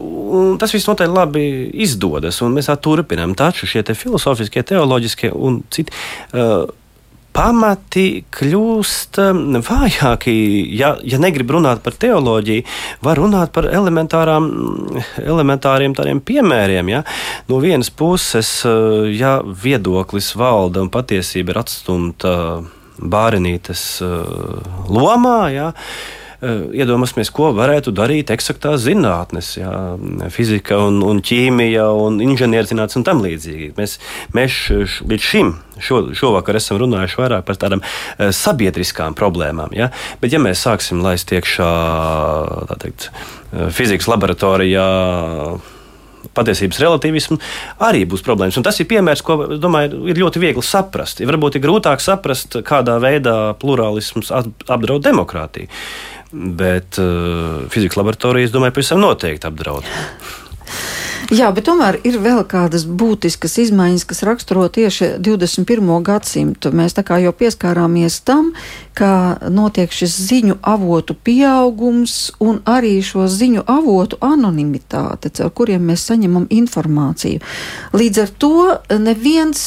un 0.00 0.56
tas 0.60 0.72
viss 0.72 0.88
noteikti 0.88 1.16
labi 1.16 1.46
izdodas, 1.84 2.40
un 2.44 2.56
mēs 2.56 2.72
tā 2.72 2.78
turpinām. 2.80 3.36
Taču 3.38 3.68
šie 3.68 3.84
te 3.84 3.96
filozofiskie, 3.98 4.64
teoloģiskie 4.64 5.32
un 5.36 5.62
citi. 5.72 5.92
Uh, 6.32 6.68
pamati 7.38 8.24
kļūst 8.34 9.20
um, 9.22 9.58
vājāki. 9.62 10.34
Ja, 10.74 10.96
ja 11.06 11.20
negrib 11.22 11.52
runāt 11.54 11.84
par 11.84 11.94
teoloģiju, 12.00 12.64
var 13.06 13.20
runāt 13.22 13.52
par 13.54 13.68
elementāriem 13.70 15.94
tādiem 15.98 16.22
piemēriem. 16.24 16.90
Ja? 16.96 17.04
No 17.50 17.60
vienas 17.62 17.92
puses, 17.94 18.50
uh, 18.66 19.06
ja 19.06 19.38
viedoklis 19.42 20.32
valda 20.38 20.82
un 20.82 20.90
patiesība 20.94 21.54
ir 21.54 21.62
atstumta 21.62 22.32
bārenītes 22.98 23.84
uh, 24.02 24.58
lomā, 24.90 25.40
ja? 25.54 25.70
Iedomāsimies, 26.38 27.32
ko 27.34 27.48
varētu 27.50 27.90
darīt 27.90 28.30
eksaktās 28.30 28.84
zinātnes, 28.84 29.56
jā, 29.58 29.72
fizika, 30.30 30.76
un, 30.86 31.00
un 31.02 31.18
ķīmija, 31.18 31.88
un 31.98 32.20
inženierzinātnes 32.22 33.00
un 33.00 33.06
tam 33.08 33.22
līdzīgi. 33.24 33.72
Mēs, 33.78 33.96
mēs 34.36 34.58
līdz 35.02 35.24
šim 35.32 35.56
šo, 35.82 36.02
šovakar 36.14 36.58
esam 36.58 36.78
runājuši 36.82 37.18
vairāk 37.18 37.46
par 37.48 37.58
tādām 37.58 37.82
sabiedriskām 38.18 39.16
problēmām. 39.18 39.74
Ja? 39.74 39.90
Bet, 40.22 40.30
ja 40.34 40.42
mēs 40.42 40.62
sāksim 40.66 41.02
laist 41.04 41.32
iekšā 41.34 41.72
teikt, 42.84 43.10
eh, 43.10 43.66
fizikas 43.74 44.06
laboratorijā, 44.10 44.86
patiesības 46.34 46.78
relativismu, 46.82 47.38
arī 47.82 48.04
būs 48.06 48.22
problēmas. 48.26 48.56
Un 48.58 48.66
tas 48.66 48.78
ir 48.78 48.86
piemērs, 48.90 49.22
ko 49.26 49.56
domāju, 49.58 50.04
ir 50.10 50.18
ļoti 50.18 50.42
viegli 50.42 50.62
saprast. 50.62 51.22
Varbūt 51.26 51.56
ir 51.56 51.64
grūtāk 51.64 52.02
saprast, 52.02 52.60
kādā 52.66 52.98
veidā 53.02 53.54
plurālisms 53.58 54.30
apdraud 54.34 55.02
demokrātiju 55.06 55.70
bet 56.32 56.98
uh, 57.00 57.64
fizikas 57.72 57.98
laboratorijas, 58.00 58.52
domāju, 58.54 58.76
pavisam 58.78 59.00
noteikti 59.02 59.48
apdraud. 59.48 59.88
Jā, 61.28 61.50
bet 61.52 61.66
tomēr 61.68 61.98
ir 62.08 62.14
vēl 62.24 62.40
kādas 62.48 62.86
būtiskas 62.88 63.58
izmaiņas, 63.60 64.06
kas 64.08 64.22
raksturo 64.24 64.62
tieši 64.72 65.18
21. 65.20 65.90
gadsimtu. 66.06 66.72
Mēs 66.72 66.96
tā 66.96 67.04
kā 67.04 67.18
jau 67.20 67.34
pieskārāmies 67.36 68.22
tam, 68.24 68.54
ka 68.98 69.38
notiek 69.54 69.92
šis 69.94 70.16
ziņu 70.28 70.58
avotu 70.66 71.14
pieaugums 71.14 72.16
un 72.42 72.58
arī 72.66 72.96
šo 73.04 73.28
ziņu 73.30 73.62
avotu 73.70 74.18
anonimitāte, 74.24 75.30
caur 75.38 75.52
kuriem 75.54 75.84
mēs 75.90 76.08
saņemam 76.10 76.48
informāciju. 76.50 77.42
Līdz 77.94 78.22
ar 78.24 78.32
to 78.42 78.54
neviens 78.98 79.62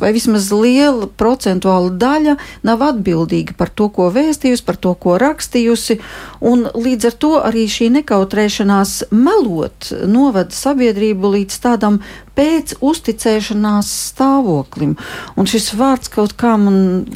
vai 0.00 0.12
vismaz 0.12 0.50
liela 0.52 1.08
procentuāla 1.08 1.94
daļa 1.96 2.36
nav 2.66 2.84
atbildīga 2.90 3.56
par 3.56 3.72
to, 3.72 3.88
ko 3.88 4.10
vēstījusi, 4.12 4.66
par 4.66 4.76
to, 4.80 4.92
ko 5.00 5.16
rakstījusi, 5.20 5.98
un 6.44 6.68
līdz 6.74 7.10
ar 7.10 7.18
to 7.24 7.32
arī 7.40 7.64
šī 7.70 7.88
nekautrēšanās 8.00 8.96
melot 9.14 9.90
novada 10.10 10.52
sabiedrību 10.52 11.32
līdz 11.38 11.60
tādam 11.64 12.00
pēc 12.36 12.76
uzticēšanās 12.84 13.90
stāvoklim. 14.10 14.96
Un 15.40 15.48
šis 15.48 15.70
vārds 15.78 16.12
kaut 16.12 16.36
kā 16.36 16.54
man, 16.60 17.06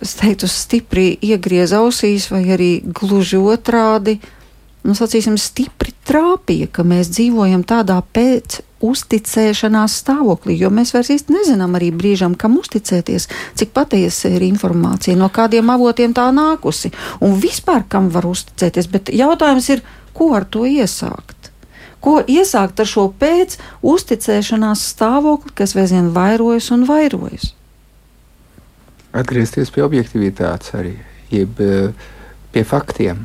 es 0.00 0.16
teiktu, 0.20 0.48
stipri 0.48 1.09
iegriez 1.14 1.74
ausīs, 1.76 2.30
vai 2.32 2.44
arī 2.54 2.70
gluži 2.84 3.40
otrādi, 3.40 4.18
nu, 4.86 4.96
sacīsim, 4.96 5.36
stipri 5.40 5.92
trāpīja, 6.08 6.70
ka 6.72 6.84
mēs 6.86 7.12
dzīvojam 7.12 7.64
tādā 7.68 8.00
pēc 8.14 8.60
uzticēšanās 8.80 9.98
stāvoklī, 10.00 10.56
jo 10.56 10.70
mēs 10.72 10.94
vairs 10.94 11.12
īsti 11.12 11.34
nezinām 11.34 11.76
arī 11.76 11.90
brīžam, 11.92 12.34
kam 12.38 12.56
uzticēties, 12.60 13.28
cik 13.60 13.74
patiesa 13.76 14.32
ir 14.32 14.46
informācija, 14.46 15.18
no 15.20 15.28
kādiem 15.32 15.68
avotiem 15.74 16.16
tā 16.16 16.30
nākusi 16.32 16.92
un 17.20 17.36
vispār 17.42 17.84
kam 17.92 18.08
var 18.14 18.28
uzticēties. 18.30 18.88
Bet 18.88 19.12
jautājums 19.12 19.68
ir, 19.76 19.84
ko 20.16 20.32
ar 20.38 20.48
to 20.48 20.64
iesākt? 20.68 21.52
Ko 22.00 22.22
iesākt 22.24 22.80
ar 22.80 22.88
šo 22.88 23.10
pēc 23.20 23.58
uzticēšanās 23.84 24.86
stāvokli, 24.94 25.52
kas 25.60 25.76
aizvien 25.76 26.08
vairojas 26.16 26.70
un 26.72 26.88
vairojas? 26.88 27.52
Atgriezties 29.10 29.72
pie 29.74 29.82
objektivitātes 29.82 30.74
arī, 30.78 30.94
jeb 31.34 31.58
eh, 31.64 32.10
pie 32.54 32.62
faktiem. 32.66 33.24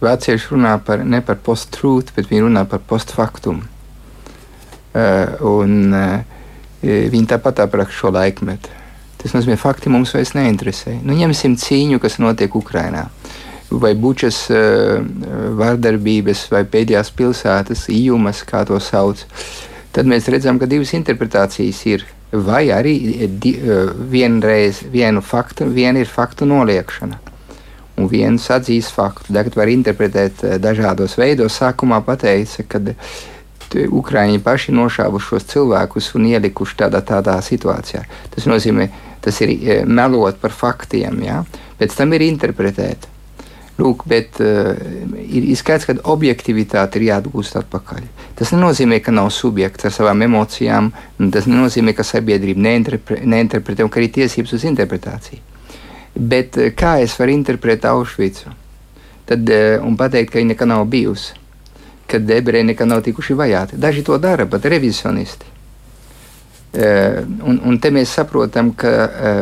Vācieši 0.00 0.54
runā 0.54 0.74
par, 0.84 1.04
ne 1.04 1.20
par 1.24 1.38
post-truth, 1.44 2.12
bet 2.16 2.28
viņi 2.28 2.46
runā 2.46 2.64
par 2.68 2.80
post-faktumu. 2.88 3.66
Uh, 4.90 5.36
un 5.46 5.92
uh, 5.94 6.38
viņi 6.82 7.28
tāpat 7.30 7.60
apraksta 7.62 7.94
šo 7.94 8.10
laikmetu. 8.16 8.72
Tas 9.20 9.36
nozīmē, 9.36 9.54
ka 9.54 9.68
fakti 9.68 9.92
mums 9.92 10.14
vairs 10.16 10.32
neinteresē. 10.34 10.96
Nu, 11.04 11.14
ņemsim 11.14 11.54
cīņu, 11.60 12.00
kas 12.02 12.16
notiek 12.18 12.56
Ukrajinā. 12.56 13.04
Vai 13.70 13.92
bučas 13.94 14.40
uh, 14.50 15.04
vardarbības, 15.60 16.46
vai 16.50 16.64
pēdējās 16.64 17.12
pilsētas 17.14 17.84
ījumas, 17.92 18.40
kā 18.48 18.64
to 18.66 18.80
sauc, 18.82 19.22
tad 19.94 20.10
mēs 20.10 20.26
redzam, 20.32 20.58
ka 20.58 20.66
divas 20.66 20.96
interpretācijas 20.96 21.84
ir. 21.92 22.08
Vai 22.30 22.68
arī 22.70 22.94
di, 23.42 23.56
uh, 23.58 23.90
vienreiz 24.10 24.84
vienu 24.92 25.22
faktu, 25.22 25.66
viena 25.74 25.98
ir 25.98 26.10
faktu 26.10 26.46
noliekšana. 26.46 27.18
Un 27.98 28.06
viens 28.08 28.44
atzīs 28.54 28.90
faktu. 28.94 29.32
Tagad 29.34 29.58
var 29.58 29.72
interpretēt 29.72 30.44
uh, 30.46 30.56
dažādos 30.62 31.18
veidos. 31.18 31.58
Sākumā 31.58 32.02
pateica, 32.06 32.66
ka 32.68 32.82
Ukrāņi 33.70 34.40
paši 34.42 34.72
nošāvuši 34.74 35.28
šos 35.28 35.44
cilvēkus 35.52 36.08
un 36.18 36.24
ielikuši 36.32 36.74
tādā, 36.80 37.04
tādā 37.06 37.36
situācijā. 37.38 38.02
Tas 38.34 38.48
nozīmē, 38.50 38.88
tas 39.22 39.36
ir 39.44 39.86
melot 39.86 40.40
par 40.42 40.50
faktiem. 40.50 41.20
Ja? 41.22 41.44
Pēc 41.78 41.94
tam 41.98 42.14
ir 42.16 42.26
interpretēt. 42.26 43.06
Lūk, 43.80 44.02
bet 44.10 44.40
uh, 44.42 44.74
ir, 45.16 45.44
ir 45.52 45.58
skaidrs, 45.58 45.86
ka 45.88 45.94
objektivitāte 46.12 46.98
ir 46.98 47.06
jāatgūst 47.06 47.56
atpakaļ. 47.60 48.02
Tas 48.36 48.52
nenozīmē, 48.52 48.98
ka 49.04 49.14
nav 49.14 49.30
subjekts 49.32 49.86
ar 49.88 49.94
savām 49.94 50.24
emocijām, 50.26 50.90
tas 51.32 51.48
nenozīmē, 51.48 51.94
ka 51.96 52.04
sabiedrība 52.06 52.64
neinterpre, 52.66 53.20
neinterpretē 53.24 53.86
un 53.86 53.92
ka 53.92 54.02
ir 54.02 54.10
tiesības 54.16 54.56
uz 54.58 54.66
interpretāciju. 54.68 55.40
Bet 56.14 56.58
uh, 56.58 56.72
kā 56.76 56.98
es 57.04 57.14
varu 57.20 57.36
interpretēt 57.36 57.88
Aušvicu 57.92 58.52
tad, 59.30 59.46
uh, 59.46 59.78
un 59.86 59.96
pateikt, 60.00 60.34
ka 60.34 60.42
viņa 60.42 60.52
nekad 60.56 60.72
nav 60.74 60.84
bijusi, 60.90 61.38
kad 62.10 62.36
ebreji 62.36 62.72
nekad 62.72 62.90
nav 62.90 63.04
tikuši 63.06 63.38
vajāti? 63.38 63.80
Daži 63.80 64.04
to 64.04 64.18
dara, 64.18 64.48
pat 64.50 64.66
revizioniste. 64.66 65.46
Uh, 66.70 67.22
un, 67.46 67.62
un 67.66 67.78
te 67.82 67.94
mēs 67.94 68.12
saprotam, 68.18 68.74
ka, 68.78 68.96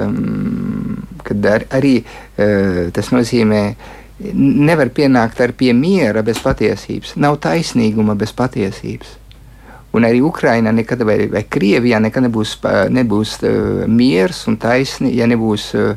um, 0.07 0.99
ka 1.25 1.35
ar, 1.57 1.65
arī 1.81 1.97
uh, 2.05 2.89
tas 2.95 3.11
nozīmē, 3.13 3.63
uh, 3.73 3.95
nevar 4.19 4.91
pienākt 4.95 5.41
ar 5.41 5.55
pie 5.57 5.73
miera 5.77 6.25
bez 6.27 6.41
patiesības, 6.43 7.15
nav 7.23 7.39
taisnīguma 7.43 8.17
bez 8.19 8.35
patiesības. 8.37 9.15
Un 9.97 10.05
arī 10.05 10.21
Ukrainā 10.23 10.73
nekad, 10.75 11.03
vai, 11.07 11.23
vai 11.33 11.45
Krievijā 11.49 12.01
nekad 12.03 12.27
nebūs, 12.27 12.59
nebūs 12.93 13.39
uh, 13.41 13.85
miers 13.89 14.43
un 14.51 14.59
taisnība, 14.61 15.15
ja 15.17 15.29
nebūs 15.31 15.69
uh, 15.79 15.95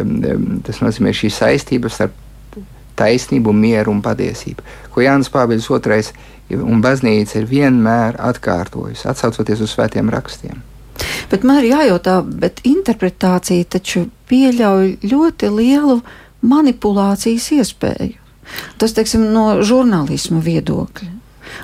um, 0.00 0.60
tas 0.64 0.80
nozīmē 0.80 1.12
šī 1.12 1.32
saistība 1.34 1.90
starp 1.92 2.14
taisnību, 2.96 3.52
mieru 3.52 3.92
un 3.92 4.00
patiesību. 4.04 4.64
Ko 4.94 5.02
Jānis 5.02 5.32
Pāvils 5.34 5.66
II 5.68 6.62
un 6.62 6.80
baznīca 6.84 7.40
ir 7.40 7.50
vienmēr 7.50 8.20
atkārtojusi, 8.22 9.08
atsaucoties 9.10 9.64
uz 9.66 9.74
svētiem 9.74 10.12
rakstiem. 10.14 10.62
Bet 11.28 11.42
man 11.42 11.58
ir 11.58 11.72
jājautā, 11.72 12.20
bet 12.22 12.62
interpretācija 12.68 13.66
taču 13.76 14.06
pieļauj 14.30 14.92
ļoti 15.10 15.50
lielu 15.50 15.98
uh, 15.98 16.12
manipulācijas 16.44 17.50
iespēju. 17.58 18.20
Tas, 18.78 18.92
teiksim, 18.92 19.24
no 19.32 19.62
žurnālisma 19.64 20.42
viedokļa. 20.44 21.14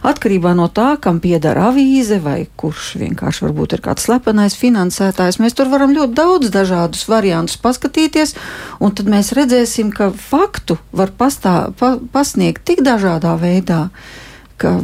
Atkarībā 0.06 0.52
no 0.56 0.68
tā, 0.72 0.94
kam 1.02 1.18
pieder 1.20 1.58
avīze 1.60 2.20
vai 2.22 2.44
kurš 2.60 2.94
vienkārši 3.00 3.44
varbūt 3.46 3.74
ir 3.76 3.82
kāds 3.84 4.06
slepenais 4.06 4.56
finansētājs, 4.60 5.40
mēs 5.42 5.56
tur 5.56 5.70
varam 5.72 5.92
ļoti 5.96 6.16
daudz 6.16 6.52
dažādus 6.54 7.06
variantus 7.10 7.58
paskatīties, 7.60 8.36
un 8.80 8.94
tad 8.96 9.10
mēs 9.12 9.32
redzēsim, 9.36 9.92
ka 9.96 10.10
faktu 10.14 10.78
var 10.96 11.12
pastā, 11.16 11.72
pa, 11.80 11.96
pasniegt 12.12 12.64
tik 12.68 12.84
dažādā 12.86 13.34
veidā, 13.40 13.88
ka 14.60 14.78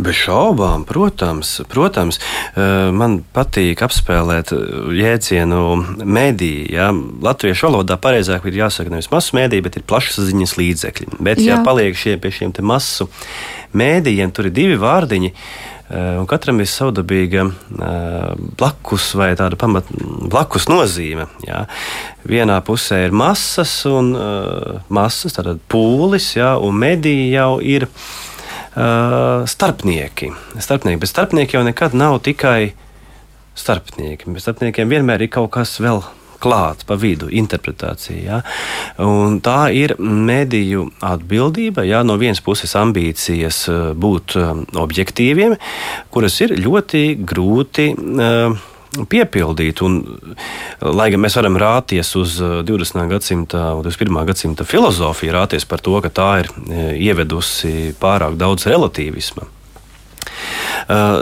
Bez 0.00 0.16
šaubām, 0.16 0.84
protams, 0.88 1.60
protams, 1.68 2.18
eh, 2.56 2.88
man 2.94 3.18
patīk 3.34 3.82
apspēlēt 3.84 4.52
eh, 4.56 4.60
jēdzienu 4.96 5.60
mēdīju. 6.00 6.68
Ja? 6.72 6.88
Latviešu 7.26 7.68
valodā 7.68 7.98
pareizāk 8.00 8.46
ir 8.48 8.60
jāsaka 8.62 8.92
nevis 8.92 9.10
masu 9.12 9.36
mēdīja, 9.36 9.66
bet 9.66 9.76
ir 9.76 9.88
plašsaziņas 9.90 10.54
līdzekļi. 10.60 11.10
Bet, 11.18 11.42
Jā. 11.42 11.58
ja 11.58 11.64
paliek 11.66 11.98
šie, 11.98 12.16
pie 12.22 12.32
šiem 12.32 12.54
masu 12.64 13.10
mēdījiem, 13.76 14.32
tur 14.32 14.48
ir 14.48 14.56
divi 14.56 14.78
vārdiņi. 14.80 15.34
Eh, 15.90 16.16
un 16.22 16.24
katram 16.30 16.62
ir 16.62 16.70
savdabīga 16.70 17.48
blakus 18.56 19.10
vai 19.18 19.34
tāda 19.36 19.58
pamat 19.60 19.90
blakus 20.32 20.70
nozīme. 20.70 21.28
Jā. 21.44 21.66
Vienā 22.24 22.56
pusē 22.64 23.04
ir 23.08 23.12
masas 23.12 23.74
un 23.90 24.14
masas, 24.88 25.36
tātad 25.36 25.60
pūlis, 25.68 26.36
jā, 26.38 26.54
un 26.62 26.76
mediji 26.78 27.32
jau 27.34 27.54
ir 27.58 27.88
uh, 27.88 28.29
starpnieki. 29.50 30.30
starpnieki. 30.58 31.00
Bet 31.00 31.12
starpnieki 31.12 31.56
jau 31.56 31.64
nekad 31.66 31.94
nav 31.94 32.20
tikai 32.24 32.72
starpnieki. 33.58 34.30
Bez 34.32 34.46
starpniekiem 34.46 34.90
vienmēr 34.90 35.26
ir 35.26 35.32
kaut 35.32 35.52
kas 35.56 35.76
vēl 35.82 36.02
klāts 36.40 36.86
pa 36.88 36.96
vidu, 36.96 37.28
interpretācija. 37.28 38.20
Ja? 38.24 38.40
Un 39.04 39.40
tā 39.44 39.68
ir 39.76 39.96
mediju 40.00 40.88
atbildība. 41.04 41.84
Ja? 41.88 42.02
No 42.06 42.16
vienas 42.20 42.40
puses 42.44 42.72
ambīcijas 42.78 43.66
būt 44.00 44.38
objektīviem, 44.80 45.58
kuras 46.14 46.40
ir 46.40 46.56
ļoti 46.60 47.04
grūti. 47.20 47.92
Uh, 47.94 48.69
piepildīt. 49.10 49.82
Un, 49.86 50.00
lai 50.82 51.10
gan 51.12 51.22
mēs 51.22 51.36
varam 51.38 51.58
rāties 51.60 52.14
uz 52.18 52.38
20. 52.40 53.04
gadsimta, 53.10 53.70
21. 53.80 54.24
gadsimta 54.30 54.66
filozofiju, 54.66 55.34
rāties 55.36 55.66
par 55.68 55.84
to, 55.84 55.96
ka 56.04 56.12
tā 56.12 56.30
ir 56.44 56.50
ievedusi 56.98 57.94
pārāk 58.00 58.38
daudz 58.40 58.66
relativisma. 58.70 59.46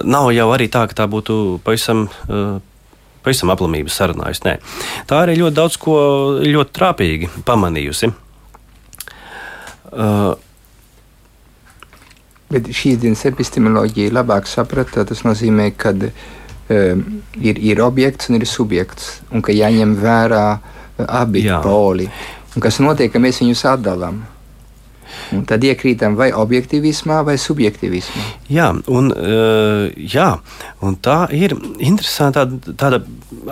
Nav 0.08 0.30
jau 0.32 0.48
arī 0.54 0.70
tā, 0.72 0.86
ka 0.88 1.02
tā 1.02 1.08
būtu 1.10 1.58
pavisam 1.66 2.06
pavisam 3.18 3.50
aplamības 3.52 3.96
sarunājusi. 3.98 4.44
Nē. 4.46 4.56
Tā 5.10 5.22
arī 5.24 5.34
ļoti 5.40 5.56
daudz 5.58 5.76
ko 5.82 5.96
ļoti 6.40 6.74
trāpīgi 6.78 7.30
pamanījusi. 7.44 8.12
Uh, 9.88 10.36
Bet 12.48 12.70
šīs 12.72 12.96
dienas 13.02 13.26
epistemoloģija 13.28 14.14
labāk 14.16 14.46
saprata, 14.48 15.02
tas 15.04 15.20
nozīmē, 15.26 15.66
ka 15.76 15.92
ir, 16.68 17.60
ir 17.60 17.80
objekts 17.84 18.28
un 18.28 18.38
ir 18.40 18.46
subjekts, 18.48 19.18
un 19.32 19.44
ka 19.44 19.54
jāņem 19.56 19.94
vērā 20.02 20.46
uh, 20.56 20.74
abi 21.06 21.44
Jā. 21.46 21.60
poli. 21.62 22.08
Un 22.56 22.64
kas 22.64 22.80
notiek, 22.82 23.12
ka 23.12 23.22
mēs 23.22 23.42
viņus 23.42 23.64
atdalām? 23.74 24.24
Un 25.32 25.42
tad 25.48 25.64
iekrītam 25.64 26.14
vai 26.16 26.30
objektivismā, 26.36 27.20
vai 27.26 27.36
subjektivismā. 27.40 28.22
Jā, 28.52 28.70
un, 28.88 29.10
uh, 29.12 29.88
jā, 29.96 30.28
un 30.84 30.96
tā 31.04 31.18
ir 31.36 31.54
interesanta, 31.84 32.46
tāda, 32.48 33.02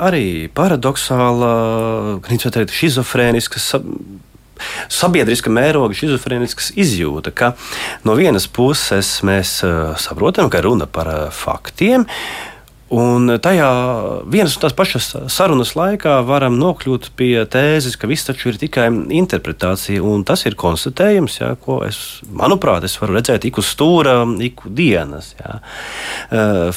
arī 0.00 0.48
paradoxāla, 0.56 1.50
kā 2.24 2.38
teikt, 2.38 2.72
schizofrēniska 2.72 3.60
sabiedriska 4.88 5.52
mēroga 5.52 5.92
schizofrēniskas 5.96 6.70
izjūta, 6.80 7.32
ka 7.36 7.52
no 8.08 8.16
vienas 8.16 8.46
puses 8.48 9.18
mēs 9.26 9.58
uh, 9.66 9.92
saprotam, 10.00 10.48
ka 10.52 10.64
runa 10.64 10.88
par 10.88 11.12
uh, 11.12 11.24
faktiem. 11.34 12.06
Un 12.86 13.32
tajā 13.42 13.68
vienas 14.30 14.52
un 14.54 14.62
tās 14.62 14.74
pašas 14.78 15.08
sarunas 15.34 15.72
laikā 15.74 16.20
varam 16.22 16.54
nokļūt 16.60 17.08
pie 17.18 17.40
tēzes, 17.50 17.96
ka 17.98 18.06
viss 18.06 18.28
taču 18.28 18.52
ir 18.52 18.60
tikai 18.60 18.84
interpretācija. 19.18 20.04
Un 20.06 20.22
tas 20.26 20.44
ir 20.46 20.54
konstatējums, 20.54 21.40
jā, 21.40 21.48
ko 21.58 21.80
es, 21.82 22.20
manuprāt, 22.30 22.86
es 22.86 22.94
varu 23.00 23.16
redzēt 23.18 23.48
ik 23.48 23.58
uz 23.58 23.72
stūra, 23.74 24.20
ik 24.38 24.62
dienas. 24.70 25.32
Jā. 25.40 25.58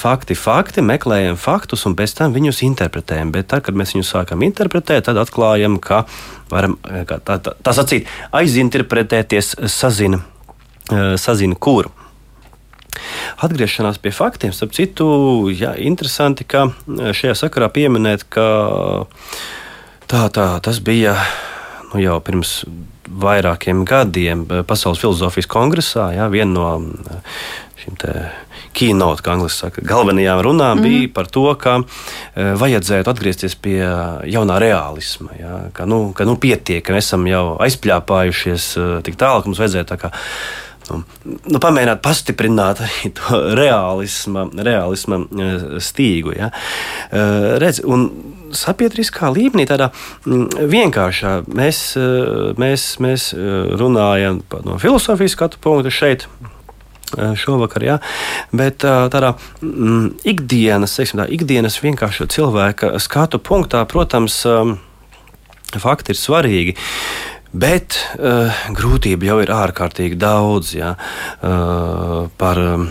Fakti, 0.01 0.33
fakti, 0.33 0.81
meklējam 0.81 1.37
faktus 1.37 1.85
un 1.85 1.93
pēc 1.99 2.17
tam 2.17 2.33
viņus 2.33 2.63
interpretējam. 2.65 3.35
Bet 3.35 3.51
tad, 3.53 3.67
kad 3.69 3.77
mēs 3.77 3.93
viņus 3.93 4.13
sākam 4.17 4.41
interpretēt, 4.49 5.05
tad 5.11 5.21
atklājam, 5.21 5.77
ka 5.77 6.07
varam 6.49 6.79
tā, 7.05 7.21
tā, 7.37 7.53
tā 7.53 7.77
sacīt, 7.77 8.09
aizinterpretēties, 8.33 9.59
sazina, 9.69 10.23
sazina 11.21 11.53
kuru. 11.53 11.93
Atgriešanās 13.45 13.99
pie 14.01 14.11
faktiem, 14.15 14.53
starp 14.55 14.73
citu, 14.75 15.07
jā, 15.53 15.73
interesanti, 15.79 16.47
ka 16.47 16.67
e, 16.69 17.13
šajā 17.15 17.37
sakarā 17.45 17.69
pieminēt, 17.73 18.25
ka 18.31 18.45
tā, 20.09 20.27
tā, 20.35 20.51
tas 20.65 20.81
bija 20.83 21.15
nu, 21.91 22.01
jau 22.03 22.19
pirms 22.25 22.61
vairākiem 23.09 23.81
gadiem 23.89 24.45
Pasaules 24.67 25.01
filozofijas 25.01 25.49
kongresā. 25.49 26.11
Jā, 26.17 26.29
viena 26.31 26.51
no 26.53 26.67
e, 26.77 27.19
šīm 27.81 27.97
keynote, 28.75 29.23
kā 29.25 29.33
angļuiski 29.33 29.63
saka, 29.63 29.83
galvenajām 29.87 30.43
runām 30.45 30.79
mm. 30.79 30.85
bija 30.85 31.11
par 31.15 31.29
to, 31.31 31.47
ka 31.59 31.79
e, 31.81 32.51
vajadzētu 32.59 33.11
atgriezties 33.11 33.57
pie 33.59 33.79
jaunā 34.29 34.59
realisma. 34.61 35.33
Jā, 35.39 35.59
ka, 35.75 35.87
nu, 35.89 36.09
ka 36.15 36.27
nu, 36.29 36.37
pietiek, 36.41 36.83
ka 36.85 36.95
mēs 36.95 37.09
esam 37.09 37.25
jau 37.29 37.45
aizpļāpājušies 37.65 38.71
tik 39.07 39.19
tālu, 39.19 39.43
ka 39.43 39.51
mums 39.51 39.63
vajadzētu 39.63 39.93
tā 39.95 40.01
kā 40.03 40.13
nu, 40.91 41.03
nu, 41.25 41.61
pamēģināt 41.61 42.01
pastiprināt 42.05 42.81
to 43.17 43.39
realisma, 43.57 44.47
realisma 44.53 45.21
e, 45.21 45.49
stīgu. 45.83 46.35
Ja. 46.37 46.51
E, 47.11 47.23
redz, 47.61 47.81
sabiedriskā 48.59 49.29
līmenī, 49.33 49.67
tādā 49.69 49.91
vienkāršā, 50.25 51.33
mēs, 51.53 51.83
e, 51.99 52.07
mēs, 52.59 52.91
mēs 53.03 53.31
runājam 53.79 54.41
no 54.65 54.79
filozofijas 54.81 55.37
skatu 55.37 55.61
punkta 55.61 55.93
šeit 55.93 56.27
šovakar, 57.09 57.81
ja? 57.81 57.95
bet 58.53 58.83
tādā 58.85 59.31
ikdienas, 60.29 60.93
teiksim, 60.93 61.23
tā, 61.23 61.25
ikdienas 61.33 61.79
vienkārša 61.81 62.27
cilvēka 62.29 62.91
skatu 63.01 63.39
punktā, 63.41 63.81
protams, 63.89 64.43
fakti 65.77 66.13
ir 66.13 66.19
svarīgi. 66.19 66.75
Bet 67.51 67.97
uh, 68.19 68.53
grūtību 68.77 69.25
jau 69.25 69.37
ir 69.41 69.51
ārkārtīgi 69.53 70.17
daudz 70.19 70.73
ja, 70.77 70.95
uh, 70.95 72.25
par. 72.37 72.65
Um, 72.77 72.89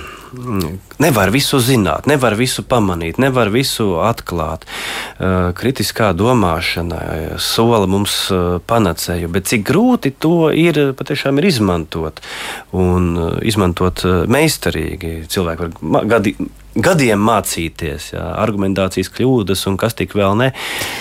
Nevar 1.00 1.30
visu 1.32 1.56
zināt, 1.56 2.04
nevar 2.04 2.34
visu 2.36 2.60
pamanīt, 2.68 3.16
nevar 3.16 3.48
visu 3.48 3.94
atklāt. 4.04 4.66
Uh, 5.16 5.54
kritiskā 5.56 6.10
domāšana 6.12 7.38
sola 7.40 7.88
mums 7.88 8.16
uh, 8.34 8.58
panacēju, 8.60 9.30
bet 9.32 9.48
cik 9.48 9.64
grūti 9.70 10.12
to 10.12 10.50
ir 10.52 10.92
patiešām 10.98 11.40
ir 11.40 11.48
izmantot 11.48 12.20
un 12.76 13.08
uh, 13.16 13.30
izmantot 13.40 14.04
meistarīgi. 14.28 15.22
Cilvēki 15.32 15.70
var 15.80 16.12
gadi, 16.12 16.36
gadiem 16.84 17.20
mācīties, 17.24 18.12
jā, 18.14 18.24
argumentācijas 18.38 19.10
kļūdas 19.14 19.64
un 19.70 19.76
kas 19.80 19.96
tik 19.98 20.14
vēl 20.16 20.36
ne. 20.38 20.48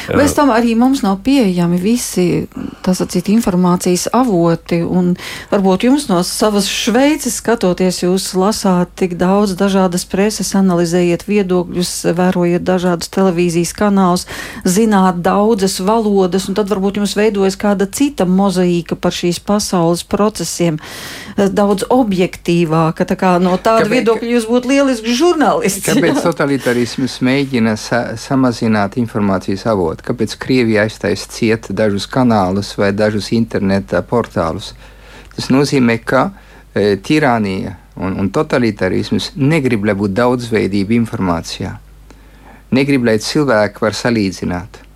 Bez 0.09 0.33
tam 0.37 0.51
arī 0.53 0.73
mums 0.79 1.03
nav 1.05 1.19
pieejami 1.25 1.79
visi 1.81 2.27
sacīt, 2.87 3.29
informācijas 3.33 4.07
avoti. 4.15 4.79
Varbūt 5.51 5.87
jums 5.87 6.07
no 6.09 6.21
savas 6.25 6.69
Šveices 6.71 7.39
skatoties, 7.41 8.01
jūs 8.05 8.29
lasāt 8.37 8.93
tik 8.99 9.17
daudz 9.19 9.57
dažādas 9.59 10.07
preses, 10.07 10.53
analizējiet 10.57 11.27
viedokļus, 11.27 11.93
vērojiet 12.17 12.65
dažādus 12.67 13.11
televīzijas 13.13 13.75
kanālus, 13.77 14.27
zināt 14.63 15.21
daudzas 15.25 15.79
valodas, 15.83 16.47
un 16.47 16.57
tad 16.57 16.71
varbūt 16.71 17.01
jums 17.01 17.17
veidojas 17.19 17.59
kāda 17.59 17.89
cita 17.91 18.27
mozaīka 18.29 18.97
par 18.99 19.15
šīs 19.15 19.41
pasaules 19.43 20.05
procesiem, 20.07 20.79
daudz 21.37 21.85
objektīvāka. 21.93 23.05
Tā 23.07 23.17
kā 23.19 23.35
no 23.41 23.55
tāda 23.61 23.85
Kāpēc? 23.85 23.93
viedokļa 23.93 24.31
jūs 24.33 24.47
būtu 24.49 24.73
lielisks 24.73 25.17
žurnālists 25.17 25.27
žurnālists. 25.37 25.85
Kāpēc 25.87 26.21
totalitarisms 26.27 27.19
mēģina 27.25 27.75
sa 27.79 28.01
samazināt 28.19 28.97
informācijas 29.01 29.65
avotu? 29.69 30.05
Kāpēc 30.07 30.37
Krievija 30.41 30.85
aiztaisa 30.87 31.29
ciet 31.31 31.69
dažus 31.69 32.07
kanālus 32.07 32.73
vai 32.77 32.91
dažus 32.95 33.31
interneta 33.35 34.01
portālus? 34.01 34.73
Tas 35.35 35.51
nozīmē, 35.53 35.99
ka 36.05 36.29
e, 36.73 36.97
tirānija 36.97 37.77
un, 37.95 38.17
un 38.17 38.31
totalitarisms 38.33 39.33
negrib, 39.37 39.85
lai 39.85 39.97
būtu 39.97 40.17
daudzveidība 40.17 40.97
informācijā. 40.97 41.77
Negrib, 42.73 43.05
lai 43.07 43.17
cilvēki 43.23 43.81
var 43.81 43.95
salīdzināt. 43.95 44.86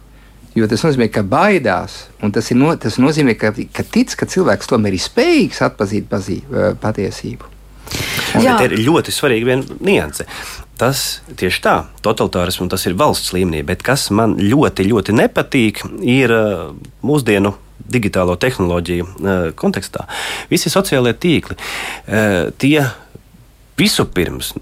Jo 0.55 0.67
tas 0.67 0.81
nozīmē, 0.83 1.07
ka 1.13 1.23
baidās, 1.23 1.93
un 2.23 2.33
tas, 2.35 2.49
no, 2.57 2.73
tas 2.79 2.97
nozīmē, 2.99 3.37
ka, 3.39 3.53
ka 3.71 3.85
tic, 3.87 4.11
ka 4.19 4.27
cilvēks 4.27 4.67
tomēr 4.67 4.97
ir 4.97 5.03
spējīgs 5.03 5.61
atpazīt 5.63 6.09
pazī, 6.11 6.41
e, 6.43 6.73
patiesību. 6.81 7.47
Bet 8.35 8.65
ir 8.65 8.75
ļoti 8.83 9.13
svarīga 9.15 9.47
viena 9.47 9.77
nianse. 9.83 10.25
Tas 10.79 11.21
tieši 11.39 11.61
tā, 11.63 11.75
totalitārisms, 12.03 12.65
un 12.65 12.71
tas 12.73 12.83
ir 12.89 12.97
valsts 12.99 13.31
līmenī. 13.35 13.61
Bet 13.67 13.83
kas 13.85 14.09
man 14.15 14.35
ļoti, 14.41 14.87
ļoti 14.89 15.15
nepatīk, 15.19 15.83
ir 16.07 16.33
uh, 16.33 16.71
mūsdienu 17.05 17.53
digitālo 17.91 18.35
tehnoloģiju 18.39 19.05
uh, 19.07 19.45
kontekstā. 19.59 20.07
Visi 20.51 20.71
sociālie 20.73 21.13
tīkli, 21.13 21.57
tie 22.61 22.77
vispirms 23.77 24.55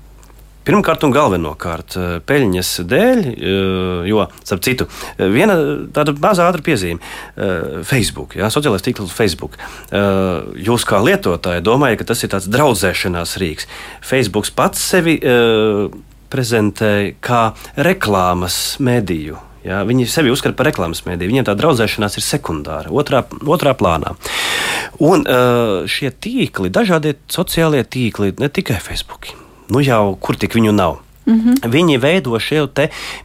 Pirmkārt, 0.68 1.04
un 1.08 1.14
galvenokārt, 1.16 1.96
eh, 1.96 2.08
peļņas 2.28 2.70
dēļ, 2.92 3.20
eh, 3.26 4.08
jo, 4.10 4.26
starp 4.44 4.62
citu, 4.62 4.88
eh, 5.18 5.26
viena 5.32 5.56
tāda 5.88 6.14
maza 6.20 6.52
ātrā 6.52 6.62
piezīme- 6.62 7.00
Facebook, 7.92 8.36
jā, 8.36 8.50
sociālais 8.52 8.84
tīkls 8.84 9.12
Facebook. 9.12 9.54
Jūs 9.92 10.84
kā 10.86 11.00
lietotāji 11.00 11.64
domājat, 11.64 11.98
ka 12.00 12.04
tas 12.04 12.24
ir 12.24 12.30
tāds 12.30 12.48
draudzēšanās 12.48 13.38
rīks. 13.40 13.66
Facebook 14.02 14.50
pats 14.56 14.80
sevi 14.80 15.20
prezentē 16.30 17.16
kā 17.22 17.56
reklāmas 17.78 18.78
mediju. 18.80 19.38
Ja, 19.64 19.84
viņi 19.84 20.08
sevi 20.08 20.30
uzskata 20.30 20.56
par 20.56 20.68
reklāmas 20.68 21.04
mēdīju. 21.04 21.32
Viņiem 21.32 21.46
tā 21.46 21.56
draudzēšanās 21.56 22.18
ir 22.18 22.24
sekundāra, 22.24 22.88
otrā, 22.88 23.24
otrā 23.42 23.74
plānā. 23.76 24.16
Un 25.00 25.24
šie 25.24 26.12
tīkli, 26.12 26.70
dažādie 26.70 27.16
sociālie 27.28 27.84
tīkli, 27.84 28.40
ne 28.40 28.50
tikai 28.50 28.80
Facebook 28.80 29.39
nu 29.70 29.84
jau 29.86 30.18
kur 30.20 30.38
tik 30.40 30.58
viņu 30.58 30.74
nav. 30.76 31.00
Mm 31.30 31.40
-hmm. 31.40 31.70
Viņi 31.70 31.98
veido 32.02 32.40
šo 32.40 32.68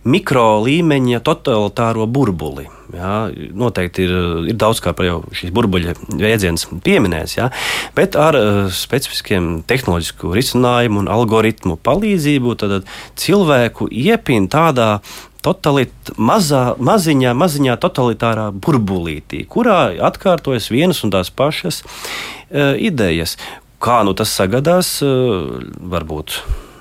mikro 0.04 0.60
līmeņa 0.60 1.20
totalitāro 1.20 2.06
burbuli. 2.06 2.68
Jā, 2.94 3.32
noteikti 3.54 4.04
ir, 4.04 4.12
ir 4.48 4.56
daudz 4.60 4.78
kā 4.84 4.92
par 4.92 5.06
šīs 5.34 5.50
burbuļa 5.50 5.94
jēdziens 6.20 6.66
pieminēts, 6.84 7.38
jā, 7.38 7.48
bet 7.96 8.14
ar 8.16 8.36
uh, 8.38 8.72
specifiskiem 8.72 9.62
tehnoloģisku 9.66 10.34
risinājumu 10.36 11.02
un 11.02 11.08
algoritmu 11.08 11.76
palīdzību 11.76 12.54
tad 12.60 12.84
cilvēku 13.16 13.88
iepina 13.90 14.46
tādā 14.52 15.00
totalit, 15.42 15.92
mazā, 16.16 16.76
maziņā, 16.78 17.34
maziņā 17.34 17.76
totalitārā 17.82 18.50
burbulītī, 18.52 19.42
kurā 19.48 19.90
atkārtojas 20.08 20.70
vienas 20.70 21.02
un 21.04 21.10
tās 21.10 21.32
pašas 21.34 21.82
uh, 21.82 22.76
idejas. 22.78 23.38
Kā 23.84 24.00
nu 24.06 24.14
tas 24.16 24.32
sagadās, 24.32 24.96
eh, 25.04 25.64
varbūt 25.94 26.38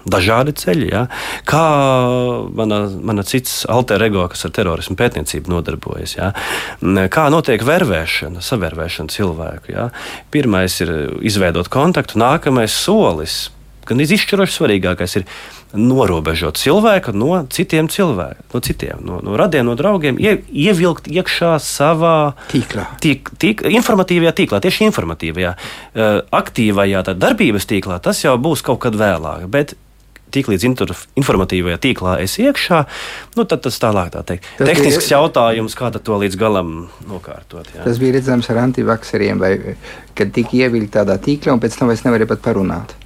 dažādi 0.09 0.53
ceļi. 0.57 0.89
Ja? 0.91 1.05
Kā 1.47 1.63
mana, 2.55 2.83
mana 2.91 3.23
cits 3.27 3.63
alter 3.71 4.03
ego, 4.03 4.25
kas 4.31 4.45
ar 4.47 4.53
terorismu 4.55 4.97
pētniecību 4.99 5.53
nodarbojas, 5.53 6.17
ja? 6.17 6.31
kā 7.13 7.27
notiek 7.33 7.63
vervēšana, 7.63 8.43
savērvēšana 8.43 9.13
cilvēku. 9.13 9.73
Ja? 9.75 9.89
Pirmais 10.33 10.79
ir 10.83 10.93
izveidot 11.23 11.71
kontaktu, 11.73 12.19
nākamais 12.21 12.75
solis. 12.75 13.45
Gan 13.89 14.03
izšķiroši 14.03 14.57
svarīgākais 14.57 15.17
ir 15.19 15.27
norobežot 15.73 16.59
cilvēku 16.61 17.13
no 17.17 17.41
citiem 17.51 17.89
cilvēkiem, 17.91 18.49
no 18.53 18.61
citiem, 18.63 19.03
no, 19.05 19.19
no 19.25 19.37
radiem, 19.39 19.65
no 19.67 19.75
draugiem, 19.79 20.19
ie, 20.21 20.37
ievilkt 20.49 21.09
iekšā 21.11 21.55
savā 21.63 22.33
tīklā. 22.53 22.87
Tīk, 23.03 23.33
tīk, 23.41 23.65
informatīvajā 23.73 24.35
tīklā, 24.39 24.61
tieši 24.63 24.87
informatīvajā, 24.89 25.55
uh, 25.55 26.19
aktīvajā 26.41 27.07
darbības 27.13 27.67
tīklā. 27.69 27.99
Tas 28.03 28.21
jau 28.23 28.37
būs 28.41 28.63
kaut 28.65 28.83
kad 28.85 28.97
vēlāk. 28.99 29.49
Bet 29.53 29.75
tiklīdz 30.33 30.65
informatīvajā 30.65 31.79
tīklā 31.83 32.15
es 32.23 32.37
iekšā, 32.41 32.79
nu, 33.37 33.45
tad 33.49 33.63
tas 33.65 33.77
tālāk 33.81 34.13
tā 34.15 34.23
teikt. 34.25 34.49
Tas 34.57 34.69
Tehnisks 34.71 35.05
bija, 35.05 35.19
jautājums, 35.19 35.77
kā 35.77 35.91
to 35.93 36.17
līdz 36.23 36.39
galam 36.41 36.73
nokārtot. 37.09 37.69
Jā. 37.75 37.85
Tas 37.85 38.01
bija 38.01 38.17
redzams 38.17 38.49
ar 38.53 38.63
antivakseriem, 38.63 39.41
vai, 39.41 39.53
kad 40.17 40.33
tika 40.33 40.57
ievilkti 40.63 40.95
tādā 40.97 41.19
tīklā 41.21 41.55
un 41.55 41.63
pēc 41.63 41.77
tam 41.77 41.91
vairs 41.91 42.05
nevarēja 42.07 42.33
pat 42.33 42.45
parunāt 42.49 42.97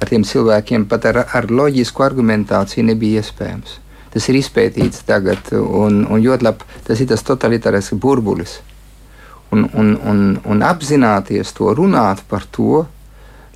ar 0.00 0.08
tiem 0.08 0.24
cilvēkiem 0.24 0.88
pat 0.90 1.06
ar, 1.10 1.22
ar 1.28 1.50
loģisku 1.50 2.04
argumentāciju 2.04 2.86
nebija 2.88 3.22
iespējams. 3.22 3.78
Tas 4.10 4.26
ir 4.26 4.40
izpētīts 4.40 5.04
tagad, 5.06 5.52
un, 5.54 6.02
un 6.10 6.22
ļoti 6.24 6.46
labi 6.46 6.80
tas 6.86 6.98
ir 6.98 7.10
tas 7.12 7.22
totalitārais 7.26 7.92
burbulis. 7.94 8.58
Un, 9.54 9.66
un, 9.74 9.94
un, 10.06 10.18
un 10.46 10.60
apzināties 10.62 11.54
to, 11.54 11.70
runāt 11.74 12.22
par 12.30 12.46
to, 12.54 12.84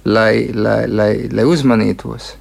lai, 0.05 0.51
lai, 0.55 0.85
lai, 0.91 1.13
lai 1.31 1.45
uzmanītos. 1.47 2.35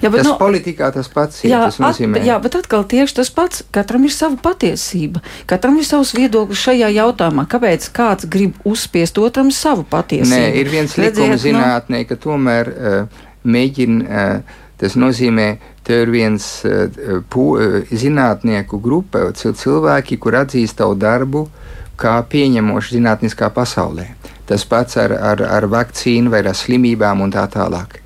Jā, 0.00 0.10
bet, 0.10 0.22
tas 0.22 0.30
nu, 0.30 0.34
politikā 0.40 0.88
tas 0.94 1.08
pats 1.12 1.44
ir. 1.44 1.52
Jā, 1.52 1.60
tas 1.68 1.78
nozīmē. 1.82 2.18
At, 2.20 2.26
jā, 2.26 2.36
bet 2.42 2.56
atkal 2.58 2.86
tieši 2.88 3.18
tas 3.20 3.30
pats. 3.34 3.62
Katram 3.74 4.06
ir 4.08 4.14
sava 4.14 4.38
patiesība. 4.42 5.22
Katram 5.50 5.76
ir 5.78 5.86
savs 5.86 6.14
viedoklis 6.16 6.62
šajā 6.64 6.88
jautājumā. 6.96 7.46
Kāpēc 7.50 7.86
kāds 7.94 8.26
grib 8.30 8.56
uzspiest 8.66 9.20
otram 9.22 9.52
savu 9.54 9.86
patiesību? 9.90 10.32
Nē, 10.32 10.48
ir 10.58 10.72
viens 10.72 10.96
likuma 10.98 11.36
nu- 11.36 11.42
zinātnē, 11.42 12.02
ka 12.08 12.18
tomēr. 12.18 12.72
Uh, 12.72 13.24
mēģina. 13.46 14.28
Tas 14.76 14.92
nozīmē, 15.00 15.46
ka 15.86 16.02
ir 16.02 16.10
viens 16.12 16.44
zinātnieku 18.02 18.80
grupa, 18.84 19.30
cilvēki, 19.32 20.18
kur 20.20 20.36
atzīst 20.42 20.76
tavu 20.82 20.98
darbu 21.00 21.46
kā 21.96 22.16
pieņemošu 22.28 22.98
zinātniskā 22.98 23.48
pasaulē. 23.56 24.10
Tas 24.46 24.66
pats 24.68 24.98
ar, 25.00 25.14
ar, 25.16 25.42
ar 25.42 25.66
vakcīnu 25.72 26.30
vai 26.30 26.44
ar 26.44 26.54
slimībām 26.54 27.24
un 27.24 27.32
tā 27.34 27.46
tālāk. 27.50 28.02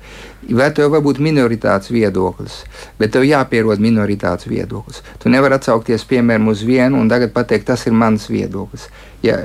Vai 0.57 0.71
tev 0.73 0.89
var 0.91 1.03
būt 1.05 1.19
minoritātes 1.21 1.91
viedoklis, 1.93 2.63
bet 2.99 3.13
tev 3.13 3.27
jāpierod 3.27 3.79
minoritātes 3.79 4.49
viedoklis. 4.49 5.03
Tu 5.21 5.29
nevari 5.29 5.59
atsaukties 5.59 6.03
piemēram 6.09 6.49
uz 6.51 6.63
vienu 6.65 6.97
un 6.99 7.11
tagad 7.11 7.31
pateikt, 7.35 7.67
tas 7.69 7.85
ir 7.85 7.93
mans 7.93 8.25
viedoklis. 8.31 8.87
Ja, 9.23 9.43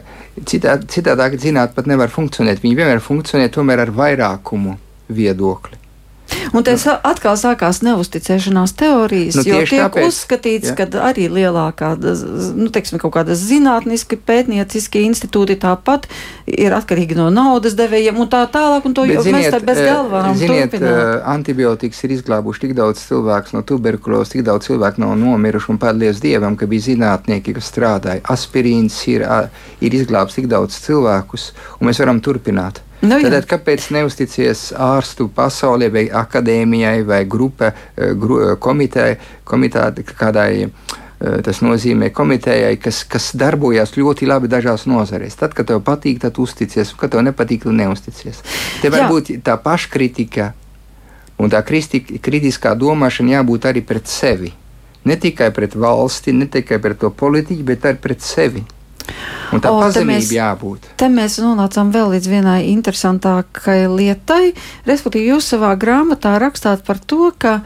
citā, 0.49 0.79
citādāk 0.81 1.37
zinātnē 1.43 1.77
pat 1.77 1.91
nevar 1.91 2.11
funkcionēt. 2.11 2.63
Viņi 2.65 2.79
vienmēr 2.81 3.05
funkcionē 3.05 3.51
tomēr 3.53 3.85
ar 3.85 3.93
vairākumu 3.99 4.79
viedokli. 5.13 5.86
Un 6.53 6.65
tas 6.67 6.85
nu. 6.87 6.95
atkal 7.11 7.37
sākās 7.41 7.83
neusticēšanās 7.87 8.75
teorijas, 8.79 9.39
nu, 9.41 9.45
jo 9.49 9.61
tiek 9.65 9.83
tāpēc, 9.87 10.09
uzskatīts, 10.11 10.73
ka 10.79 10.89
arī 11.07 11.29
lielākā, 11.33 11.95
nu, 12.57 12.71
teiksim, 12.75 13.01
kaut 13.03 13.15
kāda 13.19 13.37
zinātniski, 13.39 14.19
pētnieciski 14.19 15.05
institūti 15.07 15.59
tāpat 15.63 16.09
ir 16.47 16.75
atkarīgi 16.77 17.19
no 17.19 17.29
naudas 17.35 17.77
devējiem 17.79 18.19
un 18.23 18.31
tā 18.33 18.45
tālāk, 18.53 18.87
un 18.89 18.97
to 18.97 19.07
Bet, 19.07 19.23
ziniet, 19.27 19.37
mēs 19.37 19.55
tad 19.55 19.67
bez 19.67 19.81
eh, 19.83 19.91
galvām 19.91 20.39
ziniet. 20.39 20.77
Eh, 20.79 21.03
antibiotikas 21.33 22.03
ir 22.07 22.17
izglābuši 22.17 22.67
tik 22.67 22.75
daudz 22.79 23.03
cilvēku 23.09 23.57
no 23.57 23.63
tuberkulozes, 23.67 24.35
tik 24.35 24.47
daudz 24.47 24.71
cilvēku 24.71 25.03
nav 25.03 25.17
nomiruši, 25.21 25.73
un 25.75 25.81
paldies 25.83 26.23
Dievam, 26.23 26.57
ka 26.59 26.69
bija 26.71 26.89
zinātnieki, 26.91 27.57
kas 27.57 27.71
strādāja. 27.73 28.25
Aspirīns 28.37 28.99
ir, 29.13 29.27
ir 29.85 30.01
izglābs 30.01 30.39
tik 30.39 30.51
daudz 30.53 30.79
cilvēkus, 30.87 31.51
un 31.81 31.91
mēs 31.91 32.03
varam 32.03 32.23
turpināt. 32.25 32.86
Nu, 33.05 33.19
jā. 33.21 33.31
Tad 33.31 33.49
kāpēc 33.51 33.91
neusticies 33.93 34.71
ārstu 34.73 35.29
pasaulē, 35.33 35.91
vai 35.93 36.07
akadēmijai, 36.09 37.03
vai 37.05 37.25
grupa, 37.25 37.73
eh, 37.97 38.15
gru, 38.15 38.41
eh, 38.41 38.57
komitē, 38.57 39.17
komitē, 39.45 39.93
kādai? 40.17 40.71
Eh, 41.17 41.41
tas 41.41 41.63
nozīmē 41.65 42.11
komitejai, 42.13 42.77
kas, 42.77 43.05
kas 43.05 43.33
darbojas 43.33 43.95
ļoti 43.97 44.27
labi 44.29 44.49
dažās 44.49 44.85
nozarēs. 44.85 45.37
Tad, 45.41 45.55
kad 45.55 45.67
tev 45.67 45.81
patīk, 45.81 46.21
tad 46.21 46.37
uzticies, 46.37 46.93
un 46.93 46.99
kad 46.99 47.11
tev 47.11 47.25
nepatīk, 47.25 47.63
tad 47.63 47.73
neusticies. 47.73 48.43
Te 48.83 48.91
var 48.91 49.01
Jā. 49.01 49.09
būt 49.09 49.43
tā 49.43 49.57
paškritika 49.57 50.53
un 51.39 51.49
tā 51.49 51.63
kritiskā 51.65 52.75
domāšana 52.77 53.41
jābūt 53.41 53.65
arī 53.65 53.81
pret 53.87 54.07
sevi. 54.07 54.53
Ne 55.07 55.17
tikai 55.17 55.55
pret 55.55 55.73
valsti, 55.73 56.35
ne 56.35 56.47
tikai 56.47 56.79
pret 56.83 56.99
to 57.01 57.11
politiķu, 57.11 57.65
bet 57.65 57.81
arī 57.89 58.01
pret 58.03 58.21
sevi. 58.21 58.65
Un 59.55 59.63
tā 59.63 59.71
pazemība 59.71 60.37
jābūt. 60.37 60.89
Te 60.99 61.09
mēs 61.13 61.39
nonācām 61.43 61.93
vēl 61.95 62.17
līdz 62.17 62.31
vienai 62.31 62.61
interesantākai 62.73 63.85
lietai. 63.91 64.55
Respektīvi, 64.89 65.33
jūs 65.35 65.53
savā 65.55 65.75
grāmatā 65.79 66.37
rakstāt 66.43 66.83
par 66.87 66.99
to, 66.99 67.31
ka 67.39 67.61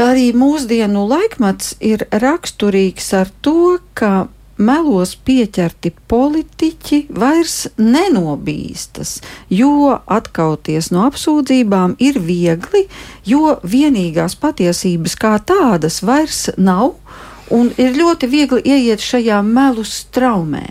arī 0.00 0.30
mūsdienu 0.36 1.06
laikmets 1.10 1.74
ir 1.82 2.06
raksturīgs 2.10 3.12
ar 3.18 3.34
to, 3.44 3.80
ka 3.98 4.28
melos 4.62 5.14
pieķerti 5.26 5.92
politiķi 6.08 7.00
vairs 7.18 7.56
nenobīstas, 7.80 9.16
jo 9.50 9.96
atkauties 10.06 10.92
no 10.94 11.06
apsūdzībām 11.08 11.96
ir 12.02 12.20
viegli, 12.22 12.86
jo 13.26 13.56
vienīgās 13.64 14.36
patiesības 14.40 15.16
kā 15.18 15.34
tādas 15.48 16.02
vairs 16.06 16.46
nav 16.56 16.94
Un 17.52 17.68
ir 17.76 17.92
ļoti 17.92 18.28
viegli 18.32 18.62
ieiet 18.64 19.02
šajā 19.04 19.42
melu 19.44 19.82
straumē. 19.84 20.62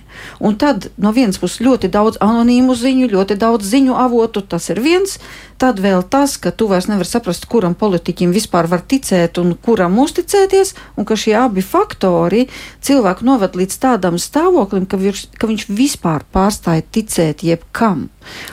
Un 0.42 0.56
tad 0.58 0.88
no 0.98 1.12
vienas 1.14 1.38
puses 1.38 1.62
ļoti 1.62 1.92
daudz 1.94 2.18
anonīmu 2.24 2.74
ziņu, 2.74 3.12
ļoti 3.12 3.38
daudz 3.38 3.68
ziņu 3.70 3.98
avotu, 4.02 4.42
tas 4.42 4.72
ir 4.74 4.82
viens. 4.82 5.20
Tad 5.62 5.78
vēl 5.78 6.02
tas, 6.10 6.40
ka 6.42 6.50
tu 6.50 6.66
vairs 6.72 6.88
nevari 6.90 7.06
saprast, 7.06 7.46
kuram 7.46 7.76
politiķim 7.78 8.34
vispār 8.34 8.66
var 8.72 8.82
ticēt 8.82 9.38
un 9.38 9.54
kuram 9.54 10.00
uzticēties, 10.02 10.74
un 10.98 11.06
ka 11.06 11.14
šie 11.14 11.36
abi 11.38 11.62
faktori 11.62 12.48
cilvēku 12.82 13.30
noved 13.30 13.60
līdz 13.60 13.78
tādam 13.84 14.18
stāvoklim, 14.18 14.90
ka, 14.90 14.98
virs, 14.98 15.28
ka 15.38 15.52
viņš 15.52 15.68
vispār 15.70 16.26
pārstāja 16.34 16.82
ticēt 16.82 17.46
jebkam. 17.46 18.08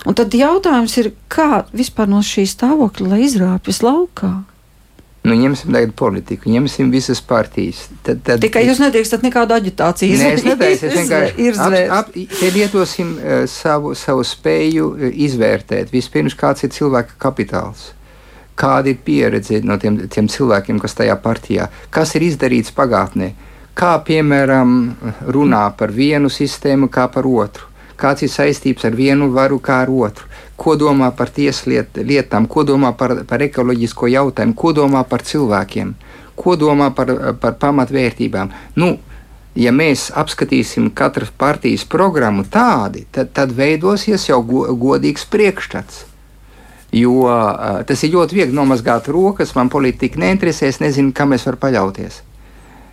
Un 0.05 0.21
tad 0.21 0.37
jautājums 0.37 1.01
ir, 1.01 1.15
kā 1.33 1.65
vispār 1.73 2.13
no 2.13 2.21
šī 2.21 2.45
stāvokļa 2.45 3.25
izrāpjas 3.25 3.81
laukā? 3.87 4.35
Nu, 5.29 5.37
ņemsim 5.37 5.75
tagad 5.75 5.93
politiku, 5.99 6.49
ņemsim 6.53 6.89
visas 6.93 7.21
partijas. 7.25 7.83
Tad, 8.07 8.23
tad, 8.25 8.41
Tikai 8.45 8.63
jūs 8.65 8.81
nedrīkstat 8.81 9.25
nekādu 9.27 9.57
aģitāciju 9.59 10.15
izdarīt. 10.15 10.31
Nē, 10.31 10.39
es 10.39 10.47
nedrīkstu. 10.47 10.89
Es 10.89 10.97
vienkārši 11.03 11.49
ap, 11.67 11.77
ap, 11.99 12.15
te 12.39 12.51
lietosim 12.55 13.13
uh, 13.19 13.43
savu, 13.51 13.93
savu 13.99 14.25
spēju 14.25 14.89
uh, 14.95 15.09
izvērtēt. 15.29 15.93
Vispirms, 15.93 16.37
kāds 16.39 16.65
ir 16.65 16.73
cilvēka 16.77 17.19
kapitāls. 17.21 17.91
Kāda 18.59 18.91
ir 18.91 19.03
pieredze 19.05 19.61
no 19.67 19.77
tiem, 19.79 20.01
tiem 20.11 20.31
cilvēkiem, 20.33 20.81
kas 20.83 20.97
tajā 20.99 21.19
partijā, 21.23 21.69
kas 21.95 22.17
ir 22.19 22.25
izdarīts 22.27 22.73
pagātnē, 22.75 23.31
kā 23.79 23.93
piemēram 24.07 24.73
runā 25.31 25.69
par 25.79 25.93
vienu 25.95 26.33
sistēmu, 26.33 26.89
kā 26.91 27.05
par 27.15 27.29
otru, 27.29 27.69
kāds 28.01 28.27
ir 28.27 28.33
saistības 28.33 28.89
ar 28.89 28.99
vienu 28.99 29.31
varu, 29.37 29.61
kā 29.63 29.85
ar 29.85 29.93
otru 29.93 30.28
ko 30.59 30.75
domā 30.77 31.13
par 31.15 31.31
tieslietu 31.31 32.03
lietām, 32.07 32.49
ko 32.51 32.65
domā 32.67 32.93
par, 32.99 33.21
par 33.31 33.43
ekoloģisko 33.47 34.11
jautājumu, 34.11 34.57
ko 34.59 34.73
domā 34.75 35.05
par 35.09 35.23
cilvēkiem, 35.27 35.95
ko 36.39 36.57
domā 36.59 36.91
par, 36.95 37.13
par 37.41 37.55
pamatvērtībām. 37.63 38.51
Nu, 38.83 38.97
ja 39.55 39.73
mēs 39.75 40.09
apskatīsim 40.19 40.91
katras 40.99 41.31
partijas 41.31 41.87
programmu 41.87 42.45
tādi, 42.51 43.07
tad, 43.15 43.33
tad 43.39 43.55
veidosies 43.55 44.29
jau 44.29 44.43
go, 44.47 44.67
godīgs 44.75 45.29
priekšstats. 45.31 46.05
Jo 46.93 47.29
tas 47.85 48.03
ir 48.03 48.15
ļoti 48.15 48.39
viegli 48.39 48.57
nomazgāt 48.57 49.11
rokas, 49.13 49.53
man 49.55 49.69
politika 49.69 50.21
neinteresē, 50.23 50.73
es 50.73 50.81
nezinu, 50.81 51.13
kam 51.13 51.37
es 51.37 51.45
varu 51.45 51.61
paļauties 51.61 52.23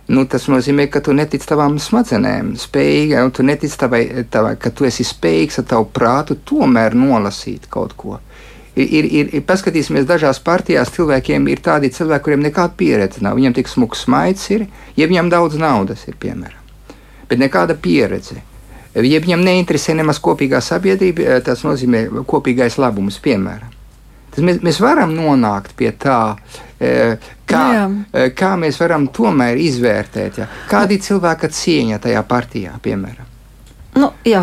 nu, 0.08 0.24
tas 0.30 0.46
nozīmē, 0.50 0.86
ka 0.90 1.00
tu 1.02 1.14
netici 1.16 1.48
tavām 1.50 1.78
smadzenēm, 1.82 2.54
spējīgai, 2.60 3.24
un 3.26 3.32
tu 3.34 3.46
netici 3.46 3.78
tavai, 3.80 4.02
tavai, 4.30 4.54
ka 4.60 4.70
tu 4.70 4.86
esi 4.86 5.06
spējīgs 5.06 5.60
ar 5.62 5.68
tavu 5.72 5.88
prātu 5.94 6.38
tomēr 6.46 6.94
nolasīt 6.98 7.66
kaut 7.72 7.96
ko. 7.98 8.20
Ir, 8.76 9.06
ir, 9.08 9.30
ir 9.32 9.44
paskatīsimies, 9.48 10.04
dažās 10.04 10.38
partijās 10.44 10.92
cilvēkiem 10.92 11.46
ir 11.48 11.62
tādi 11.64 11.88
cilvēki, 11.96 12.24
kuriem 12.26 12.42
nekāda 12.44 12.76
pieredze 12.76 13.22
nav. 13.24 13.38
Viņiem 13.38 13.54
tik 13.56 13.70
smags 13.72 14.04
smaids 14.04 14.50
ir, 14.52 14.66
ja 15.00 15.08
viņam 15.08 15.30
daudz 15.32 15.56
naudas 15.60 16.04
ir, 16.10 16.18
piemēram, 16.20 16.92
bet 17.30 17.40
nekāda 17.40 17.78
pieredze. 17.80 18.42
Ja 18.96 19.20
viņam 19.20 19.42
neinteresē 19.44 19.96
nemaz 19.96 20.20
kopīgā 20.24 20.60
sabiedrība, 20.64 21.40
tas 21.44 21.64
nozīmē 21.64 22.06
kopīgais 22.28 22.76
labums, 22.80 23.18
piemēram. 23.24 23.75
Mēs, 24.42 24.60
mēs 24.64 24.80
varam 24.82 25.14
nonākt 25.16 25.76
pie 25.78 25.92
tā, 25.96 26.36
e, 26.80 27.16
kā, 27.48 27.62
jā, 27.72 27.78
jā. 27.78 27.86
E, 28.12 28.26
kā 28.36 28.56
mēs 28.60 28.80
varam 28.82 29.08
tomēr 29.08 29.60
izvērtēt, 29.60 30.42
ja? 30.42 30.50
kāda 30.70 30.96
ir 30.96 31.06
cilvēka 31.06 31.50
cieņa 31.52 32.02
tajā 32.04 32.22
partijā, 32.28 32.76
piemēram. 32.84 33.32
Nu, 33.96 34.10
jā, 34.28 34.42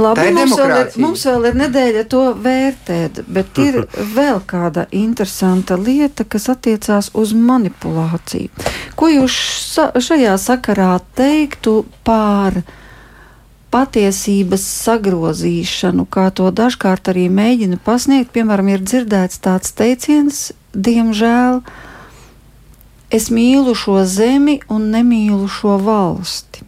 labi. 0.00 0.30
Mums 0.32 0.54
vēl 0.56 0.70
ir, 0.78 0.94
mums 1.02 1.24
vēl 1.28 1.48
ir 1.50 1.58
nedēļa 1.60 2.04
to 2.08 2.22
vērtēt, 2.40 3.20
bet 3.28 3.58
ir 3.60 3.82
vēl 4.16 4.40
kāda 4.48 4.86
interesanta 4.96 5.76
lieta, 5.76 6.24
kas 6.24 6.48
attiecās 6.52 7.10
uz 7.12 7.34
manipulāciju. 7.36 8.64
Ko 8.96 9.10
jūs 9.12 9.36
šajā 10.00 10.38
sakarā 10.40 10.96
teiktu 11.18 11.82
par 12.06 12.56
patiesības 13.74 14.62
sagrozīšanu, 14.84 16.06
kā 16.06 16.28
to 16.30 16.50
dažkārt 16.54 17.10
arī 17.10 17.26
mēģina 17.32 17.80
pasniegt? 17.82 18.30
Piemēram, 18.34 18.70
ir 18.70 18.84
dzirdēts 18.86 19.42
tāds 19.42 19.74
teiciens, 19.74 20.44
diemžēl, 20.74 21.58
es 23.14 23.28
mīlu 23.34 23.74
šo 23.78 24.04
zemi 24.06 24.60
un 24.70 24.92
nemīlu 24.94 25.50
šo 25.50 25.80
valsti. 25.82 26.62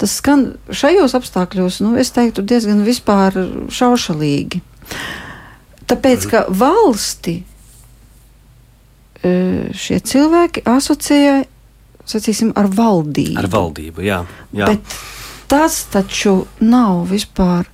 Tas 0.00 0.16
skan 0.18 0.54
šajos 0.72 1.14
apstākļos, 1.20 1.82
nu, 1.84 1.94
es 2.00 2.10
teiktu, 2.16 2.42
diezgan 2.42 2.82
vispār 2.86 3.36
šaušalīgi. 3.70 4.62
Tāpēc, 5.92 6.26
ka 6.32 6.44
valsti 6.48 7.36
e, 9.20 9.32
šie 9.76 10.00
cilvēki 10.00 10.64
asociē 10.66 11.42
sacīsim, 12.08 12.52
ar 12.58 12.66
valdību. 12.72 13.38
Ar 13.38 13.48
valdību, 13.52 14.04
jā. 14.06 14.22
jā. 14.56 14.72
Bet 14.72 14.96
tas 15.52 15.82
taču 15.92 16.46
nav 16.64 17.04
vispār. 17.12 17.68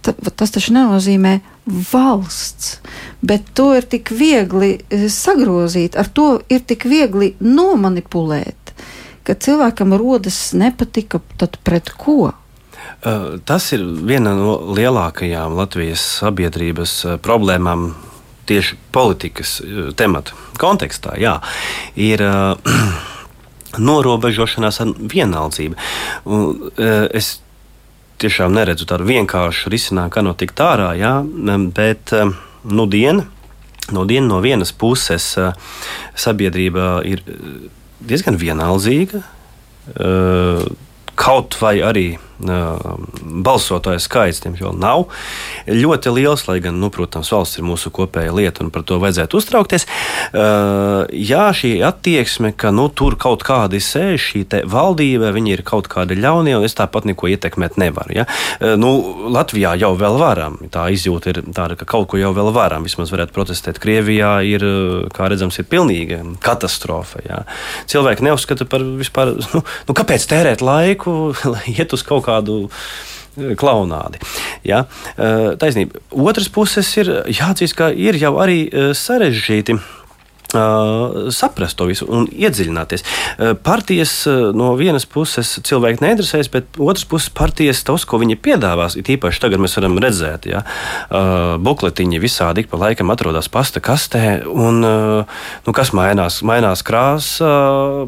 Ta, 0.00 0.14
tas 0.16 0.54
taču 0.54 0.72
nenozīmē 0.72 1.34
valsts, 1.92 2.78
bet 3.20 3.52
to 3.52 3.74
ir 3.76 3.84
tik 3.84 4.08
viegli 4.16 4.78
e, 4.80 5.02
sagrozīt, 5.12 5.98
ar 6.00 6.08
to 6.08 6.38
ir 6.48 6.64
tik 6.64 6.88
viegli 6.88 7.34
nomanipulēt 7.44 8.60
ka 9.30 9.36
cilvēkam 9.38 9.94
rodas 9.94 10.38
nepatika, 10.58 11.20
pret 11.62 11.92
ko? 11.94 12.32
Uh, 13.00 13.38
tas 13.46 13.70
ir 13.76 13.84
viena 13.84 14.32
no 14.36 14.56
lielākajām 14.74 15.54
Latvijas 15.56 16.02
sabiedrības 16.20 16.94
uh, 17.04 17.16
problēmām 17.22 17.92
tieši 18.50 18.76
politikas 18.92 19.60
temata 19.96 20.34
kontekstā. 20.58 21.14
Jā, 21.20 21.36
ir 21.94 22.24
norobežošanās 23.78 24.80
ar 24.82 24.94
vienaldzību. 24.98 25.78
Un, 26.26 26.70
es 27.14 27.38
tiešām 28.20 28.54
neredzu 28.56 28.88
tādu 28.88 29.06
vienkāršu 29.08 29.72
risinājumu, 29.72 30.12
kā 30.12 30.24
no 30.24 30.34
tikt 30.36 30.60
ārā, 30.60 30.90
jā, 30.98 31.12
bet 31.76 32.12
nu, 32.68 32.86
diena, 32.90 33.24
no, 33.94 34.04
diena 34.08 34.26
no 34.28 34.40
vienas 34.44 34.74
puses 34.76 35.32
sabiedrība 36.18 37.00
ir 37.08 37.22
diezgan 38.04 38.36
vienaldzīga. 38.40 39.22
Kaut 41.20 41.56
vai 41.60 41.78
arī 41.84 42.06
balsotāju 42.40 44.00
skaits, 44.02 44.42
diemžēl, 44.44 44.74
nav 44.80 45.06
ļoti 45.68 46.14
liels, 46.14 46.46
lai 46.48 46.58
gan, 46.64 46.78
nu, 46.80 46.90
protams, 46.92 47.30
valsts 47.32 47.60
ir 47.60 47.66
mūsu 47.68 47.92
kopēja 47.94 48.34
lieta 48.34 48.64
un 48.64 48.72
par 48.74 48.84
to 48.88 48.98
vajadzētu 49.02 49.40
uztraukties. 49.40 49.86
Jā, 50.32 51.44
šī 51.56 51.72
attieksme, 51.86 52.52
ka 52.56 52.72
nu, 52.74 52.88
tur 52.88 53.16
kaut 53.20 53.44
kādi 53.46 53.80
sēž, 53.84 54.30
šī 54.30 54.44
valdība, 54.70 55.32
viņi 55.34 55.54
ir 55.56 55.64
kaut 55.66 55.88
kādi 55.90 56.18
ļaunie, 56.18 56.56
un 56.58 56.66
es 56.66 56.76
tāpat 56.78 57.06
neko 57.08 57.30
ietekmēt 57.30 57.78
nevaru. 57.80 58.20
Ja? 58.20 58.26
Nu, 58.80 58.92
Latvijā 59.30 59.74
jau 59.80 59.92
vēl 59.98 60.18
varam, 60.20 60.58
tā 60.72 60.88
izjūta 60.94 61.32
ir 61.32 61.42
tāda, 61.46 61.76
ka 61.78 61.88
kaut 61.88 62.10
ko 62.10 62.20
jau 62.20 62.32
vēl 62.36 62.52
varam, 62.56 62.86
vismaz 62.86 63.12
varētu 63.14 63.36
protestēt. 63.36 63.80
Krievijā 63.82 64.32
ir, 64.46 64.64
kā 65.14 65.30
redzams, 65.30 65.60
ir 65.60 65.68
pilnīga 65.70 66.22
katastrofa. 66.44 67.22
Ja? 67.26 67.42
Cilvēki 67.90 68.26
neuzskata 68.26 68.66
par 68.70 68.84
vispār, 69.00 69.34
nu, 69.54 69.62
nu 69.88 69.96
kāpēc 69.96 70.26
tērēt 70.30 70.64
laiku, 70.64 71.32
lai 71.54 71.64
iet 71.76 71.94
uz 71.96 72.04
kaut 72.06 72.26
kādu 72.30 72.58
e, 72.66 73.54
klaunādi. 73.60 74.22
Ja? 74.66 74.84
E, 75.16 75.30
taisnība. 75.60 76.02
Otras 76.10 76.50
puses 76.52 76.90
ir 77.00 77.12
jāatzīst, 77.28 77.76
ka 77.78 77.90
ir 77.94 78.18
jau 78.20 78.36
arī 78.42 78.64
e, 78.66 78.90
sarežģīti 78.96 79.78
Uh, 80.50 81.30
saprast 81.30 81.76
to 81.78 81.86
visu 81.86 82.08
un 82.10 82.24
iedziļināties. 82.26 83.04
Uh, 83.04 83.52
partijas 83.62 84.10
uh, 84.26 84.48
no 84.56 84.72
vienas 84.74 85.04
puses 85.06 85.52
cilvēki 85.62 86.02
neinteresēs, 86.02 86.48
bet 86.50 86.80
otras 86.82 87.04
puses 87.06 87.30
partijas 87.30 87.84
tos, 87.86 88.02
ko 88.02 88.18
viņi 88.18 88.34
piedāvās, 88.42 88.96
ir 88.98 89.06
īpaši 89.14 89.44
tagad 89.44 89.62
mēs 89.62 89.78
varam 89.78 89.94
redzēt, 90.02 90.48
ja 90.50 90.64
bukletiņi 91.62 92.18
visādi 92.22 92.64
ik 92.64 92.70
pa 92.72 92.80
laikam 92.80 93.12
atrodas 93.14 93.46
pasta 93.52 93.82
kastē, 93.84 94.40
un 94.50 94.82
nu, 94.82 95.74
kas 95.76 95.92
mainās? 95.94 96.40
Mainās 96.46 96.82
krāsa, 96.86 97.52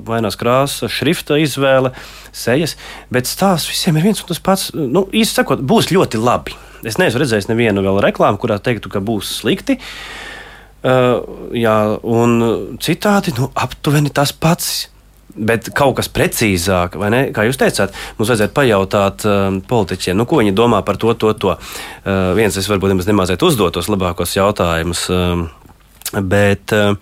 mainās 0.09 0.39
krāsa, 0.41 0.91
šrifta 0.91 1.39
izvēle, 1.39 1.95
sejas, 2.35 2.75
bet 3.13 3.31
stāsts 3.31 3.71
visiem 3.71 4.01
ir 4.01 4.09
viens 4.09 4.25
un 4.25 4.33
tas 4.33 4.43
pats. 4.43 4.69
Nu, 4.75 5.07
īsti 5.15 5.43
sakot, 5.43 5.63
būs 5.63 5.93
ļoti 5.95 6.19
labi. 6.19 6.59
Es 6.83 6.99
neesmu 6.99 7.23
redzējis 7.23 7.53
nevienu 7.53 7.87
vēl 7.87 8.03
reklāmu, 8.03 8.41
kurā 8.43 8.59
teiktu, 8.59 8.91
ka 8.91 9.05
būs 9.05 9.37
slikti. 9.39 9.79
Uh, 9.79 10.32
Uh, 10.83 11.53
jā, 11.55 11.75
un 12.03 12.41
citādi 12.83 13.35
nu, 13.39 13.51
aptuveni 13.55 14.11
tas 14.15 14.35
pats. 14.35 14.89
Bet 15.33 15.71
kaut 15.73 15.95
kas 15.97 16.11
precīzāk, 16.13 16.99
vai 17.01 17.09
ne? 17.09 17.21
Kā 17.33 17.47
jūs 17.47 17.57
teicāt, 17.57 17.95
mums 18.19 18.29
vajadzētu 18.29 18.53
pajautāt 18.53 19.23
uh, 19.25 19.47
politiķiem, 19.65 20.19
nu, 20.19 20.27
ko 20.29 20.43
viņi 20.43 20.53
domā 20.53 20.83
par 20.85 20.99
to, 21.01 21.15
to, 21.17 21.31
to. 21.41 21.55
Uh, 21.57 22.35
viens, 22.37 22.59
es 22.61 22.69
varbūt 22.69 22.93
nemaz 22.93 23.09
nemazliet 23.09 23.45
uzdot 23.47 23.73
tos 23.79 23.89
labākos 23.89 24.37
jautājumus, 24.37 25.07
uh, 25.09 25.47
bet 26.21 26.75
uh, 26.77 26.93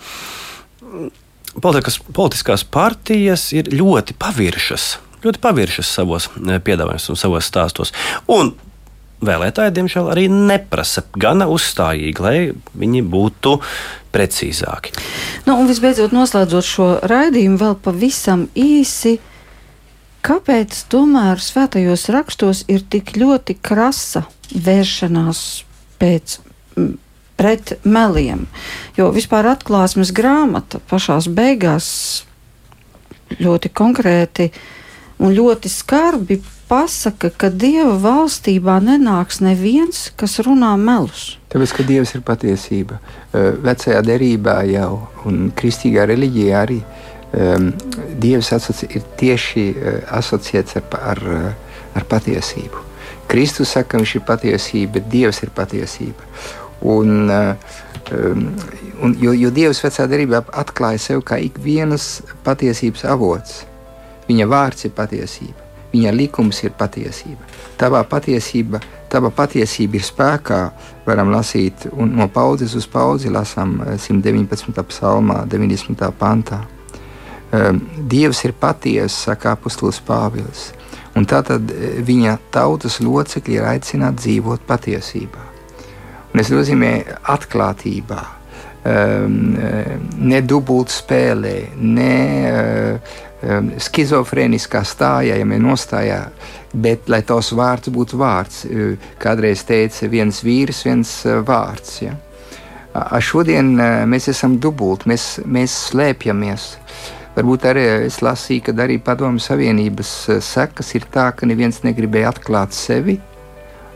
politikas, 1.58 1.98
politiskās 2.14 2.62
partijas 2.62 3.50
ir 3.56 3.72
ļoti 3.74 4.14
paviršas. 4.20 4.90
Ļoti 5.24 5.42
paviršas 5.42 5.90
savos 5.98 6.30
piedāvājumos 6.38 7.10
un 7.10 7.18
savos 7.18 7.50
stāstos. 7.50 7.90
Un 8.30 8.54
vēlētāji, 9.24 9.74
diemžēl, 9.76 10.10
arī 10.12 10.26
neprasa 10.32 11.04
gana 11.20 11.48
uzstājīgi, 11.52 12.22
lai 12.24 12.36
viņi 12.80 13.02
būtu 13.12 13.56
precīzāki. 14.14 14.94
Nu, 15.46 15.56
un 15.60 15.68
visbeidzot, 15.70 16.14
noslēdzot 16.16 16.66
šo 16.66 16.88
raidījumu, 17.10 17.60
vēl 17.60 17.76
pavisam 17.84 18.48
īsi. 18.58 19.18
Kāpēc 20.26 20.82
tomēr 20.92 21.40
svētajos 21.40 22.08
rakstos 22.12 22.64
ir 22.68 22.84
tik 22.92 23.14
ļoti 23.16 23.56
krasa 23.64 24.26
vēršanās 24.52 25.44
pēc, 26.00 26.34
pret 27.40 27.78
meliem? 27.88 28.44
Jo 28.98 29.08
vispār 29.16 29.48
atklāsmes 29.54 30.12
grāmata 30.16 30.82
pašā 30.90 31.22
beigās 31.32 31.88
ļoti 33.40 33.70
konkrēti 33.72 34.50
un 35.20 35.32
ļoti 35.36 35.72
skarbi 35.72 36.40
pasaka, 36.70 37.32
ka 37.34 37.50
Dieva 37.50 37.96
valstībā 37.98 38.78
nenāks 38.84 39.40
neviens, 39.42 40.08
kas 40.16 40.38
runā 40.46 40.72
melus. 40.78 41.34
Tāpēc, 41.50 41.74
ka 41.76 41.86
Dievs 41.86 42.14
ir 42.14 42.22
patiesība. 42.26 43.00
Vecajā 43.34 44.00
derībā 44.06 44.60
jau 44.70 44.92
un 45.26 45.48
kristīgā 45.56 46.06
reliģijā 46.10 46.60
arī 46.62 46.78
um, 46.80 47.72
Dievs 48.22 48.52
asoci, 48.54 48.88
ir 48.94 49.06
tieši 49.18 49.66
asociēts 50.20 50.78
ar, 50.78 50.86
ar, 51.14 51.24
ar 51.98 52.06
patiesību. 52.10 52.86
Kristus 53.30 53.74
saka, 53.74 53.92
ka 53.92 54.02
viņš 54.02 54.14
ir 54.18 54.26
patiesība, 54.26 54.92
bet 54.98 55.10
Dievs 55.10 55.42
ir 55.44 55.52
patiesība. 55.54 56.28
Un, 56.90 57.30
um, 57.30 58.46
un, 59.02 59.16
jo, 59.22 59.34
jo 59.34 59.50
Dievs 59.54 59.82
vecā 59.84 60.06
derībā 60.10 60.44
atklāja 60.62 61.02
sev 61.02 61.24
kā 61.26 61.38
ikvienas 61.42 62.20
patiesības 62.46 63.04
avots. 63.10 63.64
Viņa 64.30 64.46
vārds 64.50 64.86
ir 64.86 64.94
patiesība. 64.94 65.69
Viņa 65.90 66.10
likums 66.14 66.60
ir 66.62 66.74
patiesība. 66.78 67.46
Tavā 67.78 68.04
patiesība, 68.06 68.78
tava 69.10 69.32
patiesība 69.34 69.98
ir 69.98 70.04
spēkā. 70.06 70.60
Varam 71.06 71.32
lasīt 71.34 71.88
no 71.90 72.28
paudzes 72.30 72.76
uz 72.78 72.86
paudzi, 72.86 73.32
lasām 73.32 73.80
119. 73.98 74.84
psalmā, 74.92 75.42
90. 75.50 76.12
pantā. 76.18 76.60
Ehm, 77.50 77.80
Dievs 78.06 78.44
ir 78.46 78.54
patiesa, 78.54 79.32
saka 79.32 79.56
apustulis 79.56 79.98
Pāvils. 80.06 80.70
Un 81.18 81.26
tātad 81.26 81.72
e, 81.74 81.96
viņa 82.06 82.36
tautas 82.54 83.00
locekļi 83.02 83.56
ir 83.58 83.66
aicināti 83.66 84.22
dzīvot 84.22 84.62
patiesībā. 84.68 85.46
Un 86.30 86.38
tas 86.38 86.52
nozīmē 86.54 86.92
atklātībā, 87.34 88.20
um, 88.86 89.32
ne 90.30 90.38
dubult 90.46 90.92
spēlē, 90.94 91.56
ne 91.74 92.12
uh, 92.46 93.16
um, 93.42 93.70
schizofrēniskā 93.80 94.82
mēs 94.86 95.58
nostājā, 95.62 96.20
bet 96.72 97.08
lai 97.10 97.22
tos 97.26 97.52
vārds 97.56 97.92
būtu 97.92 98.18
vārds. 98.20 98.64
Uh, 98.66 99.10
kādreiz 99.22 99.64
teica 99.68 100.08
viens 100.10 100.42
vīrs, 100.44 100.84
viens 100.86 101.14
uh, 101.26 101.40
vārds. 101.46 102.00
Ja? 102.04 102.16
A, 102.92 103.20
šodien 103.22 103.74
uh, 103.78 104.02
mēs 104.10 104.30
esam 104.32 104.58
dubulti, 104.60 105.10
mēs, 105.10 105.26
mēs 105.46 105.76
slēpjamies. 105.90 106.70
Varbūt 107.36 107.66
arī 107.70 107.84
es 108.08 108.18
lasīju, 108.24 108.66
ka 108.66 108.74
arī 108.82 108.98
Padomju 109.02 109.42
Savienības 109.42 110.14
sekas 110.44 110.94
ir 110.98 111.06
tā, 111.14 111.30
ka 111.32 111.46
neviens 111.46 111.78
negribēja 111.86 112.32
atklāt 112.34 112.74
sevi, 112.76 113.20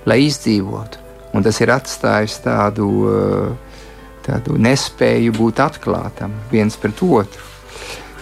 lai 0.06 0.20
izdzīvotu. 0.28 1.02
Un 1.34 1.42
tas 1.42 1.58
ir 1.58 1.72
atstājis 1.74 2.36
tādu, 2.44 2.86
tādu 4.22 4.54
nespēju 4.54 5.34
būt 5.34 5.64
atklātam 5.66 6.38
viens 6.52 6.78
pret 6.78 7.02
otru 7.02 7.53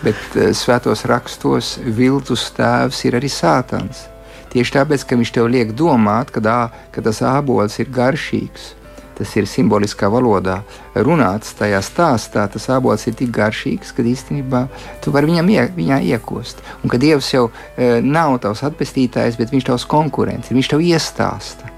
bet 0.05 0.37
uh, 0.37 0.51
svētos 0.57 1.07
rakstos 1.09 1.77
viltus 1.83 2.49
tēvs 2.57 3.05
ir 3.09 3.19
arī 3.21 3.31
sātans. 3.33 4.07
Tieši 4.53 4.75
tāpēc, 4.77 5.07
ka 5.09 5.17
viņš 5.17 5.33
tev 5.33 5.49
liek 5.49 5.73
domāt, 5.73 6.31
ka, 6.35 6.43
ā, 6.45 6.87
ka 6.93 7.05
tas 7.05 7.23
ābols 7.25 7.79
ir 7.81 7.89
garšīgs. 7.93 8.75
Tas 9.17 9.33
ir 9.37 9.47
simboliskā 9.49 10.09
valodā 10.13 10.59
runāts 10.97 11.53
tajā 11.57 11.81
stāstā. 11.85 12.45
Tas 12.53 12.69
ābols 12.73 13.07
ir 13.09 13.17
tik 13.17 13.33
garšīgs, 13.33 13.93
ka 13.97 14.05
īstenībā 14.05 14.65
tu 15.05 15.13
vari 15.15 15.31
viņam 15.31 15.51
ie, 15.53 15.65
viņā 15.77 16.01
iekost. 16.13 16.61
Un 16.83 16.93
ka 16.93 17.01
Dievs 17.01 17.29
jau 17.33 17.47
e, 17.49 18.01
nav 18.05 18.39
tavs 18.45 18.65
atpestītājs, 18.69 19.39
bet 19.41 19.53
viņš 19.53 19.69
tavs 19.69 19.87
konkurents, 19.89 20.53
viņš 20.53 20.73
tev 20.73 20.85
iestāsta. 20.85 21.71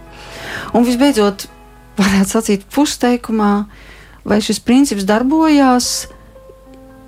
Un 0.75 0.87
visbeidzot, 0.87 1.47
varētu 1.99 2.31
sacīt 2.31 2.66
pusteikumā, 2.75 3.53
vai 4.27 4.41
šis 4.43 4.62
princips 4.64 5.07
darbojās, 5.07 6.09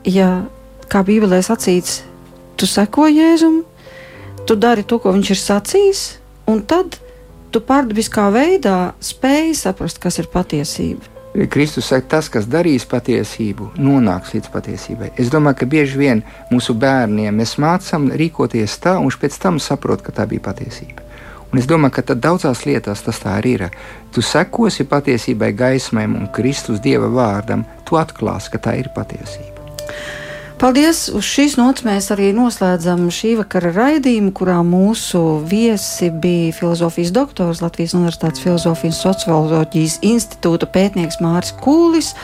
ja, 0.06 0.44
kā 0.90 1.02
Bībelē 1.06 1.40
sacīts, 1.44 2.02
tu 2.56 2.68
seko 2.68 3.08
Jēzum, 3.10 3.62
tu 4.46 4.56
dari 4.56 4.86
to, 4.86 5.00
ko 5.02 5.12
viņš 5.16 5.32
ir 5.34 5.42
sacījis, 5.42 6.06
un 6.50 6.62
tad 6.68 6.98
tu 7.52 7.62
pārdabiskā 7.64 8.28
veidā 8.34 8.94
spēj 9.02 9.54
saprast, 9.58 10.00
kas 10.02 10.20
ir 10.22 10.30
patiesība. 10.32 11.12
Kristus 11.52 11.90
saka, 11.90 12.06
tas, 12.16 12.30
kas 12.32 12.46
darīs 12.48 12.86
patiesību, 12.88 13.74
nonāks 13.76 14.32
līdz 14.32 14.48
patiesībai. 14.54 15.10
Es 15.20 15.28
domāju, 15.32 15.60
ka 15.60 15.68
bieži 15.68 15.98
vien 16.00 16.22
mūsu 16.48 16.72
bērniem 16.80 17.36
mēs 17.36 17.58
mācām 17.60 18.08
rīkoties 18.16 18.78
tā, 18.80 18.94
un 18.96 19.10
viņš 19.10 19.18
pēc 19.20 19.36
tam 19.42 19.60
saprot, 19.60 20.00
ka 20.00 20.14
tā 20.16 20.24
bija 20.30 20.46
patiesība. 20.48 21.04
Un 21.52 21.60
es 21.60 21.68
domāju, 21.68 21.98
ka 21.98 22.16
daudzās 22.16 22.64
lietās 22.66 23.04
tas 23.04 23.20
tā 23.20 23.36
arī 23.38 23.52
ir. 23.58 23.66
Tu 24.12 24.24
sekosi 24.24 24.88
patiesībai, 24.88 25.52
gaismai 25.56 26.06
un 26.08 26.30
Kristus 26.32 26.80
Dieva 26.80 27.10
vārdam, 27.12 27.66
tu 27.84 28.00
atklāsi, 28.00 28.54
ka 28.54 28.62
tā 28.64 28.78
ir 28.80 28.88
patiesība. 28.96 29.68
Paldies! 30.56 31.10
Uz 31.12 31.26
šīs 31.28 31.58
nots 31.60 31.84
mēs 31.84 32.06
arī 32.14 32.30
noslēdzam 32.32 33.10
šī 33.12 33.34
vakara 33.42 33.74
raidījumu, 33.76 34.30
kurā 34.32 34.62
mūsu 34.64 35.20
viesi 35.44 36.08
bija 36.08 36.54
filozofijas 36.56 37.10
doktors 37.12 37.58
Latvijas 37.60 37.92
Universitātes 37.98 38.40
Filozofijas 38.40 39.02
un 39.02 39.12
Socioloģijas 39.12 39.98
institūta 40.08 40.64
pētnieks 40.72 41.18
Māris 41.20 41.52
Kūlis 41.60 42.14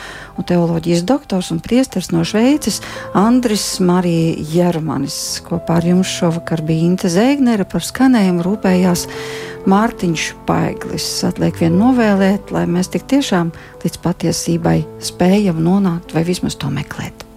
un 0.40 0.46
teoloģijas 0.48 1.02
doktors 1.10 1.50
un 1.52 1.60
priesteris 1.60 2.08
no 2.14 2.24
Šveices 2.24 2.80
Andris 3.12 3.66
Marija 3.84 4.46
Jermanis. 4.54 5.18
Kopā 5.44 5.82
ar 5.82 5.88
jums 5.90 6.08
šovakar 6.16 6.64
bija 6.64 6.86
Inte 6.88 7.10
Zēgnere 7.12 7.66
par 7.68 7.84
skanējumu 7.84 8.46
rūpējās 8.46 9.02
Mārtiņš 9.68 10.24
Paiglis. 10.48 11.10
Atliek 11.28 11.60
vien 11.60 11.76
novēlēt, 11.76 12.48
lai 12.56 12.64
mēs 12.64 12.88
tik 12.96 13.04
tiešām 13.12 13.52
līdz 13.84 14.00
patiesībai 14.08 14.78
spējam 15.04 15.60
nonākt 15.68 16.16
vai 16.16 16.24
vismaz 16.32 16.56
to 16.56 16.72
meklēt. 16.72 17.28